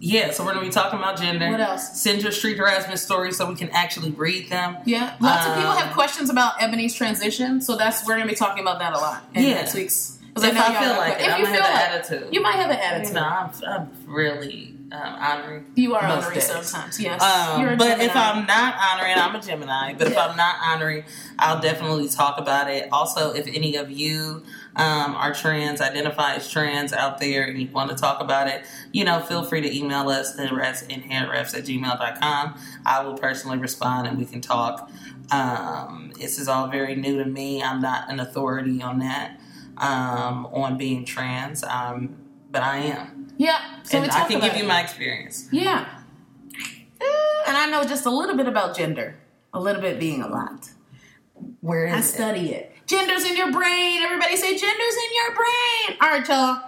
Yeah, 0.00 0.30
so 0.30 0.44
we're 0.44 0.54
gonna 0.54 0.64
be 0.66 0.70
talking 0.72 0.98
about 0.98 1.18
gender. 1.18 1.50
What 1.50 1.60
else? 1.60 2.00
Send 2.00 2.22
your 2.22 2.30
street 2.32 2.56
harassment 2.58 2.98
stories 3.00 3.36
so 3.36 3.48
we 3.48 3.56
can 3.56 3.68
actually 3.70 4.10
read 4.12 4.48
them. 4.48 4.76
yeah, 4.84 5.14
lots 5.20 5.46
of 5.46 5.54
people 5.56 5.70
Um, 5.72 5.78
have 5.78 5.92
questions 5.94 6.30
about 6.30 6.62
Ebony's 6.62 6.94
transition, 6.94 7.60
so 7.60 7.76
that's 7.76 8.06
we're 8.06 8.16
gonna 8.16 8.28
be 8.28 8.36
talking 8.36 8.62
about 8.62 8.78
that 8.78 8.92
a 8.92 8.98
lot 8.98 9.24
in 9.34 9.42
Yeah. 9.44 9.54
next 9.54 9.74
week's. 9.74 10.18
Because 10.34 10.44
I 10.44 10.48
If 10.50 10.56
I 10.60 10.80
feel 10.84 10.96
like 10.96 11.12
it, 11.14 11.20
if 11.22 11.32
I'm 11.34 11.40
you 11.40 11.46
gonna 11.46 11.56
feel 11.56 11.64
have 11.66 11.74
like 11.74 12.04
attitude. 12.10 12.28
you 12.34 12.40
might 12.40 12.54
have 12.54 12.70
an 12.70 12.78
attitude. 12.78 13.14
No, 13.14 13.22
I'm, 13.24 13.50
I'm 13.66 13.90
really 14.06 14.74
um, 14.92 15.00
honoring. 15.02 15.66
You 15.74 15.94
are 15.96 16.04
honoring 16.04 16.34
days. 16.34 16.46
sometimes, 16.46 17.00
yes. 17.00 17.20
Um, 17.20 17.76
but 17.76 18.00
if 18.00 18.14
I'm 18.14 18.46
not 18.46 18.74
honoring, 18.80 19.14
I'm 19.18 19.34
a 19.34 19.40
Gemini. 19.40 19.94
But 19.94 20.06
if 20.06 20.16
I'm 20.16 20.36
not 20.36 20.54
honoring, 20.64 21.04
I'll 21.40 21.60
definitely 21.60 22.08
talk 22.08 22.38
about 22.38 22.70
it. 22.70 22.88
Also, 22.92 23.32
if 23.32 23.46
any 23.48 23.74
of 23.76 23.90
you 23.90 24.44
um, 24.78 25.16
are 25.16 25.34
trans, 25.34 25.80
identify 25.80 26.34
as 26.34 26.48
trans 26.48 26.92
out 26.92 27.18
there, 27.18 27.42
and 27.42 27.60
you 27.60 27.68
want 27.68 27.90
to 27.90 27.96
talk 27.96 28.20
about 28.20 28.46
it, 28.46 28.64
you 28.92 29.04
know, 29.04 29.20
feel 29.20 29.42
free 29.42 29.60
to 29.60 29.76
email 29.76 30.08
us 30.08 30.38
at 30.38 30.48
inherentreps 30.50 31.56
at 31.56 31.64
gmail.com. 31.64 32.54
I 32.86 33.02
will 33.02 33.18
personally 33.18 33.58
respond 33.58 34.06
and 34.06 34.16
we 34.16 34.24
can 34.24 34.40
talk. 34.40 34.88
Um, 35.32 36.12
this 36.18 36.38
is 36.38 36.46
all 36.48 36.68
very 36.68 36.94
new 36.94 37.18
to 37.18 37.24
me. 37.24 37.60
I'm 37.62 37.80
not 37.82 38.08
an 38.10 38.20
authority 38.20 38.80
on 38.80 39.00
that, 39.00 39.40
um, 39.78 40.46
on 40.46 40.78
being 40.78 41.04
trans, 41.04 41.64
um, 41.64 42.16
but 42.50 42.62
I 42.62 42.78
am. 42.78 43.28
yeah, 43.36 43.82
so 43.82 43.98
and 43.98 44.10
I 44.10 44.28
can 44.28 44.40
give 44.40 44.56
you 44.56 44.64
my 44.64 44.80
experience. 44.80 45.48
yeah, 45.50 46.02
and 47.48 47.56
I 47.56 47.68
know 47.68 47.82
just 47.82 48.06
a 48.06 48.10
little 48.10 48.36
bit 48.36 48.46
about 48.46 48.76
gender, 48.76 49.16
a 49.52 49.60
little 49.60 49.82
bit 49.82 49.98
being 49.98 50.22
a 50.22 50.28
lot. 50.28 50.70
Where 51.60 51.86
is 51.86 51.94
I 51.94 52.00
study 52.00 52.52
it. 52.52 52.72
Gender's 52.86 53.24
in 53.24 53.36
your 53.36 53.52
brain. 53.52 54.02
Everybody 54.02 54.36
say 54.36 54.56
gender's 54.56 54.96
in 54.96 55.14
your 55.14 55.34
brain. 55.34 55.98
All 56.00 56.08
right, 56.08 56.28
y'all. 56.28 56.62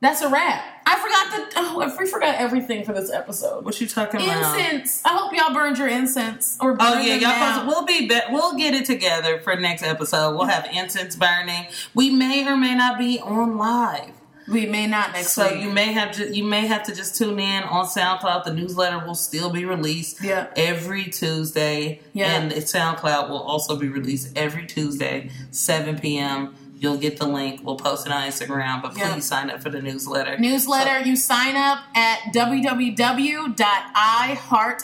That's 0.00 0.20
a 0.20 0.28
wrap. 0.28 0.64
I 0.84 0.96
forgot 0.98 1.52
the. 1.52 1.58
Oh, 1.60 1.80
I 1.80 2.06
forgot 2.06 2.34
everything 2.34 2.84
for 2.84 2.92
this 2.92 3.10
episode. 3.12 3.64
What 3.64 3.80
you 3.80 3.86
talking 3.86 4.20
about? 4.20 4.58
Incense. 4.58 5.00
I 5.04 5.16
hope 5.16 5.32
y'all 5.32 5.54
burned 5.54 5.78
your 5.78 5.86
incense 5.86 6.58
or. 6.60 6.76
Oh 6.80 7.00
yeah, 7.00 7.14
y'all. 7.14 7.30
now. 7.30 7.66
We'll 7.68 7.86
be, 7.86 8.08
be. 8.08 8.20
We'll 8.30 8.56
get 8.56 8.74
it 8.74 8.84
together 8.84 9.38
for 9.38 9.54
next 9.54 9.84
episode. 9.84 10.36
We'll 10.36 10.48
have 10.48 10.68
incense 10.72 11.14
burning. 11.14 11.66
We 11.94 12.10
may 12.10 12.44
or 12.48 12.56
may 12.56 12.74
not 12.74 12.98
be 12.98 13.20
on 13.20 13.56
live. 13.56 14.10
We 14.48 14.66
may 14.66 14.86
not 14.86 15.12
next 15.12 15.32
So 15.32 15.52
week. 15.52 15.62
you 15.62 15.70
may 15.70 15.92
have 15.92 16.12
to 16.12 16.34
you 16.36 16.44
may 16.44 16.66
have 16.66 16.82
to 16.84 16.94
just 16.94 17.16
tune 17.16 17.38
in 17.38 17.62
on 17.64 17.86
SoundCloud. 17.86 18.44
The 18.44 18.52
newsletter 18.54 18.98
will 19.06 19.14
still 19.14 19.50
be 19.50 19.64
released 19.64 20.22
Yeah. 20.22 20.46
every 20.56 21.04
Tuesday, 21.04 22.00
Yeah. 22.12 22.32
and 22.36 22.52
SoundCloud 22.52 23.28
will 23.30 23.42
also 23.42 23.76
be 23.76 23.88
released 23.88 24.36
every 24.36 24.66
Tuesday, 24.66 25.30
seven 25.50 25.98
p.m. 25.98 26.54
You'll 26.78 26.96
get 26.96 27.18
the 27.18 27.28
link. 27.28 27.60
We'll 27.62 27.76
post 27.76 28.06
it 28.08 28.12
on 28.12 28.26
Instagram, 28.26 28.82
but 28.82 28.92
please 28.94 29.00
Yeah. 29.00 29.18
sign 29.20 29.50
up 29.50 29.62
for 29.62 29.70
the 29.70 29.80
newsletter. 29.80 30.36
newsletter. 30.38 30.98
you 31.08 31.14
sign 31.14 31.54
up 31.54 31.78
at 31.94 32.18
www.ihart 32.34 33.52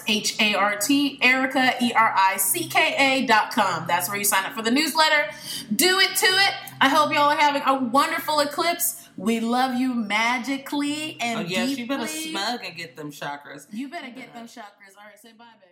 h 0.06 0.36
a 0.40 0.54
r 0.54 0.76
t 0.76 1.18
Ericka 1.22 1.74
e 1.82 1.92
r 1.94 2.14
i 2.16 2.36
c 2.36 2.68
k 2.68 2.94
a 2.96 3.26
dot 3.26 3.50
com. 3.52 3.84
That's 3.88 4.08
where 4.08 4.18
you 4.18 4.24
sign 4.24 4.44
up 4.44 4.52
for 4.54 4.62
the 4.62 4.70
newsletter. 4.70 5.26
Do 5.74 5.98
it 5.98 6.14
to 6.16 6.26
it. 6.26 6.52
I 6.80 6.88
hope 6.88 7.12
y'all 7.12 7.30
are 7.30 7.36
having 7.36 7.62
a 7.66 7.74
wonderful 7.74 8.38
eclipse. 8.40 8.94
We 9.18 9.40
love 9.40 9.74
you 9.74 9.94
magically 9.94 11.18
and 11.20 11.40
Oh 11.40 11.42
yes, 11.42 11.70
deeply. 11.70 11.82
you 11.82 11.88
better 11.88 12.06
smug 12.06 12.64
and 12.64 12.76
get 12.76 12.96
them 12.96 13.10
chakras. 13.10 13.66
You 13.72 13.88
better 13.88 14.10
get 14.10 14.28
uh-huh. 14.28 14.38
them 14.38 14.46
chakras. 14.46 14.96
All 14.96 15.04
right, 15.06 15.18
say 15.20 15.32
bye, 15.36 15.46
babe. 15.60 15.67